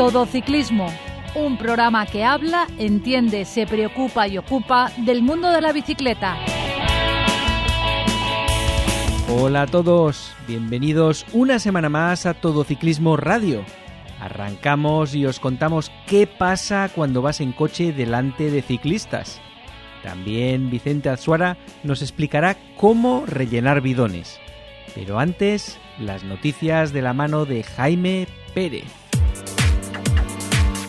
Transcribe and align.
Todo 0.00 0.24
Ciclismo, 0.24 0.86
un 1.34 1.58
programa 1.58 2.06
que 2.06 2.24
habla, 2.24 2.66
entiende, 2.78 3.44
se 3.44 3.66
preocupa 3.66 4.26
y 4.26 4.38
ocupa 4.38 4.90
del 4.96 5.20
mundo 5.20 5.50
de 5.50 5.60
la 5.60 5.74
bicicleta. 5.74 6.38
Hola 9.28 9.60
a 9.60 9.66
todos, 9.66 10.32
bienvenidos 10.48 11.26
una 11.34 11.58
semana 11.58 11.90
más 11.90 12.24
a 12.24 12.32
Todo 12.32 12.64
Ciclismo 12.64 13.18
Radio. 13.18 13.62
Arrancamos 14.18 15.14
y 15.14 15.26
os 15.26 15.38
contamos 15.38 15.92
qué 16.06 16.26
pasa 16.26 16.90
cuando 16.94 17.20
vas 17.20 17.42
en 17.42 17.52
coche 17.52 17.92
delante 17.92 18.50
de 18.50 18.62
ciclistas. 18.62 19.38
También 20.02 20.70
Vicente 20.70 21.10
Azuara 21.10 21.58
nos 21.82 22.00
explicará 22.00 22.56
cómo 22.78 23.24
rellenar 23.26 23.82
bidones. 23.82 24.40
Pero 24.94 25.18
antes, 25.18 25.78
las 25.98 26.24
noticias 26.24 26.94
de 26.94 27.02
la 27.02 27.12
mano 27.12 27.44
de 27.44 27.64
Jaime 27.64 28.28
Pérez. 28.54 28.99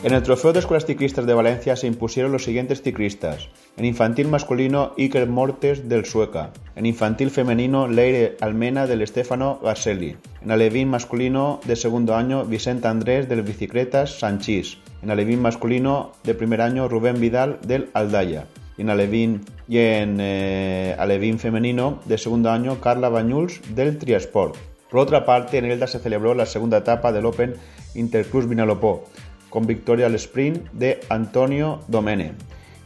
En 0.03 0.13
el 0.13 0.23
Trofeo 0.23 0.51
de 0.51 0.57
Escuelas 0.57 0.87
Ciclistas 0.87 1.27
de 1.27 1.35
Valencia 1.35 1.75
se 1.75 1.85
impusieron 1.85 2.31
los 2.31 2.43
siguientes 2.43 2.81
ciclistas. 2.81 3.49
En 3.77 3.85
infantil 3.85 4.27
masculino, 4.27 4.93
Iker 4.97 5.27
Mortes 5.27 5.87
del 5.87 6.05
Sueca. 6.05 6.49
En 6.75 6.87
infantil 6.87 7.29
femenino, 7.29 7.87
Leire 7.87 8.35
Almena 8.41 8.87
del 8.87 9.05
Stefano 9.05 9.59
Garcelli. 9.63 10.17
En 10.41 10.49
alevín 10.49 10.89
masculino 10.89 11.59
de 11.65 11.75
segundo 11.75 12.15
año, 12.15 12.45
Vicente 12.45 12.87
Andrés 12.87 13.29
del 13.29 13.43
Bicicletas 13.43 14.17
Sanchís. 14.17 14.79
En 15.03 15.11
alevín 15.11 15.39
masculino 15.39 16.13
de 16.23 16.33
primer 16.33 16.61
año, 16.61 16.87
Rubén 16.87 17.21
Vidal 17.21 17.59
del 17.61 17.91
Aldaya. 17.93 18.47
Y 18.79 18.81
en 18.81 18.89
alevín, 18.89 19.41
eh, 19.69 20.95
alevín 20.97 21.37
femenino 21.37 21.99
de 22.05 22.17
segundo 22.17 22.49
año, 22.49 22.81
Carla 22.81 23.09
Bañuls 23.09 23.61
del 23.75 23.99
Triasport. 23.99 24.55
Por 24.89 24.99
otra 24.99 25.25
parte, 25.25 25.59
en 25.59 25.65
Elda 25.65 25.85
se 25.85 25.99
celebró 25.99 26.33
la 26.33 26.47
segunda 26.47 26.79
etapa 26.79 27.11
del 27.11 27.27
Open 27.27 27.53
Intercruz 27.93 28.47
Vinalopó 28.47 29.05
con 29.51 29.67
victoria 29.67 30.07
al 30.07 30.15
sprint 30.15 30.71
de 30.71 31.01
Antonio 31.09 31.81
Domene. 31.87 32.33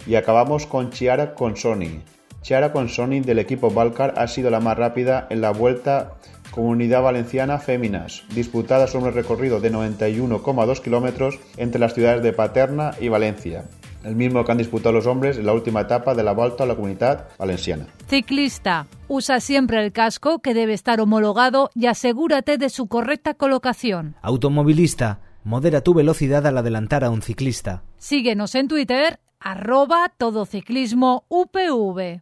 Y 0.06 0.16
acabamos 0.16 0.66
con 0.66 0.90
Chiara 0.90 1.34
Consoni. 1.34 2.02
Chiara 2.42 2.74
Consoni 2.74 3.22
del 3.22 3.40
equipo 3.40 3.72
Valcar 3.72 4.16
ha 4.18 4.28
sido 4.28 4.50
la 4.50 4.60
más 4.60 4.78
rápida 4.78 5.28
en 5.30 5.40
la 5.40 5.52
Vuelta 5.52 6.18
Comunidad 6.52 7.02
Valenciana 7.02 7.60
Féminas, 7.60 8.24
disputada 8.34 8.88
sobre 8.88 9.08
un 9.08 9.14
recorrido 9.14 9.60
de 9.60 9.72
91,2 9.72 10.82
kilómetros 10.82 11.40
entre 11.58 11.80
las 11.80 11.94
ciudades 11.94 12.24
de 12.24 12.34
Paterna 12.34 12.92
y 13.00 13.10
Valencia, 13.10 13.66
el 14.04 14.16
mismo 14.16 14.46
que 14.46 14.52
han 14.52 14.58
disputado 14.58 14.94
los 14.94 15.08
hombres 15.08 15.38
en 15.38 15.46
la 15.48 15.54
última 15.54 15.82
etapa 15.82 16.14
de 16.14 16.24
la 16.24 16.34
Vuelta 16.34 16.64
a 16.64 16.68
la 16.68 16.76
Comunidad 16.76 17.28
Valenciana. 17.38 17.88
Ciclista, 18.08 18.88
usa 19.08 19.40
siempre 19.40 19.84
el 19.84 19.92
casco 19.92 20.40
que 20.40 20.54
debe 20.54 20.74
estar 20.74 21.02
homologado 21.02 21.72
y 21.74 21.88
asegúrate 21.88 22.58
de 22.58 22.70
su 22.70 22.88
correcta 22.88 23.34
colocación. 23.34 24.16
Automovilista, 24.22 25.20
modera 25.46 25.82
tu 25.82 25.94
velocidad 25.94 26.46
al 26.48 26.58
adelantar 26.58 27.04
a 27.04 27.12
un 27.12 27.22
ciclista. 27.22 27.84
Síguenos 27.98 28.56
en 28.56 28.68
Twitter, 28.68 29.20
arroba 29.40 30.12
todociclismo 30.18 31.24
UPV. 31.30 32.22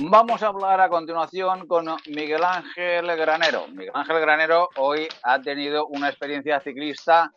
Vamos 0.00 0.42
a 0.44 0.46
hablar 0.46 0.80
a 0.80 0.88
continuación 0.88 1.66
con 1.66 1.86
Miguel 2.06 2.44
Ángel 2.44 3.06
Granero. 3.16 3.66
Miguel 3.66 3.90
Ángel 3.92 4.20
Granero 4.20 4.68
hoy 4.76 5.08
ha 5.24 5.40
tenido 5.40 5.88
una 5.88 6.08
experiencia 6.08 6.60
ciclista 6.60 7.32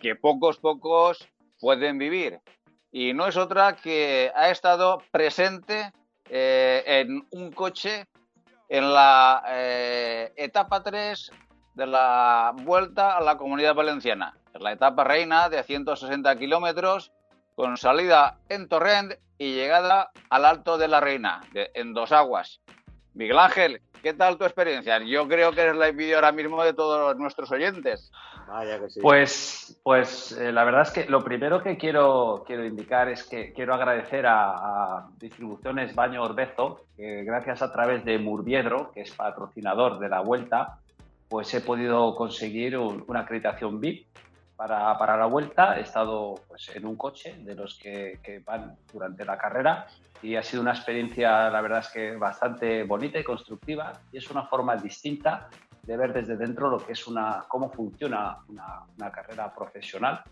que 0.00 0.14
pocos, 0.14 0.58
pocos 0.58 1.28
pueden 1.58 1.98
vivir. 1.98 2.38
Y 2.92 3.12
no 3.12 3.26
es 3.26 3.36
otra 3.36 3.74
que 3.74 4.30
ha 4.36 4.50
estado 4.50 5.02
presente 5.10 5.92
eh, 6.30 6.84
en 6.86 7.26
un 7.32 7.50
coche 7.50 8.06
en 8.68 8.94
la 8.94 9.42
eh, 9.48 10.32
etapa 10.36 10.84
3 10.84 11.32
de 11.76 11.86
la 11.86 12.54
vuelta 12.64 13.16
a 13.16 13.20
la 13.20 13.36
comunidad 13.36 13.74
valenciana. 13.74 14.34
Es 14.54 14.60
la 14.62 14.72
etapa 14.72 15.04
reina 15.04 15.50
de 15.50 15.62
160 15.62 16.34
kilómetros 16.36 17.12
con 17.54 17.76
salida 17.76 18.38
en 18.48 18.66
Torrent 18.66 19.12
y 19.38 19.54
llegada 19.54 20.10
al 20.30 20.46
Alto 20.46 20.78
de 20.78 20.88
la 20.88 21.00
Reina, 21.00 21.42
en 21.52 21.92
Dos 21.92 22.12
Aguas. 22.12 22.62
Miguel 23.12 23.38
Ángel, 23.38 23.82
¿qué 24.02 24.14
tal 24.14 24.38
tu 24.38 24.44
experiencia? 24.44 24.98
Yo 25.04 25.28
creo 25.28 25.52
que 25.52 25.60
eres 25.60 25.76
la 25.76 25.88
envidia 25.88 26.16
ahora 26.16 26.32
mismo 26.32 26.64
de 26.64 26.72
todos 26.72 27.14
nuestros 27.18 27.52
oyentes. 27.52 28.10
Vaya 28.48 28.80
que 28.80 28.88
sí. 28.88 29.00
Pues, 29.00 29.78
pues 29.82 30.32
eh, 30.32 30.52
la 30.52 30.64
verdad 30.64 30.82
es 30.82 30.90
que 30.92 31.04
lo 31.10 31.22
primero 31.22 31.62
que 31.62 31.76
quiero, 31.76 32.42
quiero 32.46 32.64
indicar 32.64 33.10
es 33.10 33.24
que 33.24 33.52
quiero 33.52 33.74
agradecer 33.74 34.26
a, 34.26 34.52
a 34.52 35.08
Distribuciones 35.18 35.94
Baño 35.94 36.22
Orbezo, 36.22 36.86
que 36.96 37.24
gracias 37.24 37.60
a 37.60 37.70
través 37.70 38.02
de 38.06 38.18
Murviedro, 38.18 38.92
que 38.92 39.02
es 39.02 39.10
patrocinador 39.10 39.98
de 39.98 40.08
la 40.08 40.20
vuelta, 40.20 40.78
pues 41.28 41.52
he 41.54 41.60
podido 41.60 42.14
conseguir 42.14 42.76
una 42.78 43.20
acreditación 43.20 43.80
VIP 43.80 44.06
para, 44.56 44.96
para, 44.96 45.16
la 45.16 45.26
vuelta. 45.26 45.78
He 45.78 45.82
estado 45.82 46.34
pues, 46.48 46.70
en 46.74 46.86
un 46.86 46.96
coche 46.96 47.36
de 47.40 47.54
los 47.54 47.78
que, 47.78 48.18
que, 48.22 48.38
van 48.40 48.76
durante 48.92 49.24
la 49.24 49.36
carrera 49.36 49.86
y 50.22 50.36
ha 50.36 50.42
sido 50.42 50.62
una 50.62 50.72
experiencia, 50.72 51.50
la 51.50 51.60
verdad 51.60 51.80
es 51.80 51.88
que 51.88 52.16
bastante 52.16 52.84
bonita 52.84 53.18
y 53.18 53.24
constructiva 53.24 53.92
y 54.12 54.18
es 54.18 54.30
una 54.30 54.46
forma 54.46 54.76
distinta 54.76 55.48
de 55.82 55.96
ver 55.96 56.12
desde 56.12 56.36
dentro 56.36 56.68
lo 56.68 56.78
que 56.78 56.92
es 56.92 57.06
una, 57.06 57.44
cómo 57.48 57.70
funciona 57.70 58.38
una, 58.48 58.82
una 58.96 59.10
carrera 59.10 59.54
profesional 59.54 60.22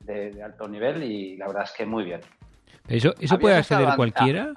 de, 0.00 0.32
de, 0.32 0.42
alto 0.42 0.66
nivel 0.66 1.02
y 1.02 1.36
la 1.36 1.46
verdad 1.46 1.64
es 1.64 1.72
que 1.72 1.86
muy 1.86 2.04
bien. 2.04 2.20
¿Eso, 2.88 3.14
eso 3.20 3.38
puede 3.38 3.56
acceder 3.56 3.94
cualquiera? 3.94 4.54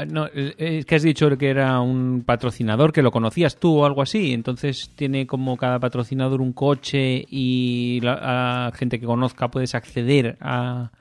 Ah, 0.00 0.04
no, 0.04 0.26
es 0.32 0.86
que 0.86 0.94
has 0.94 1.02
dicho 1.02 1.28
que 1.36 1.50
era 1.50 1.80
un 1.80 2.22
patrocinador, 2.24 2.92
que 2.92 3.02
lo 3.02 3.10
conocías 3.10 3.56
tú 3.56 3.80
o 3.80 3.84
algo 3.84 4.00
así. 4.00 4.32
Entonces 4.32 4.92
tiene 4.94 5.26
como 5.26 5.56
cada 5.56 5.80
patrocinador 5.80 6.40
un 6.40 6.52
coche 6.52 7.24
y 7.28 7.98
la 8.00 8.70
gente 8.76 9.00
que 9.00 9.06
conozca 9.06 9.48
puedes 9.48 9.74
acceder 9.74 10.38
a, 10.40 10.92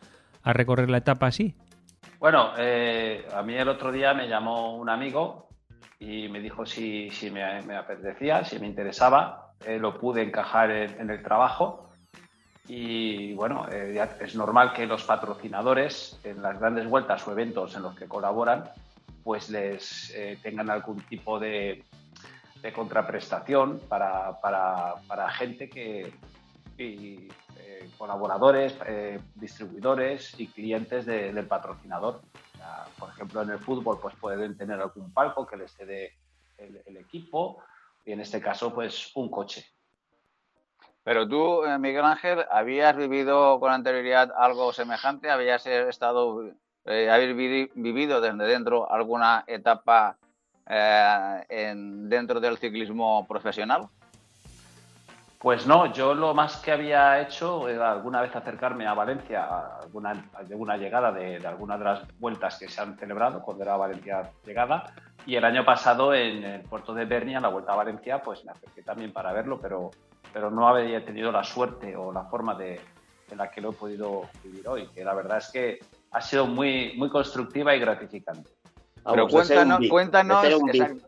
a 0.41 0.53
recorrer 0.53 0.90
la 0.90 0.97
etapa 0.97 1.28
así. 1.28 1.53
Bueno, 2.19 2.53
eh, 2.57 3.24
a 3.36 3.44
mí 3.44 3.53
el 3.53 3.69
otro 3.69 3.91
día 3.91 4.16
me 4.16 4.28
llamó 4.28 4.75
un 4.78 4.90
amigo 4.90 5.47
y 6.00 6.28
me 6.30 6.40
dijo 6.40 6.66
si, 6.66 7.12
me, 7.31 7.75
apetecía, 7.75 8.44
si 8.46 8.57
me 8.57 8.66
interesaba. 8.66 9.52
Eh, 9.63 9.78
lo 9.78 10.00
pude 10.00 10.24
encajar 10.24 10.72
en, 10.72 11.02
en, 11.02 11.09
el 11.12 11.22
trabajo. 11.22 11.91
Y 12.68 13.36
bueno, 13.36 13.68
eh, 13.72 14.03
es 14.19 14.36
normal 14.36 14.74
que 14.74 14.88
los 14.88 15.03
patrocinadores 15.03 16.19
en 16.24 16.41
las 16.41 16.59
grandes 16.59 16.90
vueltas 16.90 17.28
o 17.28 17.31
eventos 17.31 17.75
en 17.75 17.84
los 17.84 17.96
que 17.96 18.07
colaboran 18.07 18.63
pues 19.27 19.49
les 19.49 20.09
eh, 20.15 20.39
tengan 20.41 20.69
algún 20.69 21.01
tipo 21.01 21.38
de, 21.38 21.83
de 22.61 22.71
contraprestación 22.71 23.77
para, 23.89 24.39
para, 24.39 24.93
para, 25.05 25.29
gente 25.31 25.69
que 25.69 26.13
eh, 26.77 27.27
colaboradores, 27.97 28.73
eh, 28.85 29.19
distribuidores 29.35 30.39
y 30.39 30.47
clientes 30.47 31.05
de, 31.05 31.33
del 31.33 31.45
patrocinador. 31.45 32.21
Por 32.97 33.09
ejemplo, 33.09 33.41
en 33.41 33.49
el 33.49 33.59
fútbol 33.59 33.99
pues 34.01 34.15
pueden 34.15 34.55
tener 34.55 34.79
algún 34.79 35.11
palco 35.11 35.45
que 35.45 35.57
les 35.57 35.73
cede 35.73 36.13
el, 36.57 36.81
el 36.85 36.95
equipo 36.95 37.61
y 38.05 38.13
en 38.13 38.21
este 38.21 38.39
caso 38.39 38.73
pues 38.73 39.11
un 39.15 39.29
coche. 39.29 39.65
Pero 41.03 41.27
tú, 41.27 41.63
Miguel 41.79 42.05
Ángel, 42.05 42.45
¿habías 42.49 42.95
vivido 42.95 43.59
con 43.59 43.73
anterioridad 43.73 44.31
algo 44.38 44.71
semejante? 44.71 45.29
¿Habías 45.29 45.65
estado 45.67 46.53
eh, 46.88 47.09
haber 47.09 47.34
vivido 47.34 48.22
desde 48.22 48.46
dentro 48.46 48.92
alguna 48.92 49.44
etapa 49.48 50.18
eh, 50.66 51.46
en, 51.50 52.09
dentro 52.09 52.40
del 52.40 52.58
ciclismo 52.58 53.28
profesional? 53.28 53.88
Pues 55.40 55.68
no, 55.68 55.94
yo 55.94 56.16
lo 56.16 56.34
más 56.34 56.58
que 56.58 56.72
había 56.72 57.22
hecho 57.22 57.70
era 57.70 57.92
alguna 57.92 58.22
vez 58.22 58.36
acercarme 58.36 58.88
a 58.88 58.96
Valencia, 58.96 59.78
alguna, 59.81 60.30
alguna 60.34 60.78
llegada 60.78 61.12
de, 61.12 61.40
de 61.40 61.48
alguna 61.48 61.78
de 61.78 61.86
las 61.86 62.20
vueltas 62.20 62.58
que 62.58 62.68
se 62.68 62.81
han 62.81 62.98
celebrado 62.98 63.44
cuando 63.44 63.64
era 63.64 63.78
Valencia 63.78 64.31
llegada. 64.44 64.92
Y 65.28 65.36
el 65.36 65.46
año 65.46 65.64
pasado 65.64 66.14
en 66.14 66.44
el 66.44 66.62
puerto 66.62 66.94
de 66.94 67.06
Bernia, 67.06 67.38
en 67.38 67.44
la 67.44 67.50
Vuelta 67.50 67.74
a 67.74 67.75
Valencia, 67.75 68.22
pues 68.24 68.44
me 68.46 68.52
acerqué 68.52 68.81
también 68.81 69.12
para 69.14 69.31
verlo, 69.34 69.59
pero, 69.62 69.92
pero 70.33 70.50
no 70.50 70.68
había 70.68 71.06
tenido 71.06 71.31
la 71.31 71.44
suerte 71.44 71.95
o 71.95 72.12
la 72.12 72.24
forma 72.24 72.56
de, 72.56 72.80
en 73.30 73.38
la 73.38 73.51
que 73.51 73.62
lo 73.62 73.72
he 73.72 73.74
podido 73.74 74.24
vivir 74.44 74.68
hoy, 74.68 74.88
que 74.88 75.04
la 75.04 75.13
verdad 75.13 75.38
es 75.38 75.51
que 75.51 75.80
ha 76.18 76.22
sido 76.22 76.48
muy, 76.48 76.94
muy 76.98 77.10
constructiva 77.10 77.75
y 77.75 77.80
gratificante. 77.80 78.50
Pero 79.10 79.28
cuéntanos, 79.28 79.80
cuéntanos 79.88 80.46
exacto, 80.46 81.08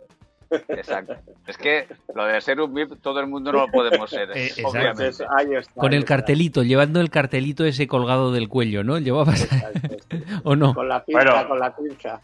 exacto, 0.70 1.16
Es 1.48 1.58
que 1.58 1.88
lo 2.14 2.26
de 2.26 2.40
ser 2.42 2.62
un 2.62 2.74
VIP 2.74 3.02
todo 3.02 3.20
el 3.20 3.28
mundo 3.28 3.52
no 3.52 3.66
lo 3.66 3.68
podemos 3.68 4.10
ser. 4.10 4.30
Eh, 4.36 4.52
obviamente. 4.64 5.10
Está, 5.10 5.74
Con 5.76 5.94
el 5.94 6.06
cartelito, 6.06 6.64
llevando 6.64 7.02
el 7.02 7.10
cartelito 7.10 7.66
ese 7.66 7.88
colgado 7.88 8.32
del 8.32 8.48
cuello, 8.48 8.84
¿no? 8.84 9.00
¿Llevabas? 9.00 9.48
¿O 10.44 10.56
no? 10.56 10.74
Con 10.74 10.88
la 10.88 11.04
pinza, 11.04 11.24
bueno, 11.24 11.48
con 11.48 11.60
la 11.60 11.76
pinza. 11.76 12.22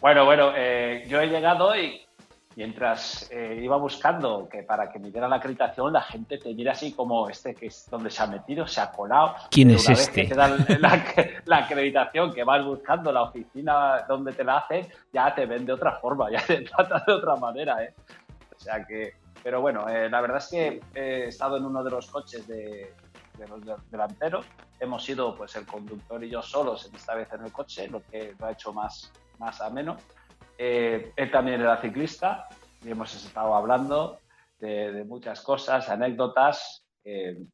Bueno, 0.00 0.24
bueno, 0.24 0.52
eh, 0.56 1.06
yo 1.08 1.20
he 1.20 1.28
llegado 1.28 1.74
y 1.76 2.00
mientras 2.56 3.28
eh, 3.30 3.60
iba 3.62 3.76
buscando 3.76 4.48
que 4.48 4.62
para 4.62 4.90
que 4.90 4.98
me 4.98 5.10
dieran 5.10 5.30
la 5.30 5.36
acreditación 5.36 5.92
la 5.92 6.02
gente 6.02 6.38
te 6.38 6.54
mira 6.54 6.72
así 6.72 6.92
como 6.92 7.28
este 7.28 7.54
que 7.54 7.66
es 7.66 7.88
donde 7.90 8.10
se 8.10 8.22
ha 8.22 8.26
metido, 8.26 8.66
se 8.66 8.80
ha 8.80 8.90
colado. 8.90 9.34
¿Quién 9.50 9.68
Pero 9.68 9.80
es 9.80 9.86
una 9.86 9.94
este? 9.94 10.20
Vez 10.20 10.28
que 10.28 10.34
te 10.34 10.38
dan 10.38 10.66
la, 10.80 11.04
la, 11.44 11.56
acreditación 11.58 12.32
que 12.32 12.44
vas 12.44 12.64
buscando, 12.64 13.12
la 13.12 13.22
oficina 13.22 14.04
donde 14.08 14.32
te 14.32 14.44
la 14.44 14.58
hacen, 14.58 14.86
ya 15.12 15.34
te 15.34 15.46
ven 15.46 15.66
de 15.66 15.72
otra 15.72 15.98
forma, 15.98 16.30
ya 16.32 16.44
te 16.44 16.62
tratan 16.62 17.02
de 17.06 17.12
otra 17.12 17.36
manera, 17.36 17.82
¿eh? 17.82 17.94
O 18.56 18.58
sea 18.58 18.84
que, 18.84 19.14
pero 19.42 19.60
bueno, 19.60 19.88
eh, 19.88 20.08
la 20.08 20.20
verdad 20.20 20.38
es 20.38 20.48
que 20.48 20.80
he 20.94 21.28
estado 21.28 21.56
en 21.56 21.64
uno 21.64 21.82
de 21.82 21.90
los 21.90 22.10
coches 22.10 22.46
de, 22.46 22.94
de 23.38 23.48
los 23.48 23.60
delanteros. 23.90 24.46
Hemos 24.80 25.04
sido 25.04 25.34
pues 25.34 25.54
el 25.56 25.66
conductor 25.66 26.22
y 26.22 26.30
yo 26.30 26.42
solos 26.42 26.90
esta 26.94 27.14
vez 27.14 27.32
en 27.32 27.44
el 27.44 27.52
coche, 27.52 27.88
lo 27.88 28.02
que 28.02 28.34
lo 28.38 28.46
ha 28.46 28.52
hecho 28.52 28.72
más, 28.72 29.12
más 29.38 29.60
ameno. 29.60 29.96
Eh, 30.58 31.12
él 31.16 31.30
también 31.30 31.60
era 31.60 31.80
ciclista 31.80 32.48
y 32.82 32.90
hemos 32.90 33.14
estado 33.14 33.54
hablando 33.54 34.18
de, 34.58 35.04
muchas 35.04 35.40
cosas, 35.42 35.88
anécdotas. 35.88 36.84
Eh, 37.04 37.44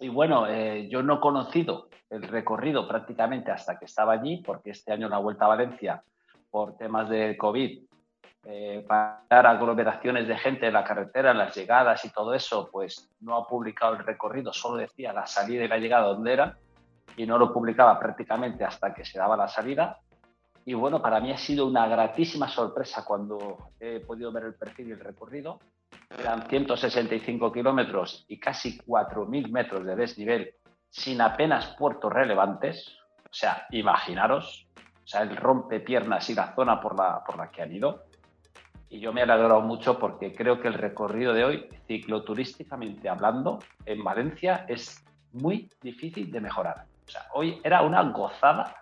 y 0.00 0.08
bueno, 0.08 0.46
eh, 0.46 0.88
yo 0.88 1.02
no 1.02 1.16
he 1.16 1.20
conocido 1.20 1.88
el 2.10 2.22
recorrido 2.22 2.88
prácticamente 2.88 3.50
hasta 3.50 3.78
que 3.78 3.84
estaba 3.84 4.12
allí, 4.14 4.42
porque 4.44 4.70
este 4.70 4.92
año 4.92 5.08
la 5.08 5.18
Vuelta 5.18 5.44
a 5.44 5.48
Valencia, 5.48 6.02
por 6.50 6.76
temas 6.76 7.08
de 7.08 7.36
COVID, 7.36 7.82
eh, 8.44 8.84
para 8.88 9.50
aglomeraciones 9.50 10.26
de 10.26 10.38
gente 10.38 10.68
en 10.68 10.72
la 10.72 10.84
carretera, 10.84 11.32
en 11.32 11.38
las 11.38 11.54
llegadas 11.54 12.04
y 12.04 12.10
todo 12.10 12.32
eso, 12.32 12.70
pues 12.72 13.10
no 13.20 13.36
ha 13.36 13.46
publicado 13.46 13.94
el 13.94 14.04
recorrido, 14.04 14.52
solo 14.52 14.76
decía 14.76 15.12
la 15.12 15.26
salida 15.26 15.64
y 15.64 15.68
la 15.68 15.78
llegada 15.78 16.06
donde 16.06 16.32
era, 16.32 16.56
y 17.16 17.26
no 17.26 17.36
lo 17.36 17.52
publicaba 17.52 17.98
prácticamente 17.98 18.64
hasta 18.64 18.94
que 18.94 19.04
se 19.04 19.18
daba 19.18 19.36
la 19.36 19.48
salida. 19.48 19.98
Y 20.68 20.74
bueno, 20.74 21.00
para 21.00 21.18
mí 21.18 21.32
ha 21.32 21.38
sido 21.38 21.66
una 21.66 21.86
gratísima 21.86 22.46
sorpresa 22.46 23.02
cuando 23.02 23.70
he 23.80 24.00
podido 24.00 24.30
ver 24.30 24.44
el 24.44 24.54
perfil 24.54 24.88
y 24.88 24.92
el 24.92 25.00
recorrido. 25.00 25.60
Eran 26.10 26.46
165 26.46 27.50
kilómetros 27.50 28.26
y 28.28 28.38
casi 28.38 28.76
4.000 28.80 29.50
metros 29.50 29.86
de 29.86 29.96
desnivel 29.96 30.54
sin 30.90 31.22
apenas 31.22 31.74
puertos 31.78 32.12
relevantes. 32.12 32.98
O 33.24 33.32
sea, 33.32 33.66
imaginaros, 33.70 34.68
o 34.76 35.06
sea, 35.06 35.22
el 35.22 35.38
rompe 35.38 35.80
piernas 35.80 36.28
y 36.28 36.34
la 36.34 36.54
zona 36.54 36.78
por 36.82 36.98
la, 36.98 37.24
por 37.24 37.38
la 37.38 37.50
que 37.50 37.62
han 37.62 37.72
ido. 37.72 38.04
Y 38.90 39.00
yo 39.00 39.14
me 39.14 39.20
he 39.20 39.24
alegrado 39.24 39.62
mucho 39.62 39.98
porque 39.98 40.34
creo 40.34 40.60
que 40.60 40.68
el 40.68 40.74
recorrido 40.74 41.32
de 41.32 41.44
hoy, 41.46 41.68
cicloturísticamente 41.86 43.08
hablando, 43.08 43.58
en 43.86 44.04
Valencia 44.04 44.66
es 44.68 45.02
muy 45.32 45.70
difícil 45.80 46.30
de 46.30 46.42
mejorar. 46.42 46.84
O 47.06 47.10
sea, 47.10 47.22
hoy 47.32 47.58
era 47.64 47.80
una 47.80 48.02
gozada, 48.02 48.76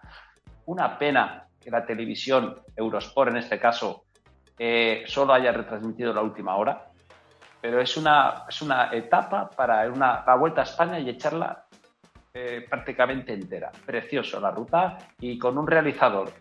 una 0.64 0.98
pena 0.98 1.45
que 1.66 1.70
la 1.72 1.84
televisión, 1.84 2.54
Eurosport 2.76 3.32
en 3.32 3.38
este 3.38 3.58
caso, 3.58 4.04
eh, 4.56 5.02
solo 5.06 5.32
haya 5.32 5.50
retransmitido 5.50 6.12
la 6.14 6.22
última 6.22 6.54
hora, 6.54 6.92
pero 7.60 7.80
es 7.80 7.96
una, 7.96 8.44
es 8.48 8.62
una 8.62 8.90
etapa 8.92 9.50
para 9.50 9.90
una, 9.90 10.22
la 10.24 10.36
vuelta 10.36 10.60
a 10.60 10.64
España 10.64 11.00
y 11.00 11.10
echarla 11.10 11.66
eh, 12.32 12.64
prácticamente 12.70 13.32
entera. 13.32 13.72
Precioso 13.84 14.38
la 14.38 14.52
ruta 14.52 14.96
y 15.18 15.36
con 15.36 15.58
un 15.58 15.66
realizador 15.66 16.32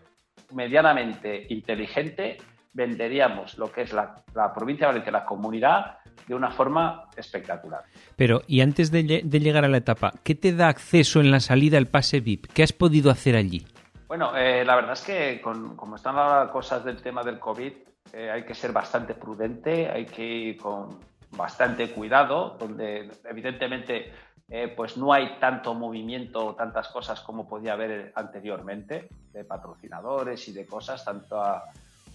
medianamente 0.52 1.48
inteligente 1.48 2.38
venderíamos 2.72 3.58
lo 3.58 3.72
que 3.72 3.82
es 3.82 3.92
la, 3.92 4.22
provincia 4.54 4.86
de 4.86 4.92
Valencia, 4.92 5.10
la 5.10 5.24
comunidad, 5.24 5.96
de 6.28 6.36
una 6.36 6.52
forma 6.52 7.08
espectacular. 7.16 7.82
Pero, 8.14 8.42
y 8.46 8.60
antes 8.60 8.92
de, 8.92 9.02
llegar 9.02 9.64
a 9.64 9.68
la 9.68 9.78
etapa, 9.78 10.12
¿qué 10.22 10.36
te 10.36 10.52
da 10.52 10.68
acceso 10.68 11.20
en 11.20 11.32
la 11.32 11.40
salida 11.40 11.78
al 11.78 11.86
pase 11.86 12.20
VIP? 12.20 12.46
¿Qué 12.52 12.62
has 12.62 12.72
podido 12.72 13.10
hacer 13.10 13.34
allí? 13.34 13.66
Bueno, 14.08 14.36
eh, 14.36 14.64
la 14.64 14.76
verdad 14.76 14.92
es 14.92 15.02
que 15.02 15.40
como 15.42 15.96
están 15.96 16.14
las 16.14 16.50
cosas 16.50 16.84
del 16.84 17.02
tema 17.02 17.24
del 17.24 17.40
COVID, 17.40 17.72
eh, 18.12 18.30
hay 18.30 18.44
que 18.44 18.54
ser 18.54 18.70
bastante 18.70 19.14
prudente, 19.14 19.90
hay 19.90 20.06
que 20.06 20.22
ir 20.22 20.58
con 20.58 21.00
bastante 21.32 21.90
cuidado, 21.90 22.56
donde 22.56 23.10
evidentemente 23.24 24.12
eh, 24.48 24.72
pues 24.76 24.96
no 24.96 25.12
hay 25.12 25.38
tanto 25.40 25.74
movimiento, 25.74 26.54
tantas 26.54 26.86
cosas 26.88 27.20
como 27.20 27.48
podía 27.48 27.72
haber 27.72 28.12
anteriormente, 28.14 29.08
de 29.32 29.44
patrocinadores 29.44 30.46
y 30.46 30.52
de 30.52 30.66
cosas, 30.66 31.04
tanto 31.04 31.42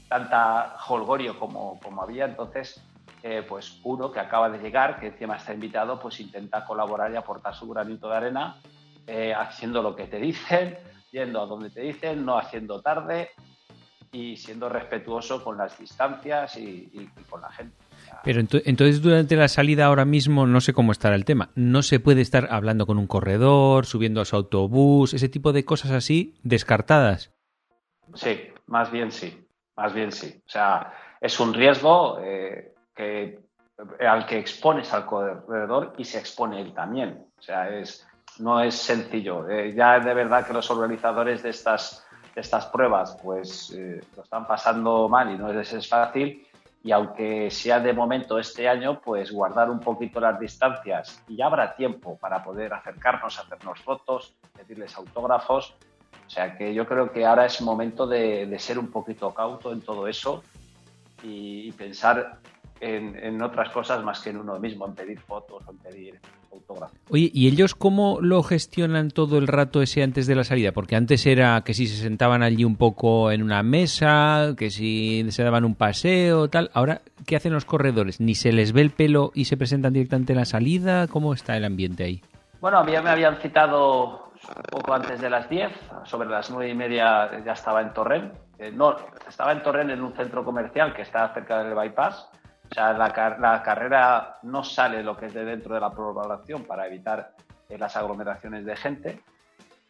tanta 0.07 0.77
holgorio 0.87 1.37
como, 1.37 1.77
como 1.81 2.01
había. 2.03 2.25
Entonces, 2.25 2.81
pues 3.47 3.79
uno 3.83 4.11
que 4.11 4.19
acaba 4.19 4.49
de 4.49 4.59
llegar, 4.59 4.99
que 4.99 5.07
encima 5.07 5.37
está 5.37 5.53
invitado, 5.53 5.99
pues 5.99 6.19
intenta 6.19 6.65
colaborar 6.65 7.11
y 7.11 7.15
aportar 7.15 7.53
su 7.53 7.67
granito 7.69 8.09
de 8.09 8.17
arena, 8.17 8.57
haciendo 9.37 9.81
lo 9.81 9.95
que 9.95 10.07
te 10.07 10.17
dicen, 10.17 10.77
yendo 11.11 11.41
a 11.41 11.45
donde 11.45 11.69
te 11.69 11.81
dicen, 11.81 12.25
no 12.25 12.37
haciendo 12.37 12.81
tarde 12.81 13.29
y 14.11 14.35
siendo 14.35 14.67
respetuoso 14.67 15.43
con 15.43 15.57
las 15.57 15.77
distancias 15.77 16.57
y, 16.57 17.09
con 17.29 17.41
la 17.41 17.51
gente. 17.51 17.75
Pero 18.23 18.39
entonces 18.39 19.01
durante 19.01 19.35
la 19.35 19.47
salida 19.47 19.85
ahora 19.85 20.05
mismo 20.05 20.45
no 20.45 20.59
sé 20.59 20.73
cómo 20.73 20.91
estará 20.91 21.15
el 21.15 21.25
tema. 21.25 21.49
No 21.55 21.81
se 21.81 21.99
puede 21.99 22.21
estar 22.21 22.47
hablando 22.51 22.85
con 22.85 22.97
un 22.97 23.07
corredor, 23.07 23.85
subiendo 23.85 24.21
a 24.21 24.25
su 24.25 24.35
autobús, 24.35 25.13
ese 25.13 25.29
tipo 25.29 25.53
de 25.53 25.63
cosas 25.63 25.91
así 25.91 26.35
descartadas. 26.43 27.31
Sí, 28.13 28.49
más 28.67 28.91
bien 28.91 29.11
sí, 29.11 29.47
más 29.77 29.93
bien 29.93 30.11
sí. 30.11 30.41
O 30.45 30.49
sea, 30.49 30.93
es 31.21 31.39
un 31.39 31.53
riesgo 31.53 32.19
eh, 32.21 32.73
que, 32.93 33.39
al 34.05 34.25
que 34.25 34.39
expones 34.39 34.93
al 34.93 35.05
corredor 35.05 35.93
y 35.97 36.03
se 36.03 36.19
expone 36.19 36.59
él 36.59 36.73
también. 36.73 37.25
O 37.37 37.41
sea, 37.41 37.69
es, 37.69 38.05
no 38.41 38.61
es 38.61 38.75
sencillo. 38.75 39.47
Eh, 39.49 39.73
ya 39.73 39.99
de 39.99 40.13
verdad 40.13 40.45
que 40.45 40.53
los 40.53 40.69
organizadores 40.69 41.43
de 41.43 41.49
estas, 41.49 42.05
estas 42.35 42.65
pruebas 42.67 43.17
pues 43.21 43.71
eh, 43.71 44.01
lo 44.15 44.23
están 44.23 44.45
pasando 44.47 45.07
mal 45.07 45.33
y 45.33 45.37
no 45.37 45.51
es, 45.51 45.73
es 45.73 45.87
fácil. 45.87 46.45
Y 46.83 46.91
aunque 46.91 47.51
sea 47.51 47.79
de 47.79 47.93
momento 47.93 48.39
este 48.39 48.67
año, 48.67 48.99
pues 48.99 49.31
guardar 49.31 49.69
un 49.69 49.79
poquito 49.79 50.19
las 50.19 50.39
distancias 50.39 51.23
y 51.27 51.35
ya 51.35 51.45
habrá 51.45 51.75
tiempo 51.75 52.17
para 52.17 52.43
poder 52.43 52.73
acercarnos, 52.73 53.39
hacernos 53.39 53.79
fotos, 53.81 54.33
pedirles 54.57 54.95
autógrafos. 54.97 55.75
O 56.25 56.29
sea 56.29 56.57
que 56.57 56.73
yo 56.73 56.87
creo 56.87 57.11
que 57.11 57.25
ahora 57.25 57.45
es 57.45 57.61
momento 57.61 58.07
de, 58.07 58.55
ser 58.57 58.79
un 58.79 58.89
poquito 58.89 59.31
cauto 59.33 59.71
en 59.73 59.81
todo 59.81 60.07
eso 60.07 60.43
y, 61.21 61.71
pensar 61.73 62.39
en, 62.81 63.41
otras 63.41 63.69
cosas 63.69 64.03
más 64.03 64.19
que 64.19 64.31
en 64.31 64.37
uno 64.37 64.59
mismo, 64.59 64.85
en 64.87 64.95
pedir 64.95 65.19
fotos 65.19 65.63
o 65.65 65.71
en 65.71 65.77
pedir 65.77 66.19
Oye, 67.09 67.31
¿y 67.33 67.47
ellos 67.47 67.75
cómo 67.75 68.19
lo 68.21 68.43
gestionan 68.43 69.09
todo 69.09 69.37
el 69.37 69.47
rato 69.47 69.81
ese 69.81 70.03
antes 70.03 70.27
de 70.27 70.35
la 70.35 70.43
salida? 70.43 70.71
Porque 70.71 70.95
antes 70.95 71.25
era 71.25 71.61
que 71.61 71.73
si 71.73 71.87
se 71.87 72.01
sentaban 72.01 72.43
allí 72.43 72.65
un 72.65 72.75
poco 72.75 73.31
en 73.31 73.41
una 73.43 73.63
mesa, 73.63 74.53
que 74.57 74.69
si 74.69 75.25
se 75.31 75.43
daban 75.43 75.65
un 75.65 75.75
paseo, 75.75 76.49
tal. 76.49 76.69
Ahora, 76.73 77.01
¿qué 77.25 77.35
hacen 77.35 77.53
los 77.53 77.65
corredores? 77.65 78.19
¿Ni 78.19 78.35
se 78.35 78.51
les 78.51 78.73
ve 78.73 78.81
el 78.81 78.91
pelo 78.91 79.31
y 79.33 79.45
se 79.45 79.57
presentan 79.57 79.93
directamente 79.93 80.33
en 80.33 80.39
la 80.39 80.45
salida? 80.45 81.07
¿Cómo 81.07 81.33
está 81.33 81.55
el 81.57 81.65
ambiente 81.65 82.03
ahí? 82.03 82.21
Bueno, 82.59 82.79
a 82.79 82.83
mí 82.83 82.91
me 82.91 83.09
habían 83.09 83.37
citado 83.37 84.31
poco 84.69 84.93
antes 84.93 85.21
de 85.21 85.29
las 85.29 85.49
10, 85.49 85.71
sobre 86.05 86.29
las 86.29 86.49
nueve 86.49 86.69
y 86.69 86.75
media 86.75 87.43
ya 87.45 87.53
estaba 87.53 87.81
en 87.81 87.93
Torrent. 87.93 88.33
Eh, 88.59 88.71
no, 88.71 88.95
estaba 89.27 89.51
en 89.51 89.61
Torrent 89.61 89.89
en 89.91 90.01
un 90.01 90.13
centro 90.13 90.43
comercial 90.43 90.93
que 90.93 91.01
está 91.01 91.33
cerca 91.33 91.63
del 91.63 91.75
bypass 91.75 92.29
o 92.71 92.73
sea, 92.73 92.93
la, 92.93 93.61
carrera 93.63 94.39
no 94.43 94.63
sale 94.63 95.03
lo 95.03 95.17
que 95.17 95.25
es 95.25 95.33
de 95.33 95.43
dentro 95.43 95.75
de 95.75 95.81
la 95.81 95.91
programación 95.91 96.63
para 96.63 96.87
evitar 96.87 97.35
eh, 97.67 97.77
las 97.77 97.97
aglomeraciones 97.97 98.63
de 98.63 98.77
gente. 98.77 99.23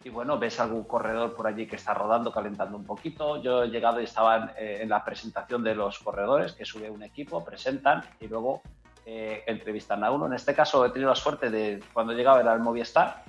Y 0.03 0.09
bueno, 0.09 0.39
ves 0.39 0.59
algún 0.59 0.85
corredor 0.85 1.35
por 1.35 1.45
allí 1.45 1.67
que 1.67 1.75
está 1.75 1.93
rodando, 1.93 2.31
calentando 2.31 2.75
un 2.75 2.83
poquito. 2.83 3.39
Yo 3.39 3.63
he 3.63 3.69
llegado 3.69 4.01
y 4.01 4.05
estaban 4.05 4.51
eh, 4.57 4.79
en 4.81 4.89
la 4.89 5.05
presentación 5.05 5.63
de 5.63 5.75
los 5.75 5.99
corredores, 5.99 6.53
que 6.53 6.65
sube 6.65 6.89
un 6.89 7.03
equipo, 7.03 7.45
presentan 7.45 8.03
y 8.19 8.27
luego 8.27 8.63
eh, 9.05 9.43
entrevistan 9.45 10.03
a 10.03 10.09
uno. 10.09 10.25
En 10.25 10.33
este 10.33 10.55
caso 10.55 10.83
he 10.83 10.89
tenido 10.89 11.11
la 11.11 11.15
suerte 11.15 11.51
de, 11.51 11.83
cuando 11.93 12.13
llegaba 12.13 12.39
era 12.41 12.53
el 12.53 12.61
Movistar, 12.61 13.23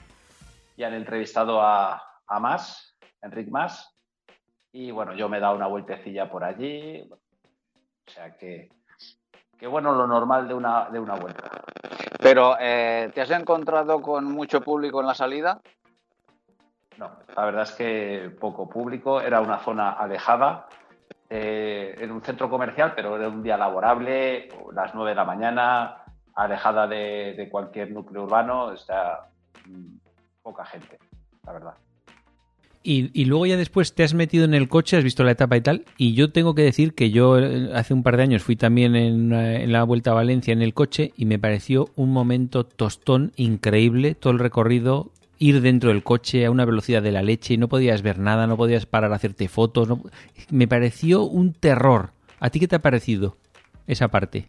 y 0.78 0.82
han 0.82 0.94
entrevistado 0.94 1.60
a, 1.60 2.02
a 2.26 2.40
Mas, 2.40 2.96
Enric 3.20 3.50
Mas, 3.50 3.94
y 4.72 4.90
bueno, 4.92 5.12
yo 5.12 5.28
me 5.28 5.36
he 5.36 5.40
dado 5.40 5.56
una 5.56 5.66
vueltecilla 5.66 6.30
por 6.30 6.42
allí. 6.42 7.06
O 7.10 8.10
sea 8.10 8.34
que 8.38 8.70
que 9.62 9.68
bueno, 9.68 9.92
lo 9.92 10.08
normal 10.08 10.48
de 10.48 10.54
una, 10.54 10.88
de 10.90 10.98
una 10.98 11.14
vuelta. 11.14 11.48
Pero, 12.20 12.56
eh, 12.58 13.12
¿te 13.14 13.20
has 13.20 13.30
encontrado 13.30 14.02
con 14.02 14.24
mucho 14.24 14.60
público 14.60 15.00
en 15.00 15.06
la 15.06 15.14
salida? 15.14 15.60
No, 16.98 17.12
la 17.36 17.44
verdad 17.44 17.62
es 17.62 17.70
que 17.70 18.36
poco 18.40 18.68
público, 18.68 19.20
era 19.20 19.40
una 19.40 19.60
zona 19.60 19.92
alejada, 19.92 20.66
eh, 21.30 21.94
en 21.96 22.10
un 22.10 22.22
centro 22.22 22.50
comercial, 22.50 22.92
pero 22.96 23.14
era 23.14 23.28
un 23.28 23.44
día 23.44 23.56
laborable, 23.56 24.48
las 24.72 24.96
9 24.96 25.10
de 25.10 25.14
la 25.14 25.24
mañana, 25.24 26.06
alejada 26.34 26.88
de, 26.88 27.34
de 27.36 27.48
cualquier 27.48 27.92
núcleo 27.92 28.24
urbano, 28.24 28.72
está 28.72 29.28
mm, 29.64 29.94
poca 30.42 30.64
gente, 30.64 30.98
la 31.46 31.52
verdad. 31.52 31.74
Y, 32.84 33.24
luego 33.26 33.46
ya 33.46 33.56
después 33.56 33.94
te 33.94 34.02
has 34.02 34.14
metido 34.14 34.44
en 34.44 34.54
el 34.54 34.68
coche, 34.68 34.96
has 34.96 35.04
visto 35.04 35.22
la 35.22 35.32
etapa 35.32 35.56
y 35.56 35.60
tal. 35.60 35.84
Y 35.96 36.14
yo 36.14 36.32
tengo 36.32 36.54
que 36.54 36.62
decir 36.62 36.94
que 36.94 37.10
yo 37.10 37.38
eh, 37.38 37.70
hace 37.74 37.94
un 37.94 38.02
par 38.02 38.16
de 38.16 38.24
años 38.24 38.42
fui 38.42 38.56
también 38.56 38.96
en, 38.96 39.72
la 39.72 39.84
Vuelta 39.84 40.10
a 40.10 40.14
Valencia 40.14 40.52
en 40.52 40.62
el 40.62 40.74
coche 40.74 41.12
y 41.16 41.26
me 41.26 41.38
pareció 41.38 41.90
un 41.96 42.12
momento 42.12 42.64
tostón 42.64 43.32
increíble. 43.36 44.14
Todo 44.14 44.32
el 44.32 44.38
recorrido, 44.38 45.12
ir 45.38 45.60
dentro 45.60 45.90
del 45.90 46.02
coche 46.02 46.44
a 46.44 46.50
una 46.50 46.64
velocidad 46.64 47.02
de 47.02 47.12
la 47.12 47.22
leche 47.22 47.54
y 47.54 47.58
no 47.58 47.68
podías 47.68 48.02
ver 48.02 48.18
nada, 48.18 48.46
no 48.46 48.56
podías 48.56 48.86
parar 48.86 49.12
a 49.12 49.16
hacerte 49.16 49.48
fotos. 49.48 49.88
Me 50.50 50.66
pareció 50.66 51.22
un 51.22 51.52
terror. 51.52 52.10
¿A 52.40 52.50
ti 52.50 52.58
qué 52.58 52.68
te 52.68 52.76
ha 52.76 52.82
parecido 52.82 53.36
esa 53.86 54.08
parte? 54.08 54.46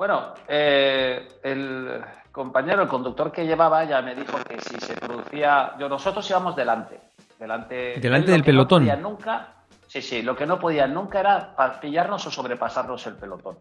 Bueno, 0.00 0.32
eh, 0.48 1.28
el, 1.42 2.00
compañero, 2.32 2.84
el 2.84 2.88
conductor 2.88 3.30
que 3.30 3.44
llevaba, 3.44 3.84
ya 3.84 4.00
me 4.00 4.14
dijo 4.14 4.38
que 4.48 4.58
si 4.58 4.80
se 4.80 4.94
producía. 4.94 5.72
Yo, 5.78 5.90
nosotros 5.90 6.26
íbamos 6.30 6.56
delante. 6.56 6.98
Delante, 7.38 8.00
delante 8.00 8.30
del 8.30 8.42
pelotón. 8.42 8.88
nunca, 9.02 9.56
sí, 9.86 10.00
sí, 10.00 10.22
lo 10.22 10.34
que 10.34 10.46
no 10.46 10.58
podía 10.58 10.86
nunca 10.86 11.20
era 11.20 11.54
pillarnos 11.82 12.26
o 12.26 12.30
sobrepasarnos 12.30 13.06
el 13.08 13.16
pelotón. 13.16 13.58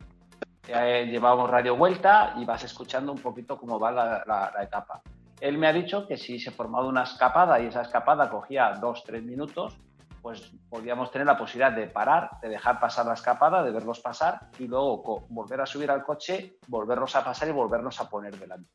eh, 0.69 1.09
llevábamos 1.11 1.49
radio 1.49 1.75
vuelta 1.75 2.33
y 2.37 2.45
vas 2.45 2.63
escuchando 2.63 3.11
un 3.11 3.19
poquito 3.19 3.57
cómo 3.57 3.77
va 3.77 3.91
la, 3.91 4.53
etapa. 4.63 5.01
Él 5.41 5.57
me 5.57 5.67
ha 5.67 5.73
dicho 5.73 6.07
que 6.07 6.15
si 6.15 6.39
se 6.39 6.51
formaba 6.51 6.87
una 6.87 7.03
escapada 7.03 7.59
y 7.59 7.65
esa 7.65 7.81
escapada 7.81 8.29
cogía 8.29 8.75
dos, 8.79 9.03
tres 9.03 9.23
minutos, 9.23 9.75
pues 10.21 10.51
podíamos 10.69 11.11
tener 11.11 11.27
la 11.27 11.37
posibilidad 11.37 11.71
de 11.71 11.87
parar, 11.87 12.31
de 12.41 12.49
dejar 12.49 12.79
pasar 12.79 13.05
la 13.05 13.13
escapada, 13.13 13.63
de 13.63 13.71
verlos 13.71 13.99
pasar 13.99 14.49
y 14.59 14.67
luego 14.67 15.25
volver 15.29 15.61
a 15.61 15.65
subir 15.65 15.89
al 15.91 16.03
coche, 16.03 16.57
volverlos 16.67 17.15
a 17.15 17.23
pasar 17.23 17.47
y 17.47 17.51
volvernos 17.51 17.99
a 17.99 18.09
poner 18.09 18.37
delante. 18.37 18.69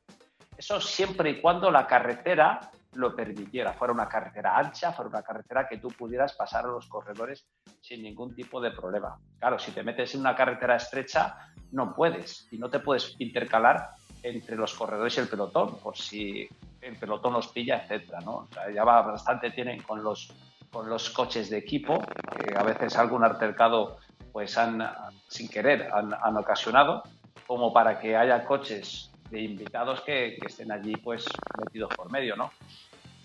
Eso 0.56 0.80
siempre 0.80 1.30
y 1.30 1.40
cuando 1.40 1.70
la 1.70 1.86
carretera 1.86 2.70
lo 2.94 3.14
permitiera, 3.14 3.72
fuera 3.72 3.92
una 3.92 4.08
carretera 4.08 4.56
ancha, 4.56 4.92
fuera 4.92 5.08
una 5.08 5.22
carretera 5.22 5.66
que 5.68 5.78
tú 5.78 5.88
pudieras 5.88 6.34
pasar 6.34 6.64
a 6.64 6.68
los 6.68 6.86
corredores 6.86 7.46
sin 7.80 8.02
ningún 8.02 8.34
tipo 8.34 8.60
de 8.60 8.70
problema. 8.70 9.18
Claro, 9.38 9.58
si 9.58 9.72
te 9.72 9.82
metes 9.82 10.14
en 10.14 10.20
una 10.20 10.36
carretera 10.36 10.76
estrecha, 10.76 11.36
no 11.72 11.94
puedes 11.94 12.46
y 12.52 12.58
no 12.58 12.70
te 12.70 12.78
puedes 12.78 13.16
intercalar 13.18 13.90
entre 14.22 14.56
los 14.56 14.74
corredores 14.74 15.16
y 15.16 15.20
el 15.20 15.28
pelotón, 15.28 15.76
por 15.78 15.96
si 15.96 16.48
el 16.80 16.96
pelotón 16.96 17.32
los 17.32 17.48
pilla, 17.48 17.82
etcétera, 17.82 18.20
¿no? 18.20 18.48
ya 18.72 18.84
va 18.84 19.02
bastante 19.02 19.50
tienen 19.50 19.82
con 19.82 20.02
los 20.02 20.32
con 20.74 20.90
los 20.90 21.08
coches 21.10 21.48
de 21.50 21.58
equipo, 21.58 22.02
que 22.36 22.58
a 22.58 22.64
veces 22.64 22.96
algún 22.96 23.22
altercado 23.22 23.98
pues 24.32 24.58
han 24.58 24.82
sin 25.28 25.48
querer 25.48 25.88
han, 25.92 26.36
ocasionado, 26.36 27.04
como 27.46 27.72
para 27.72 28.00
que 28.00 28.16
haya 28.16 28.44
coches 28.44 29.12
de 29.30 29.40
invitados 29.40 30.00
que, 30.00 30.36
que, 30.40 30.48
estén 30.48 30.72
allí 30.72 30.96
pues 30.96 31.24
metidos 31.64 31.94
por 31.94 32.10
medio, 32.10 32.34
¿no? 32.34 32.50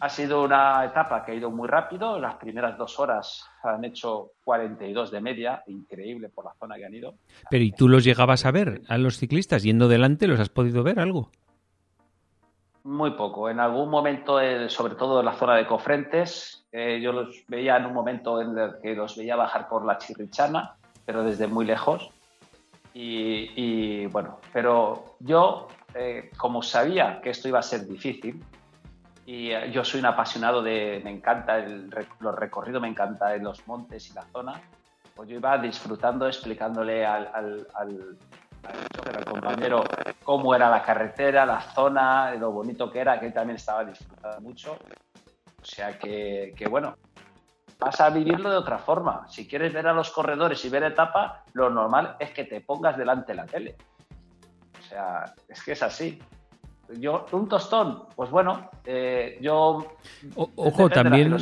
Ha 0.01 0.10
sido 0.10 0.44
una 0.44 0.86
etapa 0.86 1.25
que 1.25 1.32
ha 1.32 1.36
ido 1.36 1.50
muy 1.50 1.68
rápido. 1.68 2.20
Las 2.20 2.36
primeras 2.36 2.77
dos 2.77 3.00
horas 3.00 3.44
han 3.63 3.84
hecho 3.84 4.32
42 4.46 5.12
de 5.12 5.20
media, 5.20 5.63
increíble 5.68 6.29
por 6.29 6.46
la 6.46 6.53
zona 6.53 6.77
que 6.77 6.86
han 6.86 6.94
ido. 6.94 7.15
Pero 7.50 7.63
¿y 7.63 7.72
tú 7.72 7.89
los 7.89 8.03
llegabas 8.06 8.46
a 8.46 8.51
ver 8.51 8.82
a 8.88 8.98
los 8.98 9.18
ciclistas 9.18 9.63
yendo 9.63 9.89
delante? 9.89 10.27
¿Los 10.27 10.39
has 10.39 10.50
podido 10.50 10.84
ver 10.84 11.00
algo? 11.00 11.32
Muy 12.89 13.12
poco. 13.12 13.51
En 13.51 13.60
algún 13.60 13.88
momento, 13.88 14.41
eh, 14.41 14.67
sobre 14.67 14.96
todo 14.96 15.19
en 15.19 15.25
la 15.27 15.34
zona 15.34 15.55
de 15.55 15.67
Cofrentes, 15.67 16.65
eh, 16.72 17.00
yo 17.00 17.12
los 17.12 17.43
veía 17.48 17.77
en 17.77 17.86
un 17.86 17.93
momento 17.93 18.41
en 18.41 18.58
el 18.58 18.79
que 18.81 18.96
los 18.96 19.15
veía 19.15 19.36
bajar 19.36 19.69
por 19.69 19.86
la 19.86 20.00
Chirrichana, 20.00 20.75
pero 21.05 21.24
desde 21.24 21.46
muy 21.46 21.65
lejos. 21.65 22.10
Y, 22.96 24.08
bueno, 24.08 24.39
pero 24.51 25.17
yo, 25.19 25.67
eh, 25.93 26.31
como 26.36 26.63
sabía 26.63 27.22
que 27.22 27.29
esto 27.29 27.48
iba 27.48 27.60
a 27.60 27.62
ser 27.62 27.86
difícil, 27.86 28.43
y 29.24 29.51
yo 29.72 29.86
soy 29.86 30.00
un 30.00 30.08
apasionado 30.08 30.63
de, 30.63 31.00
me 31.03 31.12
encanta 31.12 31.60
el, 31.60 31.91
los 32.19 32.36
recorridos, 32.36 32.81
me 32.81 32.88
encanta 32.88 33.36
en 33.36 33.43
los 33.43 33.67
montes 33.67 34.10
y 34.10 34.15
la 34.15 34.24
zona. 34.24 34.60
Pues 35.15 35.29
yo 35.29 35.36
iba 35.36 35.55
disfrutando, 35.60 36.25
explicándole 36.25 37.05
al, 37.05 37.67
al, 38.63 39.25
compañero 39.25 39.84
cómo 40.24 40.54
era 40.56 40.70
la 40.70 40.84
carretera, 40.84 41.46
la 41.46 41.62
zona, 41.62 42.34
lo 42.36 42.51
bonito 42.51 42.92
que 42.92 43.00
era, 43.00 43.20
que 43.20 43.28
él 43.28 43.34
también 43.34 43.58
estaba 43.58 43.86
disfrutando 43.86 44.42
mucho. 44.42 44.78
O 45.62 45.66
sea 45.66 45.98
que, 45.98 46.54
que 46.56 46.68
bueno, 46.68 46.96
vas 47.80 48.00
a 48.01 48.10
vivirlo 48.10 48.50
de 48.50 48.58
otra 48.58 48.78
forma. 48.78 49.25
Si 49.30 49.48
quieres 49.48 49.74
ver 49.74 49.88
a 49.88 49.94
los 49.94 50.12
corredores 50.12 50.63
y 50.66 50.70
ver 50.70 50.84
etapa, 50.84 51.46
lo 51.54 51.70
normal 51.70 52.16
es 52.20 52.32
que 52.32 52.44
te 52.44 52.62
pongas 52.62 52.98
delante 52.98 53.32
de 53.32 53.36
la 53.36 53.46
tele. 53.46 53.75
O 54.80 54.84
sea, 54.89 55.34
es 55.48 55.63
que 55.63 55.72
es 55.72 55.84
así. 55.84 56.20
Yo, 56.98 57.28
un 57.34 57.48
tostón, 57.48 58.06
pues 58.16 58.32
bueno, 58.32 58.72
eh, 58.84 59.38
yo. 59.42 59.96
ojo, 60.36 60.89
también, 60.89 61.38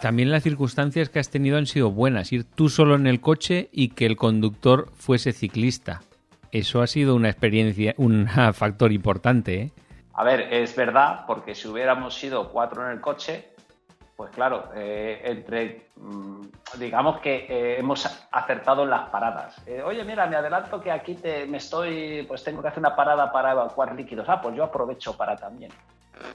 también 0.00 0.30
las 0.30 0.42
circunstancias 0.42 1.08
que 1.08 1.18
has 1.18 1.30
tenido 1.30 1.56
han 1.56 1.66
sido 1.66 1.90
buenas. 1.90 2.32
Ir 2.32 2.44
tú 2.44 2.68
solo 2.68 2.96
en 2.96 3.06
el 3.06 3.20
coche 3.20 3.70
y 3.72 3.88
que 3.90 4.04
el 4.04 4.16
conductor 4.16 4.90
fuese 4.92 5.32
ciclista. 5.32 6.02
Eso 6.52 6.82
ha 6.82 6.86
sido 6.86 7.14
una 7.14 7.28
experiencia, 7.28 7.94
un 7.96 8.28
factor 8.54 8.92
importante. 8.92 9.54
¿eh? 9.62 9.72
A 10.14 10.24
ver, 10.24 10.52
es 10.52 10.74
verdad, 10.76 11.24
porque 11.26 11.54
si 11.54 11.68
hubiéramos 11.68 12.14
sido 12.14 12.50
cuatro 12.50 12.84
en 12.84 12.92
el 12.92 13.00
coche, 13.00 13.50
pues 14.20 14.32
claro, 14.32 14.68
eh, 14.74 15.18
entre, 15.24 15.88
mm, 15.96 16.42
digamos 16.78 17.20
que 17.20 17.46
eh, 17.48 17.78
hemos 17.78 18.06
acertado 18.30 18.82
en 18.82 18.90
las 18.90 19.08
paradas. 19.08 19.56
Eh, 19.66 19.80
oye, 19.82 20.04
mira, 20.04 20.26
me 20.26 20.36
adelanto 20.36 20.78
que 20.78 20.90
aquí 20.90 21.14
te, 21.14 21.46
me 21.46 21.56
estoy, 21.56 22.24
pues 22.28 22.44
tengo 22.44 22.60
que 22.60 22.68
hacer 22.68 22.80
una 22.80 22.94
parada 22.94 23.32
para 23.32 23.52
evacuar 23.52 23.94
líquidos. 23.94 24.28
Ah, 24.28 24.38
pues 24.38 24.54
yo 24.54 24.64
aprovecho 24.64 25.16
para 25.16 25.36
también. 25.36 25.72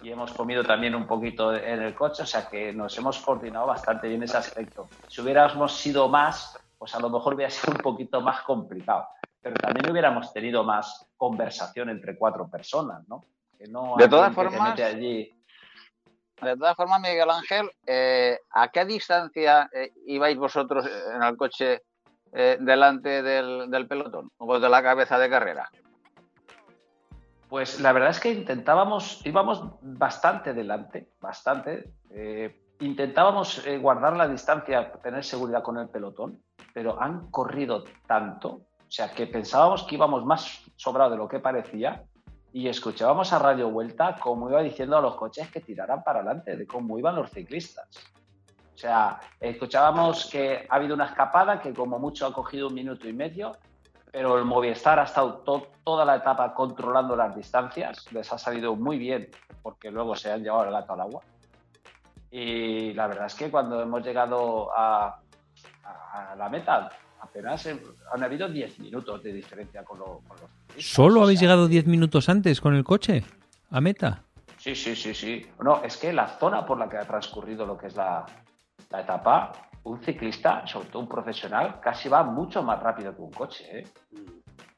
Y 0.02 0.10
hemos 0.10 0.34
comido 0.34 0.64
también 0.64 0.96
un 0.96 1.06
poquito 1.06 1.54
en 1.54 1.84
el 1.84 1.94
coche, 1.94 2.24
o 2.24 2.26
sea 2.26 2.50
que 2.50 2.74
nos 2.74 2.98
hemos 2.98 3.20
coordinado 3.20 3.68
bastante 3.68 4.08
bien 4.08 4.24
ese 4.24 4.38
aspecto. 4.38 4.88
Si 5.08 5.22
hubiéramos 5.22 5.78
sido 5.78 6.10
más, 6.10 6.58
pues 6.80 6.96
a 6.96 7.00
lo 7.00 7.12
mejor 7.12 7.36
hubiera 7.36 7.52
sido 7.52 7.74
un 7.74 7.82
poquito 7.82 8.20
más 8.20 8.42
complicado. 8.42 9.06
Pero 9.46 9.58
también 9.58 9.92
hubiéramos 9.92 10.34
tenido 10.34 10.64
más 10.64 11.06
conversación 11.16 11.92
entre 11.92 12.18
cuatro 12.18 12.50
personas, 12.50 13.08
¿no? 13.08 13.26
Que 13.56 13.68
no 13.68 13.94
de 13.96 14.10
todas 14.10 14.34
formas, 14.34 14.80
allí 14.80 15.32
de 16.42 16.58
todas 16.58 16.76
formas, 16.76 17.00
Miguel 17.00 17.30
Ángel, 17.30 17.70
eh, 17.86 18.40
¿a 18.50 18.70
qué 18.70 18.86
distancia 18.86 19.70
eh, 19.72 19.94
ibais 20.08 20.36
vosotros 20.36 20.90
en 21.14 21.22
el 21.22 21.38
coche 21.38 21.84
eh, 22.34 22.58
delante 22.60 23.22
del, 23.22 23.88
pelotón 23.88 24.32
o 24.38 24.60
de 24.60 24.68
la 24.68 24.82
cabeza 24.82 25.20
de 25.20 25.30
carrera? 25.30 25.70
Pues 27.48 27.80
la 27.80 27.94
verdad 27.94 28.10
es 28.10 28.20
que 28.20 28.32
intentábamos, 28.32 29.24
íbamos 29.28 29.64
bastante 29.80 30.56
delante, 30.56 31.12
bastante. 31.22 31.94
intentábamos 32.80 33.64
guardar 33.80 34.18
la 34.18 34.28
distancia, 34.28 34.92
tener 35.04 35.24
seguridad 35.24 35.62
con 35.62 35.78
el 35.78 35.88
pelotón, 35.88 36.42
pero 36.74 37.00
han 37.00 37.30
corrido 37.30 37.84
tanto, 38.08 38.64
sea 38.96 39.12
que 39.12 39.28
pensábamos 39.28 39.84
que 39.84 39.96
íbamos 39.96 40.26
más 40.26 40.62
sobrado 40.78 41.12
de 41.12 41.18
lo 41.18 41.28
que 41.28 41.40
parecía 41.40 42.04
y 42.54 42.70
escuchábamos 42.70 43.34
a 43.34 43.40
Radio 43.40 43.70
Vuelta 43.70 44.16
cómo 44.22 44.50
iba 44.50 44.62
diciendo 44.62 44.98
a 44.98 45.02
los 45.02 45.16
coches 45.16 45.52
que 45.52 45.60
tiraran 45.60 46.02
para 46.02 46.20
adelante, 46.20 46.56
de 46.56 46.66
cómo 46.66 46.98
iban 46.98 47.18
los 47.18 47.30
ciclistas. 47.30 47.90
O 48.74 48.78
sea, 48.78 49.20
escuchábamos 49.42 50.30
que 50.32 50.66
ha 50.70 50.76
habido 50.76 50.96
una 50.96 51.08
escapada 51.08 51.60
que 51.60 51.74
como 51.74 52.00
mucho 52.00 52.26
ha 52.26 52.34
cogido 52.34 52.70
un 52.70 52.74
minuto 52.74 53.06
y 53.10 53.12
medio, 53.12 53.58
pero 54.14 54.38
el 54.38 54.46
Movistar 54.46 54.98
ha 55.00 55.04
estado 55.04 55.44
toda 55.84 56.06
la 56.06 56.16
etapa 56.16 56.54
controlando 56.54 57.18
las 57.18 57.36
distancias, 57.36 58.10
les 58.14 58.32
ha 58.32 58.38
salido 58.38 58.78
muy 58.78 58.98
bien 58.98 59.30
porque 59.62 59.92
luego 59.92 60.16
se 60.16 60.32
han 60.32 60.42
llevado 60.42 60.64
el 60.64 60.72
gato 60.72 60.94
al 60.94 61.02
agua. 61.02 61.22
Y 62.32 62.94
la 62.94 63.08
verdad 63.08 63.26
es 63.26 63.36
que 63.36 63.52
cuando 63.52 63.82
hemos 63.82 64.02
llegado 64.06 64.72
a, 64.74 65.20
a 65.84 66.36
la 66.38 66.48
meta, 66.48 66.90
apenas 67.26 67.68
han 67.68 68.24
habido 68.24 68.48
10 68.48 68.80
minutos 68.80 69.22
de 69.24 69.34
diferencia 69.34 69.84
con, 69.84 70.00
los... 70.00 70.20
¿Solo 70.78 71.24
habéis 71.24 71.40
llegado 71.40 71.68
10 71.68 71.88
minutos 71.88 72.30
antes 72.30 72.62
con 72.62 72.76
el 72.76 72.84
coche 72.84 73.24
a 73.70 73.82
meta? 73.82 74.24
Sí, 74.58 74.76
sí, 74.76 74.96
sí, 74.96 75.14
sí. 75.14 75.46
No, 75.62 75.84
es 75.84 75.98
que 75.98 76.14
la 76.14 76.28
zona 76.40 76.66
por 76.66 76.78
la 76.80 76.90
que 76.90 76.98
ha 76.98 77.06
transcurrido 77.06 77.66
lo 77.66 77.78
que 77.78 77.88
es 77.88 77.96
la, 77.96 78.26
etapa, 78.92 79.52
un 79.84 80.02
ciclista, 80.02 80.66
sobre 80.66 80.88
todo 80.88 81.02
un 81.02 81.10
profesional, 81.10 81.80
casi 81.82 82.08
va 82.10 82.24
mucho 82.24 82.64
más 82.64 82.82
rápido 82.82 83.16
que 83.16 83.22
un 83.22 83.32
coche. 83.32 83.80
¿eh? 83.80 83.88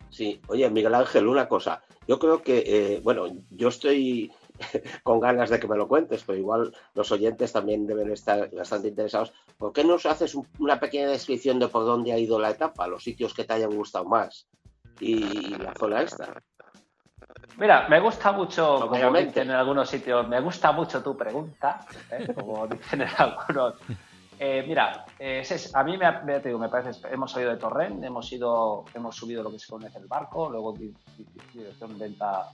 Sí, 0.09 0.41
oye, 0.47 0.69
Miguel 0.69 0.95
Ángel, 0.95 1.27
una 1.27 1.47
cosa. 1.47 1.81
Yo 2.07 2.17
creo 2.17 2.41
que, 2.41 2.63
eh, 2.65 3.01
bueno, 3.03 3.27
yo 3.51 3.67
estoy 3.67 4.31
con 5.03 5.19
ganas 5.19 5.49
de 5.49 5.59
que 5.59 5.67
me 5.67 5.77
lo 5.77 5.87
cuentes, 5.87 6.23
pero 6.25 6.37
igual 6.37 6.73
los 6.93 7.11
oyentes 7.11 7.51
también 7.53 7.87
deben 7.87 8.11
estar 8.11 8.49
bastante 8.51 8.89
interesados. 8.89 9.33
¿Por 9.57 9.73
qué 9.73 9.83
no 9.83 9.95
haces 9.95 10.35
una 10.59 10.79
pequeña 10.79 11.09
descripción 11.09 11.59
de 11.59 11.67
por 11.67 11.85
dónde 11.85 12.11
ha 12.11 12.17
ido 12.17 12.39
la 12.39 12.51
etapa, 12.51 12.87
los 12.87 13.03
sitios 13.03 13.33
que 13.33 13.43
te 13.43 13.53
hayan 13.53 13.75
gustado 13.75 14.05
más 14.05 14.47
y 14.99 15.55
la 15.57 15.73
zona 15.73 16.01
esta? 16.01 16.41
Mira, 17.57 17.87
me 17.89 17.99
gusta 17.99 18.31
mucho, 18.31 18.87
como 18.87 19.17
dicen 19.17 19.49
en 19.49 19.55
algunos 19.55 19.89
sitios, 19.89 20.27
me 20.27 20.39
gusta 20.41 20.71
mucho 20.71 21.01
tu 21.01 21.17
pregunta, 21.17 21.85
¿eh? 22.11 22.27
como 22.33 22.67
dicen 22.67 23.01
en 23.01 23.09
algunos. 23.17 23.75
Eh, 24.39 24.63
mira, 24.67 25.05
eh, 25.17 25.43
a 25.73 25.83
mí 25.83 25.97
me, 25.97 26.21
me, 26.21 26.39
digo, 26.39 26.59
me, 26.59 26.69
parece, 26.69 27.07
hemos 27.11 27.31
salido 27.31 27.51
de 27.51 27.57
Torrent, 27.57 28.03
hemos 28.03 28.31
ido, 28.31 28.85
hemos 28.93 29.15
subido 29.15 29.41
lo 29.41 29.51
que 29.51 29.57
se 29.57 29.67
conoce 29.67 29.97
el 29.97 30.05
barco, 30.05 30.49
luego 30.49 30.73
dirección 30.73 31.97
venta 31.97 32.51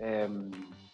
em, 0.00 0.50
Venta 0.50 0.87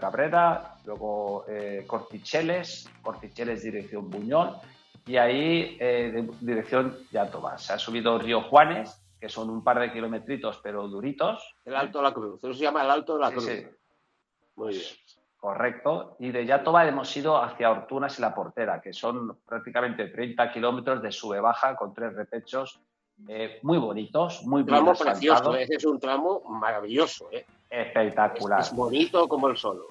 Cabrera, 0.00 0.76
luego 0.84 1.44
eh, 1.48 1.84
Corticheles, 1.86 2.88
Corticheles 3.02 3.62
dirección 3.62 4.10
Buñol 4.10 4.56
y 5.06 5.16
ahí 5.16 5.76
eh, 5.80 6.26
dirección 6.40 6.98
Yatoba. 7.10 7.58
Se 7.58 7.72
ha 7.74 7.78
subido 7.78 8.18
Río 8.18 8.42
Juanes, 8.42 9.02
que 9.20 9.28
son 9.28 9.50
un 9.50 9.62
par 9.62 9.80
de 9.80 9.92
kilometritos 9.92 10.60
pero 10.62 10.88
duritos. 10.88 11.56
El 11.64 11.74
Alto 11.74 11.98
de 11.98 12.04
la 12.04 12.14
Cruz, 12.14 12.42
eso 12.42 12.54
se 12.54 12.62
llama 12.62 12.82
el 12.82 12.90
Alto 12.90 13.14
de 13.14 13.20
la 13.20 13.30
Cruz. 13.30 13.44
Sí, 13.44 13.66
Muy 14.56 14.74
bien. 14.74 14.84
Correcto. 15.36 16.16
Y 16.20 16.30
de 16.30 16.46
Yatoba 16.46 16.86
hemos 16.86 17.16
ido 17.16 17.42
hacia 17.42 17.70
Hortunas 17.70 18.16
y 18.16 18.22
La 18.22 18.32
Portera, 18.32 18.80
que 18.80 18.92
son 18.92 19.38
prácticamente 19.44 20.06
30 20.06 20.52
kilómetros 20.52 21.02
de 21.02 21.10
sube-baja 21.10 21.74
con 21.74 21.92
tres 21.92 22.14
repechos 22.14 22.80
eh, 23.28 23.58
muy 23.62 23.78
bonitos, 23.78 24.42
muy 24.44 24.62
bien 24.62 24.76
tramo 24.76 24.94
precioso, 24.94 25.54
ese 25.56 25.74
es 25.74 25.84
un 25.84 25.98
tramo 25.98 26.42
maravilloso. 26.48 27.28
¿eh? 27.32 27.44
Espectacular. 27.72 28.60
Es, 28.60 28.74
bonito 28.74 29.26
como 29.26 29.48
el 29.48 29.56
solo. 29.56 29.86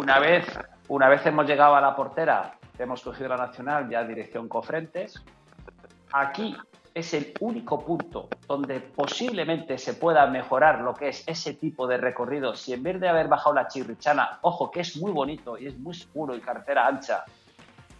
una, 0.00 0.18
vez, 0.18 0.44
una 0.88 1.08
vez 1.08 1.24
hemos 1.26 1.46
llegado 1.46 1.76
a 1.76 1.80
la 1.80 1.94
portera, 1.94 2.58
hemos 2.76 3.02
cogido 3.02 3.28
la 3.28 3.36
nacional 3.36 3.88
ya 3.88 4.02
dirección 4.02 4.48
Cofrentes. 4.48 5.22
Aquí 6.12 6.56
es 6.92 7.14
el 7.14 7.34
único 7.38 7.84
punto 7.84 8.28
donde 8.48 8.80
posiblemente 8.80 9.78
se 9.78 9.94
pueda 9.94 10.26
mejorar 10.26 10.80
lo 10.80 10.92
que 10.92 11.10
es 11.10 11.22
ese 11.28 11.54
tipo 11.54 11.86
de 11.86 11.98
recorrido, 11.98 12.56
si 12.56 12.72
en 12.72 12.82
vez 12.82 12.98
de 12.98 13.08
haber 13.08 13.28
bajado 13.28 13.54
la 13.54 13.68
Chirrichana, 13.68 14.40
ojo 14.42 14.68
que 14.68 14.80
es 14.80 14.96
muy 14.96 15.12
bonito 15.12 15.56
y 15.56 15.68
es 15.68 15.78
muy 15.78 15.94
seguro 15.94 16.34
y 16.34 16.40
carretera 16.40 16.88
ancha, 16.88 17.24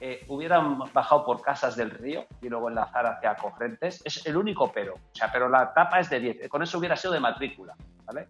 eh, 0.00 0.24
hubieran 0.26 0.76
bajado 0.92 1.24
por 1.24 1.40
Casas 1.40 1.76
del 1.76 1.90
Río 1.92 2.26
y 2.42 2.48
luego 2.48 2.68
enlazar 2.68 3.06
hacia 3.06 3.36
Cofrentes, 3.36 4.02
es 4.04 4.26
el 4.26 4.36
único 4.36 4.72
pero. 4.72 4.94
O 4.94 5.14
sea, 5.14 5.30
pero 5.30 5.48
la 5.48 5.62
etapa 5.70 6.00
es 6.00 6.10
de 6.10 6.18
10. 6.18 6.48
Con 6.48 6.64
eso 6.64 6.78
hubiera 6.78 6.96
sido 6.96 7.14
de 7.14 7.20
matrícula, 7.20 7.76
¿vale? 8.04 8.26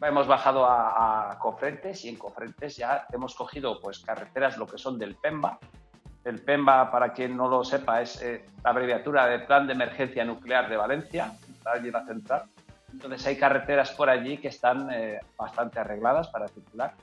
Hemos 0.00 0.26
bajado 0.26 0.66
a, 0.66 1.36
Cofrentes 1.40 2.04
y 2.04 2.08
en 2.10 2.16
Cofrentes 2.16 2.76
ya 2.76 3.06
hemos 3.12 3.34
cogido 3.34 3.80
pues 3.80 4.00
carreteras 4.00 4.56
lo 4.58 4.66
que 4.66 4.78
son 4.78 4.98
del 4.98 5.14
PEMBA. 5.16 5.58
El 6.24 6.42
PEMBA, 6.42 6.90
para 6.90 7.12
quien 7.12 7.36
no 7.36 7.48
lo 7.48 7.64
sepa, 7.64 8.02
es 8.02 8.20
eh, 8.20 8.44
la 8.62 8.70
abreviatura 8.70 9.26
del 9.26 9.46
Plan 9.46 9.66
de 9.66 9.72
Emergencia 9.72 10.24
Nuclear 10.24 10.68
de 10.68 10.76
Valencia, 10.76 11.32
allí 11.64 11.90
la 11.90 12.04
central. 12.04 12.44
Entonces 12.92 13.26
hay 13.26 13.36
carreteras 13.36 13.92
por 13.92 14.10
allí 14.10 14.38
que 14.38 14.48
están 14.48 14.90
eh, 14.92 15.20
bastante 15.36 15.78
arregladas 15.78 16.28
para 16.28 16.48
circular 16.48 16.94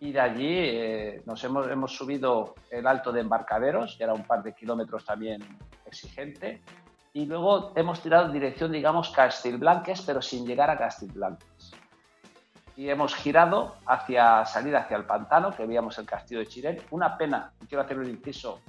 y 0.00 0.12
de 0.12 0.20
allí 0.20 0.54
eh, 0.58 1.22
nos 1.26 1.42
hemos, 1.44 1.68
hemos 1.68 1.94
subido 1.94 2.54
el 2.70 2.86
alto 2.86 3.12
de 3.12 3.20
embarcaderos, 3.20 3.96
que 3.96 4.04
era 4.04 4.12
un 4.12 4.24
par 4.24 4.42
de 4.42 4.54
kilómetros 4.54 5.04
también 5.04 5.42
exigente, 5.86 6.62
y 7.12 7.24
luego 7.24 7.72
hemos 7.76 8.00
tirado 8.02 8.30
dirección, 8.30 8.72
digamos, 8.72 9.10
Castilblanques, 9.10 10.02
pero 10.02 10.20
sin 10.20 10.46
llegar 10.46 10.68
a 10.68 10.76
Castilblanques. 10.76 11.72
Y 12.76 12.90
hemos 12.90 13.14
girado 13.14 13.76
hacia 13.86 14.44
salir 14.44 14.76
hacia 14.76 14.96
el 14.96 15.04
pantano, 15.04 15.50
que 15.50 15.66
veíamos 15.66 15.98
el 15.98 16.06
castillo 16.06 16.40
de 16.40 16.46
Chirén. 16.46 16.78
Una 16.90 17.16
pena, 17.16 17.52
quiero 17.68 17.82
hacer 17.82 17.98
un 17.98 18.08
inciso, 18.08 18.60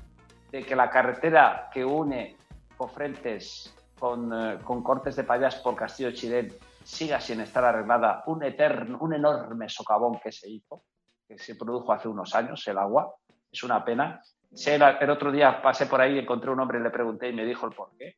de 0.49 0.63
que 0.63 0.75
la 0.75 0.89
carretera 0.89 1.69
que 1.71 1.83
une 1.83 2.37
Cofrentes 2.77 3.73
con, 3.99 4.31
eh, 4.31 4.59
con 4.63 4.81
Cortes 4.83 5.15
de 5.15 5.23
Payas 5.23 5.55
por 5.55 5.75
Castillo 5.75 6.09
de 6.09 6.15
Chirén 6.15 6.53
siga 6.83 7.19
sin 7.19 7.41
estar 7.41 7.65
arreglada. 7.65 8.23
Un, 8.27 8.43
eterno, 8.43 8.97
un 9.01 9.13
enorme 9.13 9.67
socavón 9.67 10.19
que 10.19 10.31
se 10.31 10.49
hizo 10.49 10.83
que 11.27 11.37
se 11.37 11.55
produjo 11.55 11.91
hace 11.91 12.07
unos 12.07 12.33
años, 12.35 12.65
el 12.67 12.77
agua. 12.77 13.13
Es 13.51 13.63
una 13.63 13.83
pena. 13.83 14.21
El 14.65 15.09
otro 15.09 15.31
día 15.31 15.61
pasé 15.61 15.85
por 15.87 15.99
ahí, 15.99 16.17
encontré 16.17 16.49
un 16.49 16.59
hombre 16.59 16.79
le 16.79 16.89
pregunté 16.89 17.29
y 17.29 17.33
me 17.33 17.45
dijo 17.45 17.67
el 17.67 17.73
por 17.73 17.91
qué. 17.97 18.15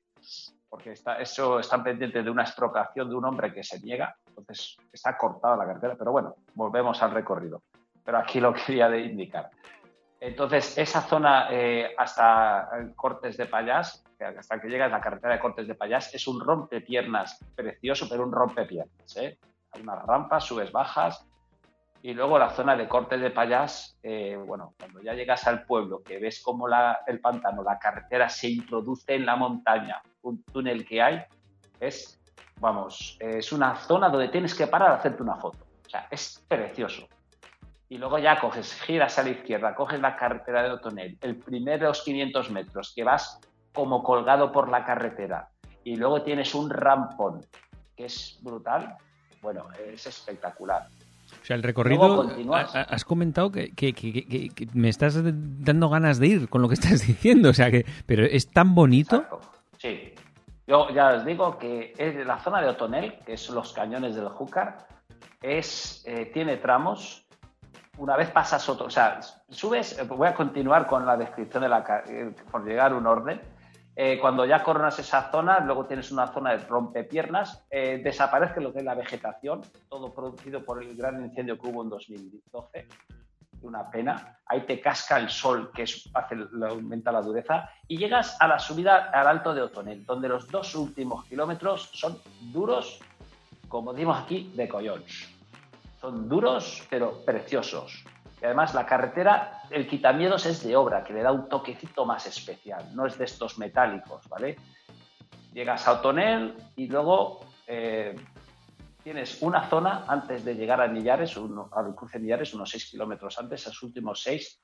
Porque 0.70 0.92
está, 0.92 1.20
eso 1.20 1.60
está 1.60 1.84
pendiente 1.84 2.22
de 2.22 2.30
una 2.30 2.44
expropiación 2.44 3.10
de 3.10 3.16
un 3.16 3.26
hombre 3.26 3.52
que 3.52 3.64
se 3.64 3.80
niega, 3.80 4.16
entonces 4.28 4.78
está 4.94 5.18
cortada 5.18 5.58
la 5.58 5.66
carretera. 5.66 5.96
Pero 5.98 6.12
bueno, 6.12 6.36
volvemos 6.54 7.02
al 7.02 7.12
recorrido. 7.12 7.64
Pero 8.04 8.18
aquí 8.18 8.40
lo 8.40 8.54
quería 8.66 8.96
indicar. 8.98 9.50
Entonces, 10.22 10.78
esa 10.78 11.02
zona 11.02 11.48
eh, 11.50 11.96
hasta 11.98 12.70
Cortes 12.96 13.38
de 13.38 13.46
Payas, 13.46 14.04
hasta 14.20 14.60
que 14.60 14.68
llegas 14.68 14.92
a 14.92 14.98
la 14.98 15.02
carretera 15.02 15.34
de 15.34 15.40
Cortes 15.40 15.68
de 15.68 15.76
Payas, 15.76 16.14
es 16.14 16.28
un 16.28 16.42
rompepiernas 16.42 17.40
precioso, 17.56 18.08
pero 18.10 18.24
un 18.24 18.32
rompepiernas. 18.32 19.16
¿eh? 19.16 19.40
Hay 19.72 19.82
unas 19.82 20.06
rampas, 20.06 20.44
subes, 20.44 20.72
bajas, 20.74 21.26
y 22.02 22.14
luego 22.14 22.40
la 22.40 22.50
zona 22.52 22.78
de 22.78 22.88
Cortes 22.88 23.20
de 23.20 23.32
Payas, 23.32 23.98
eh, 24.04 24.38
bueno, 24.38 24.74
cuando 24.80 25.02
ya 25.02 25.14
llegas 25.14 25.46
al 25.48 25.64
pueblo, 25.64 26.02
que 26.02 26.18
ves 26.18 26.42
cómo 26.42 26.68
la, 26.68 27.00
el 27.08 27.20
pantano, 27.20 27.62
la 27.62 27.78
carretera 27.78 28.30
se 28.30 28.50
introduce 28.50 29.16
en 29.16 29.26
la 29.26 29.36
montaña, 29.36 30.02
un 30.22 30.42
túnel 30.44 30.86
que 30.86 31.02
hay, 31.02 31.22
es, 31.80 32.22
vamos, 32.60 33.18
es 33.20 33.52
una 33.52 33.76
zona 33.76 34.10
donde 34.10 34.30
tienes 34.30 34.56
que 34.56 34.68
parar 34.68 34.92
a 34.92 34.96
hacerte 34.96 35.24
una 35.24 35.36
foto. 35.36 35.58
O 35.86 35.90
sea, 35.90 36.08
es 36.10 36.44
precioso. 36.48 37.08
Y 37.90 37.98
luego 37.98 38.18
ya 38.20 38.40
coges, 38.40 38.74
giras 38.82 39.18
a 39.20 39.24
la 39.24 39.30
izquierda, 39.30 39.76
coges 39.76 40.00
la 40.00 40.16
carretera 40.16 40.64
de 40.64 40.72
Otonel, 40.72 41.18
el 41.22 41.38
primer 41.38 41.80
de 41.80 41.88
los 41.88 42.04
500 42.04 42.52
metros, 42.52 42.94
que 42.96 43.04
vas 43.04 43.40
como 43.74 44.04
colgado 44.04 44.52
por 44.52 44.70
la 44.70 44.86
carretera, 44.86 45.50
y 45.84 45.96
luego 45.96 46.22
tienes 46.22 46.54
un 46.56 46.70
rampón, 46.70 47.46
que 47.96 48.06
es 48.06 48.40
brutal, 48.42 48.96
bueno, 49.42 49.66
es 49.74 50.06
espectacular. 50.06 50.88
O 51.42 51.46
sea, 51.46 51.56
el 51.56 51.64
recorrido, 51.64 52.28
has 52.54 53.06
comentado 53.06 53.52
que, 53.52 53.72
me 54.74 54.90
estás 54.90 55.20
dando 55.24 55.90
ganas 55.90 56.20
de 56.20 56.28
ir 56.28 56.50
con 56.50 56.62
lo 56.62 56.68
que 56.68 56.76
estás 56.76 57.02
diciendo, 57.08 57.50
o 57.50 57.54
sea 57.54 57.72
que, 57.72 57.86
pero 58.06 58.26
es 58.26 58.50
tan 58.50 58.76
bonito. 58.76 59.24
Sí, 59.78 60.14
yo 60.68 60.90
ya 60.90 61.16
os 61.16 61.26
digo 61.26 61.58
que 61.58 61.94
es 61.98 62.26
la 62.26 62.38
zona 62.40 62.62
de 62.62 62.70
Otonel, 62.70 63.20
que 63.26 63.34
es 63.34 63.50
los 63.50 63.74
cañones 63.74 64.16
del 64.16 64.30
Júcar, 64.30 64.88
es, 65.42 66.04
eh, 66.06 66.30
tiene 66.34 66.58
tramos. 66.58 67.26
Una 67.98 68.16
vez 68.16 68.30
pasas 68.32 68.68
otro, 68.70 68.86
o 68.86 68.90
sea, 68.90 69.20
subes, 69.50 70.00
voy 70.08 70.28
a 70.28 70.34
continuar 70.34 70.88
con 70.88 71.06
la 71.06 71.18
descripción 71.18 71.64
de 71.64 71.70
la, 71.70 72.04
eh, 72.08 72.32
por 72.50 72.66
llegar 72.66 72.94
a 72.94 72.96
un 72.96 73.06
orden 73.06 73.42
eh, 74.02 74.18
cuando 74.18 74.46
ya 74.46 74.64
coronas 74.64 74.98
esa 74.98 75.30
zona, 75.30 75.60
luego 75.60 75.86
tienes 75.86 76.10
una 76.10 76.28
zona 76.28 76.52
de 76.52 76.60
rompepiernas, 76.60 77.66
eh, 77.70 78.00
desaparece 78.02 78.62
lo 78.62 78.72
que 78.72 78.80
es 78.80 78.86
la 78.86 78.96
vegetación, 78.96 79.62
todo 79.90 80.14
producido 80.14 80.64
por 80.64 80.82
el 80.82 80.96
gran 80.96 81.22
incendio 81.22 81.60
que 81.60 81.68
hubo 81.68 81.84
en 81.84 81.90
2012. 81.90 82.88
Una 83.62 83.92
pena. 83.92 84.40
Ahí 84.46 84.62
te 84.62 84.80
casca 84.80 85.18
el 85.18 85.30
sol, 85.30 85.70
que 85.76 85.84
es, 85.84 86.10
hace, 86.14 86.38
aumenta 86.66 87.12
la 87.12 87.22
dureza, 87.22 87.72
y 87.90 87.98
llegas 87.98 88.38
a 88.40 88.48
la 88.48 88.58
subida 88.58 89.10
al 89.12 89.28
alto 89.28 89.54
de 89.54 89.64
Otonel, 89.64 90.06
donde 90.06 90.30
los 90.30 90.48
dos 90.48 90.74
últimos 90.76 91.26
kilómetros 91.26 91.90
son 91.94 92.20
duros, 92.54 93.02
como 93.68 93.92
decimos 93.92 94.18
aquí, 94.18 94.50
de 94.56 94.70
collons. 94.70 95.28
Son 96.00 96.30
duros, 96.30 96.88
pero 96.90 97.26
preciosos. 97.26 98.06
Y 98.42 98.46
además 98.46 98.74
la 98.74 98.86
carretera, 98.86 99.64
el 99.70 99.88
quitamiedos 99.88 100.46
es 100.46 100.64
de 100.64 100.76
obra, 100.76 101.04
que 101.04 101.14
le 101.14 101.22
da 101.22 101.32
un 101.32 101.50
toquecito 101.50 102.06
más 102.06 102.26
especial, 102.26 102.96
no 102.96 103.06
es 103.06 103.18
de 103.18 103.26
estos 103.26 103.58
metálicos, 103.58 104.28
¿vale? 104.30 104.58
Llegas 105.54 105.88
a 105.88 105.94
Otonel 105.94 106.56
y 106.76 106.88
luego 106.88 107.42
eh, 107.68 108.16
tienes 109.04 109.42
una 109.42 109.68
zona 109.70 110.06
antes 110.08 110.46
de 110.46 110.56
llegar 110.56 110.80
a 110.80 110.88
Millares, 110.88 111.36
al 111.72 111.96
cruce 111.96 112.18
de 112.18 112.24
Millares, 112.24 112.54
unos 112.54 112.70
6 112.70 112.92
kilómetros 112.92 113.38
antes, 113.40 113.62
esos 113.62 113.84
últimos 113.84 114.22
6, 114.24 114.62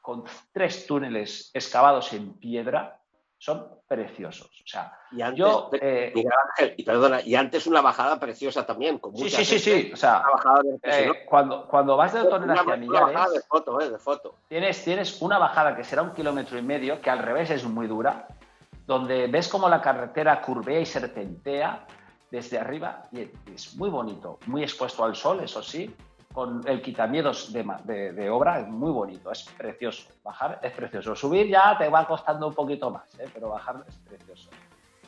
con 0.00 0.24
tres 0.52 0.86
túneles 0.86 1.50
excavados 1.52 2.12
en 2.12 2.34
piedra, 2.34 3.00
son 3.38 3.66
preciosos. 3.86 4.48
O 4.48 4.66
sea, 4.66 4.98
y 5.12 5.22
antes, 5.22 5.38
yo, 5.38 5.70
eh, 5.80 6.12
y 6.76 6.82
perdona, 6.82 7.20
y 7.20 7.34
antes 7.34 7.66
una 7.66 7.80
bajada 7.80 8.18
preciosa 8.18 8.66
también. 8.66 8.98
Con 8.98 9.16
sí, 9.16 9.28
sí, 9.30 9.44
sí, 9.44 9.58
sí. 9.58 9.90
O 9.92 9.96
sea, 9.96 10.24
eh, 10.82 11.24
cuando, 11.28 11.66
cuando 11.68 11.96
vas 11.96 12.12
de 12.12 12.20
Otonel 12.20 12.50
hacia 12.50 12.76
Millares. 12.76 13.10
Una 13.10 13.28
de 13.28 13.40
foto, 13.40 13.80
eh, 13.80 13.90
de 13.90 13.98
foto. 13.98 14.34
Tienes, 14.48 14.82
tienes 14.82 15.20
una 15.20 15.38
bajada 15.38 15.76
que 15.76 15.84
será 15.84 16.02
un 16.02 16.12
kilómetro 16.12 16.58
y 16.58 16.62
medio, 16.62 17.00
que 17.00 17.10
al 17.10 17.18
revés 17.18 17.50
es 17.50 17.64
muy 17.64 17.86
dura, 17.86 18.28
donde 18.86 19.26
ves 19.26 19.48
como 19.48 19.68
la 19.68 19.80
carretera 19.80 20.40
curvea 20.40 20.80
y 20.80 20.86
serpentea 20.86 21.86
desde 22.30 22.58
arriba 22.58 23.04
y 23.12 23.30
es 23.54 23.76
muy 23.76 23.88
bonito, 23.88 24.38
muy 24.46 24.62
expuesto 24.62 25.04
al 25.04 25.14
sol, 25.14 25.40
eso 25.42 25.62
sí, 25.62 25.94
con 26.36 26.60
el 26.68 26.82
quitamiedos 26.82 27.50
de, 27.50 28.28
obra 28.28 28.60
es 28.60 28.68
muy 28.68 28.90
bonito, 28.90 29.32
es 29.32 29.44
precioso. 29.56 30.12
Bajar 30.22 30.60
es 30.62 30.70
precioso. 30.70 31.16
Subir 31.16 31.48
ya 31.48 31.78
te 31.78 31.88
va 31.88 32.06
costando 32.06 32.48
un 32.48 32.54
poquito 32.54 32.90
más, 32.90 33.18
¿eh? 33.18 33.24
pero 33.32 33.48
bajar 33.48 33.82
es 33.88 33.96
precioso. 33.96 34.50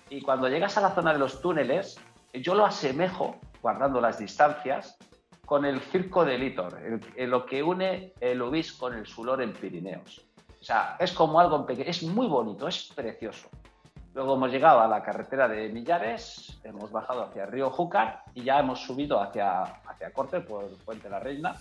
Y 0.08 0.22
cuando 0.22 0.48
llegas 0.48 0.78
a 0.78 0.80
la 0.80 0.92
zona 0.92 1.12
de 1.12 1.18
los 1.18 1.42
túneles, 1.42 2.00
yo 2.32 2.54
lo 2.54 2.64
asemejo, 2.64 3.36
guardando 3.60 4.00
las 4.00 4.18
distancias, 4.18 4.96
con 5.44 5.66
el 5.66 5.80
circo 5.80 6.24
de 6.24 6.38
Litor, 6.38 6.80
lo 7.18 7.44
que 7.44 7.62
une 7.62 8.14
el 8.20 8.40
Ubis 8.40 8.72
con 8.72 8.94
el 8.94 9.06
Sulor 9.06 9.42
en 9.42 9.52
Pirineos. 9.52 10.24
O 10.58 10.64
sea, 10.64 10.96
es 10.98 11.12
como 11.12 11.38
algo 11.40 11.66
pequeño, 11.66 11.90
es 11.90 12.04
muy 12.04 12.26
bonito, 12.26 12.66
es 12.66 12.90
precioso. 12.96 13.50
Luego 14.14 14.34
hemos 14.34 14.50
llegado 14.50 14.80
a 14.80 14.88
la 14.88 15.02
carretera 15.02 15.46
de 15.48 15.68
Millares, 15.68 16.58
hemos 16.64 16.90
bajado 16.90 17.24
hacia 17.24 17.46
Río 17.46 17.70
Júcar 17.70 18.22
y 18.34 18.42
ya 18.42 18.58
hemos 18.58 18.80
subido 18.80 19.20
hacia, 19.20 19.62
hacia 19.62 20.12
Corte 20.12 20.40
por 20.40 20.66
Puente 20.78 21.08
la 21.08 21.20
Reina, 21.20 21.54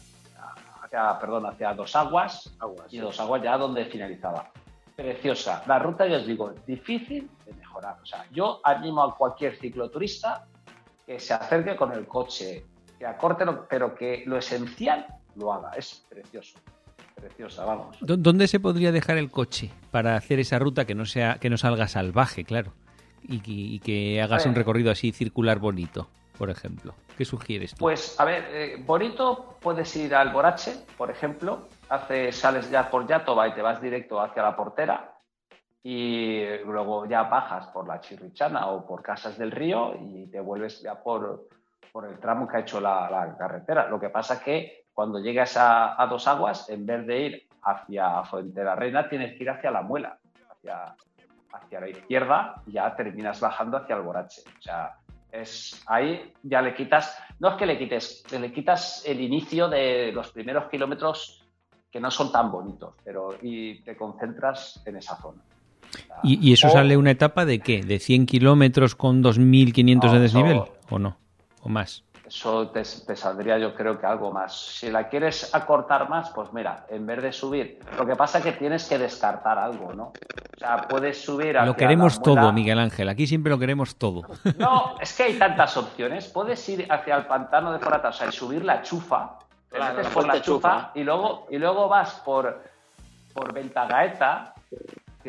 hacia, 0.82 1.20
perdón, 1.20 1.46
hacia 1.46 1.74
Dos 1.74 1.96
Aguas, 1.96 2.56
y 2.90 2.98
Dos 2.98 3.20
Aguas 3.20 3.44
ya 3.44 3.58
donde 3.58 3.86
finalizaba. 3.86 4.50
Preciosa. 4.96 5.62
La 5.68 5.78
ruta, 5.78 6.08
ya 6.08 6.18
os 6.18 6.26
digo, 6.26 6.54
difícil 6.66 7.30
de 7.46 7.54
mejorar. 7.54 7.98
O 8.02 8.06
sea, 8.06 8.26
yo 8.32 8.60
animo 8.64 9.04
a 9.04 9.16
cualquier 9.16 9.56
cicloturista 9.56 10.48
que 11.06 11.20
se 11.20 11.36
acerque 11.36 11.76
con 11.76 11.92
el 11.92 12.08
coche, 12.08 12.66
que 12.98 13.06
acorte, 13.06 13.46
pero 13.70 13.94
que 13.94 14.24
lo 14.26 14.38
esencial 14.38 15.06
lo 15.36 15.54
haga. 15.54 15.72
Es 15.72 16.04
precioso 16.10 16.58
preciosa, 17.18 17.66
vamos. 17.66 17.98
¿Dónde 18.00 18.48
se 18.48 18.60
podría 18.60 18.92
dejar 18.92 19.18
el 19.18 19.30
coche 19.30 19.72
para 19.92 20.16
hacer 20.16 20.40
esa 20.40 20.60
ruta 20.60 20.86
que 20.86 20.96
no 20.96 21.06
sea 21.06 21.38
que 21.40 21.50
no 21.50 21.58
salga 21.58 21.88
salvaje, 21.88 22.46
claro? 22.46 22.74
Y, 23.24 23.80
que 23.80 24.22
hagas 24.22 24.46
un 24.46 24.56
recorrido 24.56 24.90
así 24.90 25.12
circular 25.12 25.60
bonito, 25.60 26.08
por 26.38 26.50
ejemplo. 26.50 26.94
¿Qué 27.18 27.26
sugieres 27.26 27.72
tú? 27.72 27.80
Pues, 27.80 28.18
a 28.20 28.24
ver, 28.24 28.46
eh, 28.52 28.84
bonito 28.86 29.58
puedes 29.60 29.94
ir 29.98 30.16
al 30.16 30.32
Borache, 30.32 30.86
por 30.98 31.12
ejemplo. 31.12 31.68
Hace, 31.90 32.32
sales 32.32 32.70
ya 32.70 32.90
por 32.90 33.06
Yatoba 33.06 33.48
y 33.50 33.54
te 33.54 33.62
vas 33.62 33.82
directo 33.82 34.22
hacia 34.22 34.44
la 34.44 34.56
portera. 34.56 35.14
Y 35.84 36.42
luego 36.66 37.06
ya 37.06 37.24
bajas 37.24 37.68
por 37.68 37.88
la 37.88 38.00
Chirrichana 38.00 38.68
o 38.68 38.86
por 38.86 39.02
Casas 39.02 39.38
del 39.38 39.52
Río 39.52 39.94
y 40.00 40.28
te 40.28 40.40
vuelves 40.40 40.82
ya 40.82 41.02
por, 41.02 41.48
por 41.92 42.06
el 42.06 42.20
tramo 42.20 42.48
que 42.48 42.58
ha 42.58 42.60
hecho 42.62 42.80
la, 42.80 43.10
la 43.10 43.36
carretera. 43.38 43.90
Lo 43.90 44.00
que 44.00 44.10
pasa 44.10 44.42
que 44.42 44.87
cuando 44.98 45.20
llegas 45.20 45.56
a, 45.58 46.08
Dos 46.10 46.28
Aguas, 46.28 46.72
en 46.72 46.88
vez 46.88 47.06
de 47.06 47.22
ir 47.22 47.48
hacia 47.62 48.24
Fuente 48.24 48.64
la 48.64 48.74
Reina, 48.74 49.08
tienes 49.08 49.38
que 49.38 49.44
ir 49.44 49.50
hacia 49.52 49.70
La 49.70 49.84
Muela, 49.84 50.18
hacia, 50.50 50.96
hacia 51.54 51.80
la 51.80 51.90
izquierda 51.90 52.64
y 52.66 52.72
ya 52.72 52.96
terminas 52.96 53.40
bajando 53.40 53.78
hacia 53.78 53.96
el 53.96 54.02
Borache. 54.02 54.42
O 54.58 54.62
sea, 54.64 54.96
es 55.32 55.84
ahí 55.86 56.34
ya 56.42 56.64
le 56.64 56.74
quitas, 56.74 57.16
no 57.38 57.50
es 57.50 57.56
que 57.58 57.68
le 57.68 57.78
quites, 57.78 58.24
le 58.32 58.52
quitas 58.52 59.04
el 59.06 59.22
inicio 59.22 59.70
de 59.70 60.12
los 60.12 60.32
primeros 60.32 60.68
kilómetros 60.68 61.48
que 61.92 62.00
no 62.00 62.10
son 62.10 62.32
tan 62.32 62.52
bonitos, 62.52 62.96
pero 63.06 63.36
y 63.40 63.84
te 63.84 63.96
concentras 63.96 64.82
en 64.84 64.96
esa 64.96 65.16
zona. 65.18 65.44
¿Y, 66.24 66.52
eso 66.52 66.70
sale 66.72 66.98
una 66.98 67.12
etapa 67.12 67.46
de 67.46 67.60
qué? 67.60 67.84
¿De 67.84 68.00
100 68.00 68.26
kilómetros 68.26 68.96
con 68.96 69.24
2.500 69.24 70.12
de 70.12 70.20
desnivel? 70.20 70.62
¿O 70.90 70.98
no? 70.98 71.18
¿O 71.62 71.70
más? 71.70 72.04
Eso 72.28 72.68
te, 72.68 72.84
saldría 72.84 73.58
yo 73.58 73.74
creo 73.74 73.98
que 73.98 74.06
algo 74.06 74.32
más. 74.34 74.54
Si 74.54 74.92
la 74.92 75.08
quieres 75.08 75.56
acortar 75.56 76.10
más, 76.10 76.30
pues 76.32 76.52
mira, 76.52 76.86
en 76.90 77.06
vez 77.06 77.22
de 77.22 77.32
subir, 77.32 77.80
lo 77.98 78.06
que 78.06 78.18
pasa 78.18 78.40
es 78.40 78.44
que 78.44 78.52
tienes 78.52 78.86
que 78.90 78.98
descartar 78.98 79.58
algo, 79.58 79.94
¿no? 79.94 80.04
O 80.08 80.60
sea, 80.60 80.82
puedes 80.90 81.24
subir 81.24 81.56
Lo 81.56 81.76
queremos 81.76 82.22
todo, 82.22 82.52
Miguel 82.52 82.80
Ángel, 82.80 83.08
aquí 83.08 83.28
siempre 83.28 83.50
lo 83.50 83.58
queremos 83.58 83.96
todo. 83.96 84.24
No, 84.58 84.96
es 85.00 85.16
que 85.16 85.24
hay 85.24 85.40
tantas 85.40 85.78
opciones. 85.78 86.28
Puedes 86.28 86.68
ir 86.68 86.86
hacia 86.92 87.16
el 87.16 87.28
pantano 87.28 87.72
de 87.72 87.80
Forata, 87.80 88.10
o 88.10 88.14
sea, 88.14 88.28
y 88.28 88.32
subir 88.34 88.66
la 88.66 88.82
chufa, 88.82 89.38
te 89.72 89.80
metes 89.80 90.08
por 90.08 90.28
la 90.28 90.42
chufa, 90.42 90.92
y 90.96 91.04
luego, 91.04 91.48
y 91.50 91.58
luego 91.58 91.88
vas 91.88 92.16
por, 92.26 92.62
por 93.34 93.54
Ventagaeta, 93.54 94.54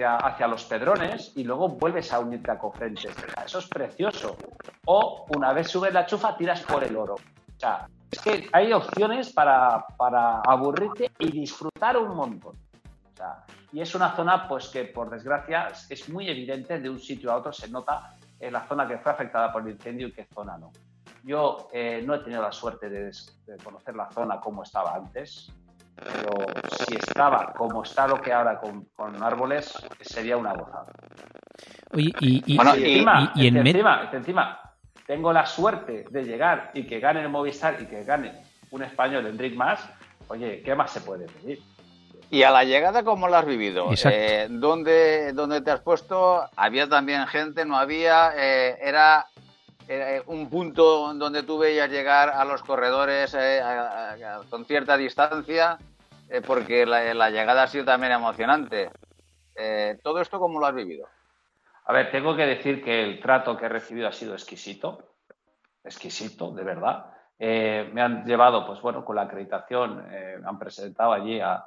hacia, 0.03 0.47
los 0.47 0.65
Pedrones 0.65 1.33
y 1.37 1.45
luego 1.45 1.69
vuelves 1.69 2.13
a 2.13 2.21
unirte 2.21 2.51
a 2.51 2.59
Cofrentes. 2.59 3.15
eso 3.45 3.59
es 3.59 3.69
precioso. 3.69 4.37
O 4.87 5.27
una 5.37 5.53
vez 5.53 5.69
subes 5.69 5.93
la 5.93 6.07
chufa, 6.07 6.37
tiras 6.37 6.63
por 6.63 6.85
el 6.85 6.97
oro. 6.97 7.15
O 7.15 7.61
sea, 7.61 7.89
es 8.11 8.21
que 8.21 8.49
hay 8.53 8.73
opciones 8.73 9.33
para, 9.33 9.85
para 9.97 10.41
aburrirte 10.41 11.11
y 11.19 11.31
disfrutar 11.31 11.97
un 11.97 12.17
montón. 12.17 12.57
y 13.73 13.81
es 13.81 13.95
una 13.95 14.15
zona, 14.15 14.49
pues 14.49 14.69
que 14.69 14.85
por 14.85 15.11
desgracia 15.11 15.69
es 15.89 16.09
muy 16.09 16.29
evidente 16.29 16.79
de 16.79 16.89
un 16.89 16.99
sitio 16.99 17.33
a 17.33 17.37
otro, 17.37 17.53
se 17.53 17.69
nota 17.69 18.17
en 18.39 18.53
la 18.53 18.67
zona 18.67 18.87
que 18.87 18.99
fue 18.99 19.13
afectada 19.13 19.53
por 19.53 19.63
el 19.63 19.75
incendio 19.75 20.09
y 20.09 20.13
qué 20.13 20.27
zona 20.33 20.57
no. 20.57 20.71
Yo 21.25 21.69
eh, 21.73 22.03
no 22.07 22.15
he 22.15 22.21
tenido 22.21 22.41
la 22.41 22.53
suerte 22.53 22.89
de, 22.89 23.11
de, 23.47 23.57
conocer 23.63 23.95
la 23.97 24.09
zona 24.11 24.41
como 24.41 24.63
estaba 24.63 24.95
antes 24.95 25.53
pero 26.05 26.47
si 26.87 26.97
estaba 26.97 27.53
como 27.53 27.83
está 27.83 28.07
lo 28.07 28.21
que 28.21 28.33
ahora 28.33 28.61
con, 28.61 29.23
árboles, 29.23 29.75
sería 30.01 30.37
una 30.37 30.53
gozada. 30.55 30.87
Oye, 31.93 32.13
y, 32.21 32.59
encima, 32.59 33.33
encima, 34.13 34.61
tengo 35.07 35.33
la 35.33 35.47
suerte 35.47 36.05
de 36.11 36.25
llegar 36.25 36.71
y 36.75 36.87
que 36.87 37.01
gane 37.01 37.23
el 37.23 37.29
Movistar 37.29 37.81
y 37.81 37.87
que 37.87 38.05
gane 38.05 38.43
un 38.71 38.83
español, 38.83 39.27
Enric 39.27 39.55
Más, 39.55 39.89
oye, 40.29 40.63
¿qué 40.63 40.75
más 40.75 40.91
se 40.91 41.01
puede 41.01 41.27
pedir? 41.27 41.61
¿Y 42.31 42.43
a 42.43 42.51
la 42.51 42.65
llegada 42.65 43.03
cómo 43.05 43.27
la 43.27 43.39
has 43.39 43.47
vivido? 43.47 43.89
Eh, 44.05 44.49
¿dónde, 44.51 45.63
te 45.65 45.71
has 45.71 45.81
puesto? 45.81 46.43
¿Había 46.57 46.87
también 46.87 47.27
gente? 47.27 47.65
¿No 47.65 47.77
había? 47.77 48.33
Eh, 48.37 48.77
¿Era 48.83 49.27
eh, 49.91 50.23
un 50.27 50.51
punto 50.51 51.15
donde 51.15 51.43
tú 51.45 51.57
veías 51.57 51.91
llegar 51.91 52.29
a 52.29 52.45
los 52.45 52.63
corredores 52.63 53.35
eh, 53.35 53.63
con 54.51 54.67
cierta 54.67 54.99
distancia, 54.99 55.79
eh, 56.29 56.43
porque 56.47 56.85
la, 56.85 57.31
llegada 57.31 57.63
ha 57.63 57.67
sido 57.67 57.87
también 57.87 58.13
emocionante. 58.13 58.91
¿Todo 60.03 60.21
esto 60.21 60.39
cómo 60.39 60.61
lo 60.61 60.67
has 60.67 60.75
vivido? 60.75 61.09
A 61.87 61.93
ver, 61.93 62.11
tengo 62.13 62.37
que 62.37 62.45
decir 62.45 62.85
que 62.85 63.03
el 63.03 63.19
trato 63.19 63.57
que 63.57 63.65
he 63.65 63.69
recibido 63.69 64.07
ha 64.07 64.13
sido 64.13 64.35
exquisito, 64.35 65.15
exquisito, 65.83 66.53
de 66.53 66.63
verdad. 66.63 67.07
me 67.39 68.01
han 68.01 68.25
llevado, 68.25 68.67
pues 68.67 68.81
bueno, 68.83 69.05
con 69.05 69.17
la 69.17 69.23
acreditación, 69.23 70.07
me 70.07 70.47
han 70.47 70.59
presentado 70.59 71.13
allí 71.13 71.41
a, 71.41 71.65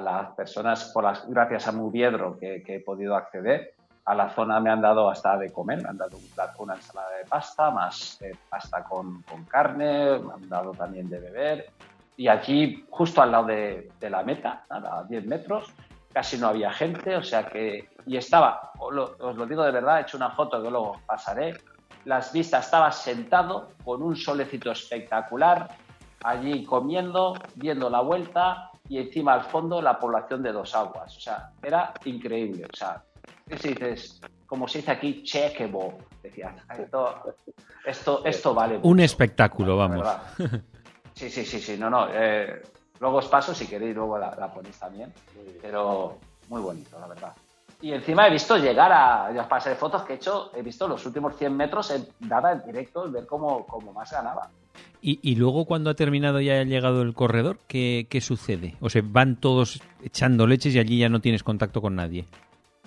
las 0.00 0.34
personas, 0.34 0.90
por 0.92 1.04
las, 1.04 1.26
gracias 1.30 1.68
a 1.68 1.72
Mubiedro, 1.72 2.38
que 2.38 2.62
he 2.66 2.80
podido 2.80 3.14
acceder 3.14 3.75
a 4.06 4.14
la 4.14 4.30
zona 4.30 4.60
me 4.60 4.70
han 4.70 4.80
dado 4.80 5.10
hasta 5.10 5.36
de 5.36 5.52
comer, 5.52 5.82
me 5.82 5.88
han 5.88 5.98
dado 5.98 6.16
una 6.58 6.74
ensalada 6.74 7.10
de 7.18 7.24
pasta, 7.24 7.70
más 7.72 8.22
eh, 8.22 8.32
pasta 8.48 8.84
con, 8.84 9.22
con, 9.22 9.44
carne, 9.44 10.20
me 10.20 10.32
han 10.32 10.48
dado 10.48 10.70
también 10.72 11.10
de 11.10 11.18
beber. 11.18 11.70
Y 12.16 12.28
aquí, 12.28 12.86
justo 12.88 13.20
al 13.20 13.32
lado 13.32 13.46
de, 13.46 13.90
de 14.00 14.10
la 14.10 14.22
meta, 14.22 14.64
a 14.70 15.02
10 15.02 15.26
metros, 15.26 15.74
casi 16.16 16.38
no 16.38 16.48
había 16.48 16.72
gente, 16.72 17.14
o 17.14 17.22
sea 17.22 17.46
que. 17.46 17.90
Y 18.06 18.16
estaba, 18.16 18.70
os 18.78 18.94
lo, 18.94 19.46
digo 19.46 19.64
de 19.64 19.72
verdad, 19.72 19.98
he 19.98 20.02
hecho 20.02 20.16
una 20.16 20.30
foto 20.30 20.62
que 20.62 20.70
luego 20.70 21.00
pasaré. 21.04 21.58
Las 22.04 22.32
vistas, 22.32 22.64
estaba 22.64 22.92
sentado 22.92 23.72
con 23.84 24.00
un 24.00 24.16
solecito 24.16 24.70
espectacular, 24.70 25.68
allí 26.22 26.64
comiendo, 26.64 27.34
viendo 27.56 27.90
la 27.90 28.00
vuelta 28.00 28.70
y 28.88 28.98
encima 28.98 29.34
al 29.34 29.42
fondo 29.42 29.82
la 29.82 29.98
población 29.98 30.42
de 30.42 30.52
Dos 30.52 30.74
Aguas. 30.74 31.14
O 31.16 31.20
sea, 31.20 31.50
era 31.62 31.92
increíble. 32.04 32.64
O 32.72 32.76
sea, 32.76 33.02
si 33.54 33.68
dices, 33.68 34.20
como 34.46 34.66
se 34.66 34.78
dice 34.78 34.90
aquí, 34.90 35.22
checkable. 35.22 35.98
Decías, 36.22 36.54
esto, 37.84 38.24
esto, 38.24 38.54
vale. 38.54 38.78
Un 38.82 39.00
espectáculo, 39.00 39.76
vamos. 39.76 40.06
Sí, 41.14 41.30
sí, 41.30 41.46
sí, 41.46 41.60
sí, 41.60 41.78
no, 41.78 41.88
no. 41.88 42.08
Eh, 42.12 42.60
luego 43.00 43.18
os 43.18 43.28
paso 43.28 43.54
si 43.54 43.66
queréis, 43.66 43.94
luego 43.94 44.18
la, 44.18 44.52
ponéis 44.52 44.78
también. 44.78 45.12
Pero 45.62 46.18
muy 46.50 46.60
bonito, 46.60 47.00
la 47.00 47.06
verdad. 47.06 47.32
Y 47.80 47.92
encima 47.92 48.26
he 48.26 48.30
visto 48.30 48.56
llegar 48.58 48.92
a, 48.92 49.32
ya 49.32 49.48
pasé 49.48 49.70
de 49.70 49.76
fotos 49.76 50.02
que 50.02 50.14
he 50.14 50.16
hecho, 50.16 50.50
he 50.54 50.62
visto 50.62 50.88
los 50.88 51.04
últimos 51.06 51.36
100 51.36 51.56
metros 51.56 51.90
en, 51.90 52.06
dada 52.20 52.52
en 52.52 52.64
directo, 52.64 53.10
ver 53.10 53.26
cómo, 53.26 53.66
cómo 53.66 53.92
más 53.92 54.10
ganaba. 54.10 54.50
Y, 55.00 55.18
y, 55.22 55.36
luego 55.36 55.66
cuando 55.66 55.90
ha 55.90 55.94
terminado 55.94 56.40
y 56.40 56.50
ha 56.50 56.64
llegado 56.64 57.02
el 57.02 57.14
corredor, 57.14 57.58
¿qué, 57.66 58.06
¿qué 58.10 58.20
sucede? 58.20 58.76
O 58.80 58.90
sea, 58.90 59.02
van 59.04 59.36
todos 59.36 59.80
echando 60.02 60.46
leches 60.46 60.74
y 60.74 60.78
allí 60.78 60.98
ya 60.98 61.08
no 61.08 61.20
tienes 61.20 61.42
contacto 61.42 61.80
con 61.80 61.94
nadie. 61.96 62.26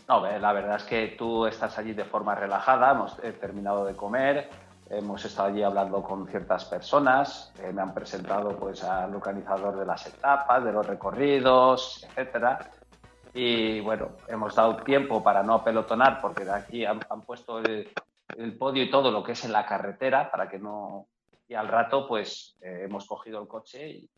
No, 0.10 0.22
la 0.22 0.54
verdad 0.54 0.78
es 0.78 0.84
que 0.86 1.08
tú 1.10 1.46
estás 1.46 1.78
allí 1.78 1.94
de 1.94 2.04
forma 2.04 2.34
relajada, 2.34 2.94
hemos 2.94 3.16
terminado 3.40 3.86
de 3.86 3.96
comer, 3.96 4.50
hemos 4.90 5.24
estado 5.24 5.50
allí 5.50 5.62
hablando 5.62 6.02
con 6.02 6.28
ciertas 6.28 6.66
personas, 6.66 7.54
eh, 7.60 7.72
me 7.72 7.84
han 7.84 7.94
presentado 7.94 8.58
pues 8.58 8.84
al 8.84 9.14
organizador 9.14 9.78
de 9.78 9.86
las 9.86 10.08
etapas, 10.08 10.64
de 10.64 10.72
los 10.72 10.84
recorridos, 10.88 12.04
etcétera. 12.10 12.72
Y 13.36 13.82
bueno, 13.82 14.14
hemos 14.28 14.56
dado 14.56 14.78
tiempo 14.78 15.22
para 15.22 15.44
no 15.44 15.54
apelotonar 15.54 16.20
porque 16.22 16.44
de 16.44 16.54
aquí 16.54 16.86
han, 16.86 17.02
puesto 17.24 17.60
el, 17.60 17.94
podio 18.58 18.82
y 18.82 18.90
todo 18.90 19.12
lo 19.12 19.22
que 19.22 19.34
es 19.34 19.46
en 19.46 19.52
la 19.52 19.68
carretera 19.68 20.32
para 20.32 20.50
que 20.50 20.58
no... 20.58 21.06
Y 21.48 21.54
al 21.54 21.68
rato 21.68 22.08
pues 22.08 22.58
eh, 22.62 22.86
hemos 22.86 23.06
cogido 23.06 23.40
el 23.40 23.48
coche 23.48 23.88
y 23.88 24.10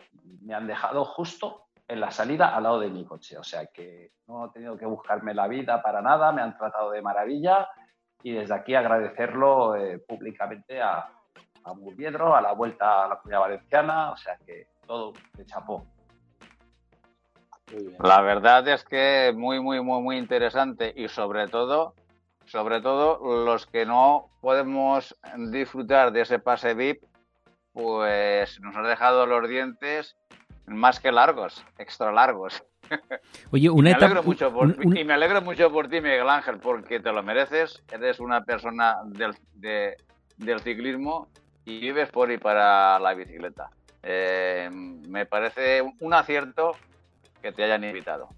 me 0.41 0.53
han 0.53 0.67
dejado 0.67 1.03
justo 1.03 1.65
en 1.91 1.99
la 1.99 2.09
salida 2.09 2.55
al 2.55 2.63
lado 2.63 2.79
de 2.79 2.89
mi 2.89 3.03
coche. 3.03 3.37
O 3.37 3.43
sea 3.43 3.65
que 3.65 4.13
no 4.27 4.45
he 4.45 4.49
tenido 4.51 4.77
que 4.77 4.85
buscarme 4.85 5.33
la 5.33 5.47
vida 5.49 5.81
para 5.81 6.01
nada, 6.01 6.31
me 6.31 6.41
han 6.41 6.57
tratado 6.57 6.91
de 6.91 7.01
maravilla 7.01 7.67
y 8.23 8.31
desde 8.31 8.55
aquí 8.55 8.75
agradecerlo 8.75 9.75
eh, 9.75 9.99
públicamente 9.99 10.81
a, 10.81 11.09
a 11.65 11.73
Murviedro, 11.73 12.33
a 12.33 12.41
la 12.41 12.53
vuelta 12.53 13.03
a 13.03 13.07
la 13.09 13.17
comunidad 13.17 13.41
valenciana, 13.41 14.11
o 14.11 14.15
sea 14.15 14.37
que 14.45 14.67
todo 14.87 15.11
de 15.33 15.45
chapó. 15.45 15.85
La 17.99 18.21
verdad 18.21 18.65
es 18.69 18.85
que 18.85 19.33
muy, 19.35 19.59
muy, 19.59 19.81
muy, 19.81 20.01
muy 20.01 20.17
interesante 20.17 20.93
y 20.95 21.09
sobre 21.09 21.47
todo, 21.49 21.93
sobre 22.45 22.79
todo 22.79 23.43
los 23.43 23.65
que 23.65 23.85
no 23.85 24.29
podemos 24.39 25.17
disfrutar 25.51 26.13
de 26.13 26.21
ese 26.21 26.39
pase 26.39 26.73
VIP, 26.73 27.03
pues 27.73 28.61
nos 28.61 28.75
ha 28.77 28.81
dejado 28.81 29.25
los 29.25 29.47
dientes 29.47 30.15
más 30.73 30.99
que 30.99 31.11
largos, 31.11 31.63
extra 31.77 32.11
largos. 32.11 32.63
Oye, 33.51 33.69
una 33.69 33.91
etapa. 33.91 34.21
Y 34.95 35.03
me 35.03 35.13
alegro 35.13 35.41
mucho 35.41 35.71
por 35.71 35.87
ti, 35.87 36.01
Miguel 36.01 36.29
Ángel, 36.29 36.57
porque 36.57 36.99
te 36.99 37.11
lo 37.11 37.23
mereces. 37.23 37.81
Eres 37.91 38.19
una 38.19 38.43
persona 38.43 38.97
del, 39.05 39.35
del 40.37 40.59
ciclismo 40.61 41.27
y 41.65 41.79
vives 41.79 42.09
por 42.09 42.31
y 42.31 42.37
para 42.37 42.99
la 42.99 43.13
bicicleta. 43.13 43.69
Eh, 44.03 44.69
me 44.71 45.25
parece 45.25 45.81
un 45.99 46.13
acierto 46.13 46.71
que 47.41 47.51
te 47.51 47.63
hayan 47.63 47.83
invitado. 47.83 48.29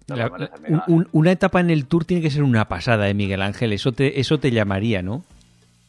una 1.12 1.32
etapa 1.32 1.60
en 1.60 1.70
el 1.70 1.86
Tour 1.86 2.04
tiene 2.04 2.22
que 2.22 2.30
ser 2.30 2.42
una 2.42 2.66
pasada, 2.66 3.08
¿eh, 3.08 3.14
Miguel 3.14 3.42
Ángel? 3.42 3.72
Eso 3.72 3.92
te, 3.92 4.20
eso 4.20 4.38
te 4.38 4.50
llamaría, 4.50 5.02
¿no? 5.02 5.24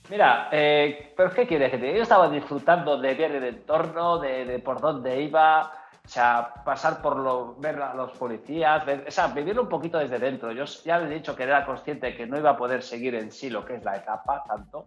Mira, 0.09 0.49
eh, 0.51 1.13
¿pero 1.17 1.31
qué 1.31 1.47
quieres 1.47 1.71
que 1.71 1.77
te 1.77 1.95
Yo 1.95 2.03
estaba 2.03 2.29
disfrutando 2.29 2.97
de 2.97 3.15
ver 3.15 3.31
el 3.31 3.43
entorno, 3.43 4.19
de, 4.19 4.45
de 4.45 4.59
por 4.59 4.79
dónde 4.79 5.23
iba, 5.23 5.71
o 6.05 6.07
sea, 6.07 6.53
pasar 6.63 7.01
por 7.01 7.17
lo, 7.17 7.55
ver 7.55 7.81
a 7.81 7.95
los 7.95 8.11
policías, 8.11 8.83
o 9.07 9.11
sea, 9.11 9.27
vivirlo 9.27 9.63
un 9.63 9.69
poquito 9.69 9.97
desde 9.97 10.19
dentro. 10.19 10.51
Yo 10.51 10.65
ya 10.65 10.99
le 10.99 11.07
he 11.07 11.17
dicho 11.17 11.35
que 11.35 11.43
era 11.43 11.65
consciente 11.65 12.07
de 12.07 12.15
que 12.15 12.27
no 12.27 12.37
iba 12.37 12.51
a 12.51 12.57
poder 12.57 12.83
seguir 12.83 13.15
en 13.15 13.31
sí 13.31 13.49
lo 13.49 13.65
que 13.65 13.75
es 13.75 13.83
la 13.83 13.95
etapa 13.95 14.43
tanto, 14.47 14.85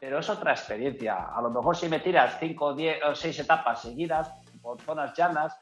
pero 0.00 0.18
es 0.18 0.28
otra 0.28 0.52
experiencia. 0.52 1.28
A 1.32 1.40
lo 1.40 1.50
mejor 1.50 1.76
si 1.76 1.88
me 1.88 2.00
tiras 2.00 2.38
5, 2.40 2.74
10 2.74 3.04
o 3.04 3.14
6 3.14 3.38
etapas 3.38 3.82
seguidas 3.82 4.32
por 4.60 4.80
zonas 4.82 5.14
llanas, 5.16 5.56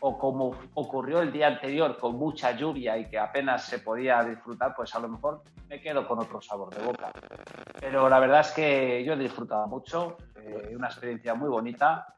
o 0.00 0.18
como 0.18 0.56
ocurrió 0.74 1.20
el 1.20 1.30
día 1.30 1.46
anterior 1.46 1.96
con 1.96 2.16
mucha 2.16 2.50
lluvia 2.50 2.98
y 2.98 3.08
que 3.08 3.20
apenas 3.20 3.64
se 3.64 3.78
podía 3.78 4.24
disfrutar, 4.24 4.74
pues 4.74 4.92
a 4.96 4.98
lo 4.98 5.08
mejor 5.08 5.42
me 5.68 5.80
quedo 5.80 6.08
con 6.08 6.18
otro 6.18 6.40
sabor 6.40 6.74
de 6.74 6.82
boca. 6.84 7.12
Pero 7.78 8.08
la 8.08 8.18
verdad 8.18 8.40
es 8.40 8.50
que 8.50 9.04
yo 9.04 9.12
he 9.12 9.16
disfrutado 9.16 9.68
mucho, 9.68 10.16
eh, 10.34 10.72
una 10.74 10.88
experiencia 10.88 11.34
muy 11.34 11.48
bonita 11.48 12.12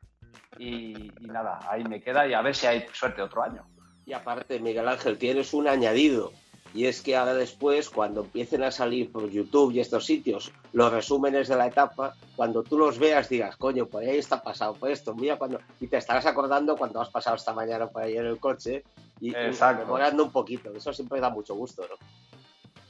y, 0.59 1.13
nada, 1.21 1.61
ahí 1.69 1.85
me 1.85 2.01
queda 2.01 2.27
y 2.27 2.35
a 2.35 2.43
ver 2.43 2.55
si 2.55 2.67
hay 2.67 2.87
suerte 2.93 3.23
otro 3.23 3.43
año. 3.43 3.65
Y 4.07 4.13
aparte, 4.13 4.61
Miguel 4.61 4.89
Ángel, 4.89 5.19
tienes 5.19 5.55
un 5.55 5.69
añadido. 5.69 6.33
Y 6.75 6.87
es 6.87 7.03
que 7.03 7.17
ahora 7.17 7.35
después, 7.35 7.89
cuando 7.89 8.23
empiecen 8.23 8.65
a 8.65 8.73
salir 8.73 9.13
por 9.13 9.31
YouTube 9.31 9.73
y 9.73 9.81
estos 9.81 10.05
sitios 10.05 10.51
los 10.73 10.93
resúmenes 10.93 11.47
de 11.47 11.57
la 11.57 11.69
etapa, 11.69 12.17
cuando 12.35 12.65
tú 12.65 12.77
los 12.77 12.99
veas 12.99 13.29
digas, 13.29 13.57
coño, 13.57 13.87
pues 13.87 14.09
ahí 14.09 14.19
está 14.19 14.43
pasado, 14.43 14.75
pues 14.75 14.99
esto, 14.99 15.15
mira 15.15 15.37
cuando... 15.37 15.61
Y 15.79 15.87
te 15.87 15.99
estarás 15.99 16.27
acordando 16.27 16.77
cuando 16.77 17.01
has 17.01 17.11
pasado 17.11 17.37
esta 17.37 17.53
mañana 17.53 17.87
por 17.87 18.03
ahí 18.03 18.17
en 18.17 18.27
el 18.27 18.41
coche 18.41 18.83
y, 19.21 19.31
mejorando 19.31 20.25
un 20.25 20.33
poquito. 20.33 20.73
Eso 20.75 20.93
siempre 20.93 21.21
da 21.21 21.31
mucho 21.31 21.55
gusto, 21.55 21.87
¿no? 21.89 21.97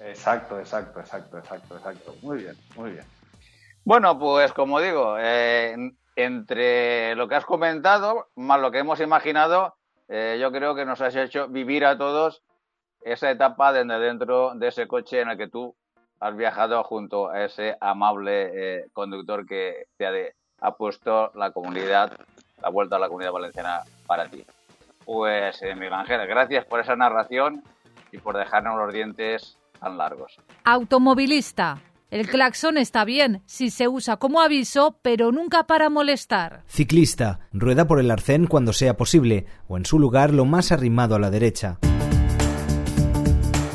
Exacto, 0.07 0.59
exacto, 0.59 1.00
exacto, 1.00 1.38
exacto, 1.38 1.76
exacto. 1.76 2.14
Muy 2.22 2.38
bien, 2.38 2.57
muy 2.76 2.92
bien. 2.92 3.04
Bueno, 3.85 4.18
pues 4.18 4.52
como 4.52 4.80
digo, 4.80 5.16
eh, 5.18 5.76
entre 6.16 7.14
lo 7.16 7.29
que 7.29 7.35
has 7.35 7.44
comentado, 7.44 8.29
más 8.37 8.61
lo 8.61 8.70
que 8.70 8.79
hemos 8.79 9.00
imaginado, 9.00 9.74
eh, 10.09 10.38
yo 10.40 10.53
creo 10.53 10.74
que 10.74 10.85
nos 10.85 11.00
has 11.00 11.16
hecho 11.16 11.48
vivir 11.48 11.85
a 11.85 11.96
todos 11.96 12.42
esa 13.00 13.31
etapa 13.31 13.72
desde 13.72 13.98
dentro 13.98 14.55
de 14.55 14.68
ese 14.68 14.87
coche 14.87 15.20
en 15.20 15.31
el 15.31 15.37
que 15.37 15.48
tú 15.48 15.74
has 16.20 16.37
viajado 16.37 16.83
junto 16.85 17.29
a 17.29 17.44
ese 17.44 17.77
amable 17.81 18.50
eh, 18.55 18.87
conductor 18.92 19.46
que 19.46 19.87
te 19.96 20.35
ha, 20.61 20.72
puesto 20.72 21.31
la 21.35 21.50
comunidad, 21.50 22.18
la 22.62 22.70
vuelta 22.70 22.96
a 22.96 22.98
la 22.98 23.09
comunidad 23.09 23.33
valenciana 23.33 23.81
para 24.07 24.27
ti. 24.29 24.44
Pues, 25.05 25.61
eh, 25.62 25.74
Miguel 25.74 26.27
gracias 26.27 26.64
por 26.64 26.81
esa 26.81 26.96
narración 26.96 27.62
y 28.11 28.18
por 28.18 28.37
dejarnos 28.37 28.79
los 28.79 28.92
dientes 28.92 29.59
tan 29.79 29.98
largos. 29.98 30.38
Automovilista. 30.64 31.79
El 32.14 32.29
claxon 32.29 32.79
está 32.79 33.05
bien 33.05 33.42
si 33.44 33.70
se 33.70 33.88
usa 33.88 34.18
como 34.18 34.40
aviso, 34.40 35.00
pero 35.03 35.33
nunca 35.33 35.64
para 35.64 35.90
molestar. 35.90 36.62
Ciclista. 36.68 37.40
Rueda 37.53 37.88
por 37.88 37.98
el 37.98 38.09
arcén 38.09 38.46
cuando 38.46 38.72
sea 38.72 38.96
posible, 38.96 39.46
o 39.66 39.77
en 39.77 39.85
su 39.85 39.98
lugar 39.98 40.33
lo 40.33 40.44
más 40.44 40.70
arrimado 40.70 41.16
a 41.16 41.18
la 41.18 41.29
derecha. 41.31 41.79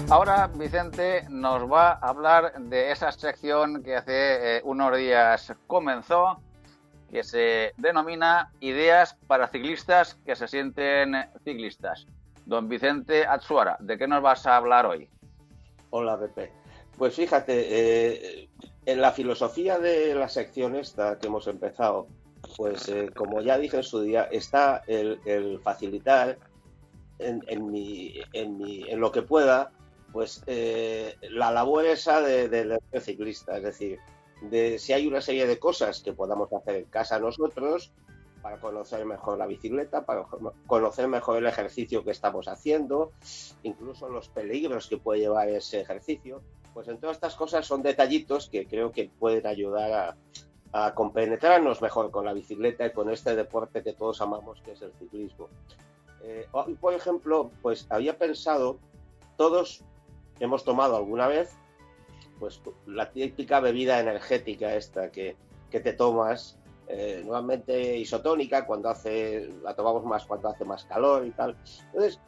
Ahora 0.09 0.49
Vicente 0.55 1.25
nos 1.29 1.69
va 1.69 1.99
a 2.01 2.07
hablar 2.07 2.53
de 2.57 2.93
esa 2.93 3.11
sección 3.11 3.83
que 3.83 3.97
hace 3.97 4.59
eh, 4.59 4.61
unos 4.63 4.95
días 4.95 5.53
comenzó, 5.67 6.39
que 7.11 7.25
se 7.25 7.73
denomina 7.75 8.53
Ideas 8.61 9.17
para 9.27 9.49
ciclistas 9.49 10.17
que 10.25 10.37
se 10.37 10.47
sienten 10.47 11.13
ciclistas. 11.43 12.07
Don 12.45 12.69
Vicente 12.69 13.25
Atsuara, 13.25 13.75
¿de 13.81 13.97
qué 13.97 14.07
nos 14.07 14.21
vas 14.21 14.47
a 14.47 14.55
hablar 14.55 14.85
hoy? 14.85 15.09
Hola, 15.89 16.17
Pepe. 16.17 16.58
Pues 16.99 17.15
fíjate, 17.15 17.53
eh, 17.69 18.49
en 18.85 18.99
la 18.99 19.13
filosofía 19.13 19.79
de 19.79 20.13
la 20.15 20.27
sección 20.27 20.75
esta 20.75 21.17
que 21.17 21.27
hemos 21.27 21.47
empezado, 21.47 22.07
pues 22.57 22.89
eh, 22.89 23.09
como 23.15 23.39
ya 23.39 23.57
dije 23.57 23.77
en 23.77 23.83
su 23.83 24.01
día, 24.01 24.23
está 24.23 24.83
el, 24.85 25.61
facilitar 25.63 26.37
en, 27.17 28.99
lo 28.99 29.13
que 29.13 29.21
pueda 29.21 29.71
pues 30.11 30.43
eh, 30.45 31.15
la 31.21 31.51
labor 31.51 31.85
esa 31.85 32.19
del 32.19 32.77
de, 32.91 32.99
ciclista, 32.99 33.55
es 33.55 33.63
decir, 33.63 33.99
de 34.41 34.77
si 34.77 34.91
hay 34.91 35.07
una 35.07 35.21
serie 35.21 35.47
de 35.47 35.57
cosas 35.57 36.01
que 36.01 36.11
podamos 36.11 36.51
hacer 36.51 36.75
en 36.75 36.85
casa 36.85 37.17
nosotros 37.17 37.93
para 38.41 38.59
conocer 38.59 39.05
mejor 39.05 39.37
la 39.37 39.47
bicicleta, 39.47 40.05
para 40.05 40.25
conocer 40.67 41.07
mejor 41.07 41.37
el 41.37 41.45
ejercicio 41.45 42.03
que 42.03 42.11
estamos 42.11 42.49
haciendo, 42.49 43.13
incluso 43.63 44.09
los 44.09 44.27
peligros 44.27 44.87
que 44.87 44.97
puede 44.97 45.21
llevar 45.21 45.47
ese 45.47 45.79
ejercicio, 45.79 46.41
pues 46.79 46.87
en 46.87 46.97
todas 46.97 47.17
estas 47.17 47.35
cosas 47.35 47.67
son 47.67 47.83
detallitos 47.83 48.47
que 48.47 48.65
creo 48.65 48.93
que 48.93 49.11
pueden 49.19 49.45
ayudar 49.45 49.91
a, 49.91 50.17
a 50.71 50.95
compenetrarnos 50.95 51.81
mejor 51.81 52.09
con 52.09 52.23
la 52.23 52.31
bicicleta 52.31 52.85
y 52.85 52.93
con 52.93 53.09
este 53.09 53.35
deporte 53.35 53.83
que 53.83 53.91
todos 53.91 54.21
amamos, 54.21 54.61
que 54.61 54.71
es 54.71 54.81
el 54.81 54.93
ciclismo. 54.93 55.49
Eh, 56.23 56.47
por 56.79 56.93
ejemplo, 56.93 57.51
pues 57.61 57.85
había 57.89 58.17
pensado, 58.17 58.79
todos 59.35 59.83
hemos 60.39 60.63
tomado 60.63 60.95
alguna 60.95 61.27
vez, 61.27 61.51
pues 62.39 62.61
la 62.85 63.11
típica 63.11 63.59
bebida 63.59 63.99
energética 63.99 64.73
esta 64.75 65.11
que, 65.11 65.35
te 65.69 65.91
tomas, 65.91 66.57
eh, 66.87 67.23
nuevamente 67.25 67.97
isotónica, 67.97 68.65
cuando 68.65 68.87
hace, 68.87 69.49
la 69.63 69.75
tomamos 69.75 70.05
más 70.05 70.25
cuando 70.25 70.47
hace 70.47 70.63
más 70.63 70.85
calor 70.85 71.25
y 71.25 71.31
tal. 71.31 71.57
Entonces, 71.87 72.21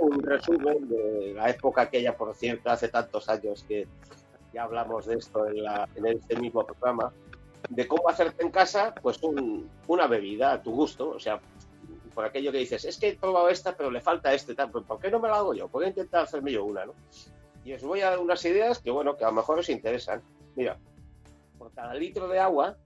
un 0.00 0.22
resumen 0.22 0.88
de 0.88 1.34
la 1.34 1.50
época 1.50 1.82
aquella, 1.82 2.16
por 2.16 2.34
cierto, 2.34 2.70
hace 2.70 2.88
tantos 2.88 3.28
años 3.28 3.64
que 3.66 3.86
ya 4.52 4.64
hablamos 4.64 5.06
de 5.06 5.16
esto 5.16 5.46
en, 5.46 6.06
este 6.06 6.36
mismo 6.36 6.64
programa, 6.64 7.12
de 7.68 7.86
cómo 7.86 8.08
hacerte 8.08 8.42
en 8.42 8.50
casa, 8.50 8.94
pues 9.00 9.20
una 9.86 10.06
bebida 10.06 10.52
a 10.52 10.62
tu 10.62 10.72
gusto, 10.72 11.10
o 11.10 11.20
sea, 11.20 11.40
por 12.14 12.24
aquello 12.24 12.50
que 12.50 12.58
dices, 12.58 12.84
es 12.84 12.98
que 12.98 13.08
he 13.08 13.16
probado 13.16 13.48
esta, 13.48 13.76
pero 13.76 13.90
le 13.90 14.00
falta 14.00 14.34
este, 14.34 14.54
tal, 14.54 14.70
¿por 14.70 15.00
qué 15.00 15.10
no 15.10 15.20
me 15.20 15.28
la 15.28 15.36
hago 15.36 15.54
yo? 15.54 15.68
¿Por 15.68 15.82
qué 15.82 15.88
intentar 15.88 16.24
hacerme 16.24 16.52
yo 16.52 16.64
una, 16.64 16.86
no? 16.86 16.94
Y 17.64 17.72
os 17.72 17.82
voy 17.82 18.00
a 18.00 18.10
dar 18.10 18.18
unas 18.18 18.44
ideas 18.44 18.78
que, 18.78 18.90
bueno, 18.90 19.16
que 19.16 19.24
a 19.24 19.28
lo 19.28 19.34
mejor 19.34 19.58
os 19.58 19.68
interesan. 19.68 20.22
Mira, 20.56 20.78
por 21.58 21.70
cada 21.72 21.94
litro 21.94 22.26
de 22.26 22.38
agua, 22.38 22.76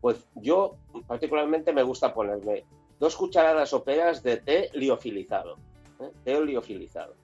pues 0.00 0.24
yo 0.34 0.76
particularmente 1.06 1.72
me 1.72 1.82
gusta 1.82 2.14
ponerme 2.14 2.64
dos 2.98 3.16
cucharadas 3.16 3.70
soperas 3.70 4.22
de 4.22 4.36
té 4.36 4.70
liofilizado. 4.74 5.56
¿Eh? 6.00 6.40
Liofilizado. 6.44 7.14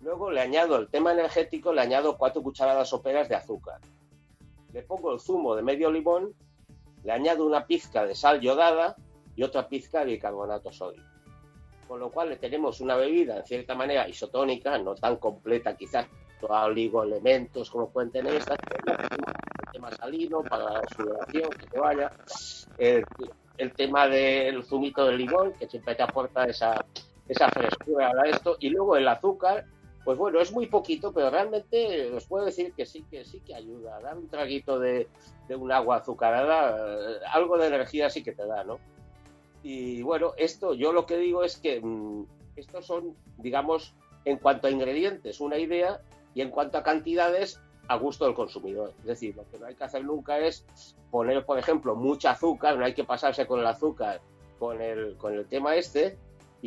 Luego 0.00 0.30
le 0.30 0.40
añado 0.40 0.76
el 0.76 0.88
tema 0.88 1.12
energético, 1.12 1.72
le 1.72 1.80
añado 1.80 2.16
cuatro 2.16 2.42
cucharadas 2.42 2.88
soperas 2.88 3.28
de 3.28 3.36
azúcar. 3.36 3.80
Le 4.72 4.82
pongo 4.82 5.12
el 5.12 5.20
zumo 5.20 5.54
de 5.56 5.62
medio 5.62 5.90
limón, 5.90 6.34
le 7.02 7.12
añado 7.12 7.46
una 7.46 7.66
pizca 7.66 8.04
de 8.04 8.14
sal 8.14 8.40
yodada 8.40 8.96
y 9.34 9.42
otra 9.42 9.68
pizca 9.68 10.00
de 10.00 10.12
bicarbonato 10.12 10.72
sódico. 10.72 11.04
Con 11.88 12.00
lo 12.00 12.10
cual 12.10 12.30
le 12.30 12.36
tenemos 12.36 12.80
una 12.80 12.96
bebida, 12.96 13.38
en 13.38 13.46
cierta 13.46 13.74
manera, 13.74 14.08
isotónica, 14.08 14.76
no 14.78 14.94
tan 14.94 15.16
completa 15.16 15.76
quizás, 15.76 16.06
elementos 17.04 17.70
como 17.70 17.90
pueden 17.90 18.10
tener 18.10 18.34
estas, 18.34 18.58
el 18.86 19.72
tema 19.72 19.90
salino 19.90 20.42
para 20.42 20.64
la 20.64 20.82
sudoración, 20.94 21.50
que 21.50 21.66
te 21.66 21.78
vaya, 21.78 22.10
el, 22.78 23.72
tema 23.74 24.08
del 24.08 24.62
zumito 24.64 25.06
de 25.06 25.16
limón, 25.16 25.52
que 25.54 25.68
siempre 25.68 25.94
te 25.94 26.02
aporta 26.02 26.44
esa, 26.44 26.84
esa 27.28 27.48
frescura 27.48 28.10
a 28.10 28.28
esto, 28.28 28.56
y 28.60 28.70
luego 28.70 28.96
el 28.96 29.08
azúcar, 29.08 29.64
pues 30.04 30.16
bueno, 30.18 30.40
es 30.40 30.52
muy 30.52 30.66
poquito, 30.66 31.12
pero 31.12 31.30
realmente 31.30 32.12
os 32.12 32.26
puedo 32.26 32.44
decir 32.44 32.72
que 32.74 32.86
sí 32.86 33.04
que 33.10 33.24
sí 33.24 33.40
que 33.40 33.54
ayuda. 33.54 34.00
Dar 34.00 34.16
un 34.16 34.28
traguito 34.28 34.78
de, 34.78 35.08
de 35.48 35.56
un 35.56 35.72
agua 35.72 35.96
azucarada, 35.96 36.76
eh, 36.76 37.18
algo 37.32 37.58
de 37.58 37.66
energía 37.66 38.08
sí 38.08 38.22
que 38.22 38.32
te 38.32 38.46
da, 38.46 38.62
¿no? 38.62 38.78
Y 39.62 40.02
bueno, 40.02 40.32
esto 40.36 40.74
yo 40.74 40.92
lo 40.92 41.06
que 41.06 41.16
digo 41.16 41.42
es 41.42 41.56
que 41.56 41.80
mm, 41.80 42.24
estos 42.54 42.86
son, 42.86 43.16
digamos, 43.38 43.94
en 44.24 44.38
cuanto 44.38 44.68
a 44.68 44.70
ingredientes, 44.70 45.40
una 45.40 45.58
idea 45.58 46.00
y 46.34 46.42
en 46.42 46.50
cuanto 46.50 46.78
a 46.78 46.84
cantidades, 46.84 47.60
a 47.88 47.96
gusto 47.96 48.24
del 48.24 48.34
consumidor. 48.34 48.92
Es 49.00 49.06
decir, 49.06 49.36
lo 49.36 49.48
que 49.50 49.58
no 49.58 49.66
hay 49.66 49.74
que 49.74 49.84
hacer 49.84 50.04
nunca 50.04 50.38
es 50.38 50.64
poner, 51.10 51.44
por 51.44 51.58
ejemplo, 51.58 51.96
mucha 51.96 52.32
azúcar, 52.32 52.76
no 52.76 52.84
hay 52.84 52.94
que 52.94 53.04
pasarse 53.04 53.46
con 53.46 53.60
el 53.60 53.66
azúcar 53.66 54.20
con 54.58 54.80
el, 54.80 55.16
con 55.16 55.34
el 55.34 55.46
tema 55.46 55.74
este. 55.76 56.18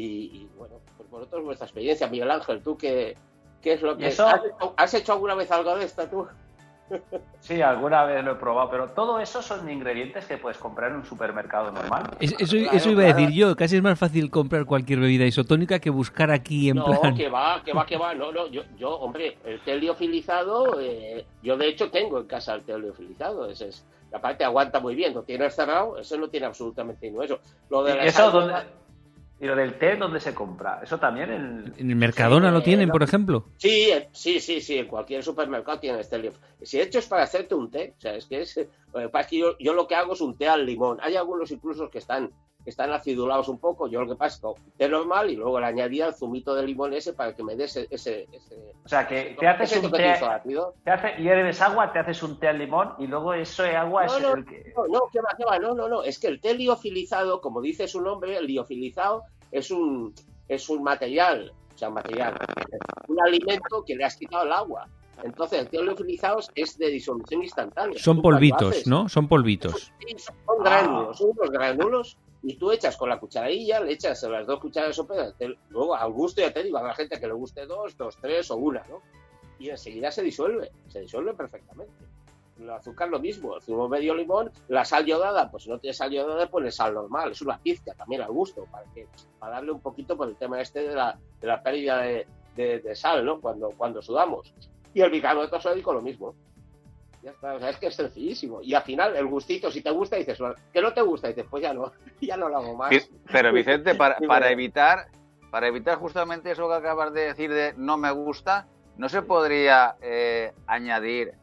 Y, 0.01 0.47
bueno, 0.57 0.75
pues 0.95 1.09
vosotros 1.09 1.43
vuestra 1.43 1.65
experiencia, 1.65 2.07
Miguel 2.07 2.31
Ángel, 2.31 2.61
tú 2.61 2.77
qué, 2.77 3.17
qué 3.61 3.73
es 3.73 3.81
lo 3.81 3.97
que... 3.97 4.07
¿Has, 4.07 4.13
hecho, 4.13 4.73
¿Has 4.77 4.93
hecho 4.93 5.13
alguna 5.13 5.35
vez 5.35 5.51
algo 5.51 5.75
de 5.75 5.85
esto 5.85 6.07
tú? 6.07 6.27
Sí, 7.39 7.61
alguna 7.61 8.03
vez 8.03 8.23
lo 8.23 8.33
he 8.33 8.35
probado, 8.35 8.69
pero 8.69 8.87
todo 8.89 9.19
eso 9.19 9.41
son 9.41 9.69
ingredientes 9.69 10.25
que 10.25 10.37
puedes 10.37 10.57
comprar 10.57 10.91
en 10.91 10.97
un 10.97 11.05
supermercado 11.05 11.71
normal. 11.71 12.03
eso, 12.19 12.57
iba 12.57 13.03
a 13.03 13.13
decir 13.13 13.29
yo, 13.29 13.55
casi 13.55 13.77
es 13.77 13.81
más 13.81 13.97
fácil 13.97 14.29
comprar 14.29 14.65
cualquier 14.65 14.99
bebida 14.99 15.25
isotónica 15.25 15.79
que 15.79 15.89
buscar 15.89 16.31
aquí 16.31 16.69
en 16.69 16.77
no, 16.77 16.85
plan... 16.85 16.99
No, 17.11 17.15
que 17.15 17.29
va, 17.29 17.61
que 17.63 17.73
va, 17.73 17.85
que 17.85 17.97
va, 17.97 18.13
no, 18.13 18.31
no, 18.31 18.47
yo, 18.47 18.63
yo 18.77 18.91
hombre, 18.91 19.37
el 19.45 19.61
té 19.61 19.77
liofilizado, 19.77 20.79
eh, 20.79 21.25
yo 21.41 21.57
de 21.57 21.67
hecho 21.69 21.89
tengo 21.89 22.19
en 22.19 22.27
casa 22.27 22.55
el 22.55 22.63
té 22.63 22.77
liofilizado, 22.77 23.49
ese 23.49 23.69
es, 23.69 23.85
aparte 24.11 24.43
aguanta 24.43 24.79
muy 24.79 24.95
bien, 24.95 25.13
lo 25.13 25.23
tienes 25.23 25.55
cerrado, 25.55 25.97
eso 25.97 26.17
no 26.17 26.27
tiene 26.27 26.47
absolutamente 26.47 27.07
ningún 27.07 27.23
eso. 27.23 27.39
Lo 27.69 27.83
de 27.83 28.05
¿Eso 28.05 28.31
dónde, 28.31 28.53
¿Y 29.41 29.45
lo 29.45 29.55
del 29.55 29.79
té 29.79 29.95
dónde 29.95 30.19
se 30.19 30.33
compra? 30.33 30.81
¿Eso 30.83 30.99
también 30.99 31.31
en, 31.31 31.73
¿En 31.77 31.89
el 31.89 31.95
Mercadona 31.95 32.51
lo 32.51 32.61
tienen, 32.61 32.89
por 32.89 33.03
ejemplo? 33.03 33.45
Sí, 33.55 33.89
sí, 34.11 34.41
sí, 34.41 34.59
sí, 34.59 34.77
en 34.77 34.87
cualquier 34.87 35.23
supermercado 35.23 35.79
tiene 35.79 36.01
este 36.01 36.31
Si 36.61 36.77
de 36.77 36.83
hecho 36.83 36.99
es 36.99 37.07
para 37.07 37.23
hacerte 37.23 37.55
un 37.55 37.71
té, 37.71 37.93
o 37.97 38.01
sea, 38.01 38.15
es 38.15 38.25
que 38.25 38.41
es, 38.41 38.57
eh, 38.57 38.67
que 39.29 39.37
yo, 39.37 39.57
yo, 39.57 39.73
lo 39.73 39.87
que 39.87 39.95
hago 39.95 40.13
es 40.13 40.19
un 40.19 40.37
té 40.37 40.49
al 40.49 40.65
limón. 40.65 40.97
Hay 41.01 41.15
algunos 41.15 41.51
incluso 41.51 41.89
que 41.89 41.99
están 41.99 42.31
están 42.65 42.91
acidulados 42.91 43.47
un 43.47 43.59
poco. 43.59 43.87
Yo 43.87 44.01
lo 44.01 44.07
que 44.07 44.15
pasa 44.15 44.35
es 44.35 44.55
que 44.55 44.71
té 44.77 44.89
normal 44.89 45.29
y 45.29 45.35
luego 45.35 45.59
le 45.59 45.65
añadía 45.65 46.07
el 46.07 46.13
zumito 46.13 46.53
de 46.55 46.63
limón 46.65 46.93
ese 46.93 47.13
para 47.13 47.35
que 47.35 47.43
me 47.43 47.55
dé 47.55 47.65
ese. 47.65 47.87
ese, 47.89 48.27
o 48.83 48.87
sea, 48.87 49.07
que 49.07 49.35
te 49.39 49.47
haces 49.47 49.83
un 49.83 49.91
té. 49.91 50.15
Te 50.83 50.91
hace, 50.91 51.21
hierves 51.21 51.61
agua, 51.61 51.91
te 51.91 51.99
haces 51.99 52.21
un 52.23 52.39
té 52.39 52.47
al 52.47 52.59
limón 52.59 52.93
y 52.99 53.07
luego 53.07 53.33
eso 53.33 53.63
de 53.63 53.75
agua 53.75 54.05
no, 54.05 54.17
es 54.17 54.21
no, 54.21 54.33
el 54.35 54.45
que. 54.45 54.73
No, 54.75 54.87
no, 54.87 54.99
va, 54.99 55.51
va, 55.51 55.59
no, 55.59 55.73
no, 55.73 55.87
no. 55.87 56.03
Es 56.03 56.19
que 56.19 56.27
el 56.27 56.39
té 56.39 56.53
liofilizado, 56.53 57.41
como 57.41 57.61
dice 57.61 57.87
su 57.87 58.01
nombre, 58.01 58.37
el 58.37 58.45
liofilizado 58.45 59.23
es 59.51 59.71
un, 59.71 60.13
es 60.47 60.69
un 60.69 60.83
material, 60.83 61.53
o 61.73 61.77
sea, 61.77 61.89
material, 61.89 62.37
un 63.07 63.21
alimento 63.21 63.83
que 63.85 63.95
le 63.95 64.05
has 64.05 64.15
quitado 64.15 64.43
el 64.43 64.51
agua. 64.51 64.87
Entonces, 65.23 65.59
el 65.59 65.69
té 65.69 65.81
liofilizado 65.81 66.39
es 66.55 66.77
de 66.77 66.89
disolución 66.89 67.43
instantánea. 67.43 67.99
Son 67.99 68.21
polvitos, 68.21 68.87
¿no? 68.87 69.09
Son 69.09 69.27
polvitos. 69.27 69.91
Sí, 69.99 70.15
son, 70.17 70.63
gránulos, 70.63 71.17
son 71.17 71.31
unos 71.31 71.51
gránulos 71.51 72.17
y 72.41 72.55
tú 72.55 72.71
echas 72.71 72.95
con 72.95 73.09
la 73.09 73.19
cucharadilla, 73.19 73.79
le 73.81 73.93
echas 73.93 74.21
las 74.23 74.47
dos 74.47 74.59
cucharadas 74.59 74.95
de 74.95 75.01
sopa, 75.01 75.33
luego 75.69 75.95
al 75.95 76.11
gusto 76.11 76.41
ya 76.41 76.53
te 76.53 76.63
digo, 76.63 76.77
habrá 76.77 76.93
gente 76.93 77.19
que 77.19 77.27
le 77.27 77.33
guste 77.33 77.65
dos, 77.65 77.97
dos, 77.97 78.17
tres 78.21 78.49
o 78.51 78.57
una, 78.57 78.83
¿no? 78.89 79.01
Y 79.59 79.69
enseguida 79.69 80.11
se 80.11 80.23
disuelve, 80.23 80.71
se 80.87 81.01
disuelve 81.01 81.33
perfectamente. 81.33 81.91
El 82.57 82.69
azúcar 82.69 83.09
lo 83.09 83.19
mismo, 83.19 83.55
el 83.55 83.61
zumo 83.61 83.87
medio 83.87 84.13
limón, 84.13 84.51
la 84.67 84.85
sal 84.85 85.05
yodada, 85.05 85.49
pues 85.49 85.63
si 85.63 85.69
no 85.69 85.79
tienes 85.79 85.97
sal 85.97 86.11
yodada, 86.11 86.49
pones 86.49 86.75
sal 86.75 86.93
normal, 86.93 87.31
es 87.31 87.41
una 87.41 87.57
pizca 87.57 87.93
también 87.93 88.21
al 88.21 88.31
gusto, 88.31 88.65
para 88.71 88.85
que 88.93 89.07
para 89.37 89.55
darle 89.55 89.71
un 89.71 89.81
poquito 89.81 90.15
por 90.17 90.27
el 90.27 90.35
tema 90.35 90.61
este 90.61 90.87
de 90.87 90.95
la, 90.95 91.17
de 91.39 91.47
la 91.47 91.61
pérdida 91.61 92.01
de, 92.01 92.25
de, 92.55 92.95
sal, 92.95 93.25
¿no? 93.25 93.39
Cuando, 93.39 93.69
cuando 93.71 94.01
sudamos. 94.01 94.53
Y 94.93 95.01
el 95.01 95.11
bicarbonato 95.11 95.59
sódico 95.61 95.93
lo 95.93 96.01
mismo. 96.01 96.35
Ya 97.21 97.31
está, 97.31 97.53
o 97.53 97.59
sea, 97.59 97.69
es 97.69 97.77
que 97.77 97.87
es 97.87 97.95
sencillísimo. 97.95 98.61
Y 98.61 98.73
al 98.73 98.83
final, 98.83 99.15
el 99.15 99.25
gustito, 99.25 99.69
si 99.71 99.81
te 99.81 99.91
gusta, 99.91 100.15
dices, 100.15 100.39
que 100.71 100.81
no 100.81 100.93
te 100.93 101.01
gusta, 101.01 101.27
dices, 101.27 101.45
pues 101.49 101.63
ya 101.63 101.73
no, 101.73 101.91
ya 102.21 102.37
no 102.37 102.47
lo 102.47 102.57
hago 102.57 102.75
más. 102.75 103.09
Pero 103.31 103.51
Vicente, 103.51 103.95
para, 103.95 104.17
para 104.27 104.49
evitar, 104.51 105.07
para 105.51 105.67
evitar 105.67 105.97
justamente 105.97 106.51
eso 106.51 106.67
que 106.69 106.75
acabas 106.75 107.13
de 107.13 107.21
decir 107.21 107.53
de 107.53 107.73
no 107.75 107.97
me 107.97 108.11
gusta, 108.11 108.67
¿no 108.97 109.09
se 109.09 109.21
podría 109.21 109.95
eh, 110.01 110.53
añadir 110.67 111.33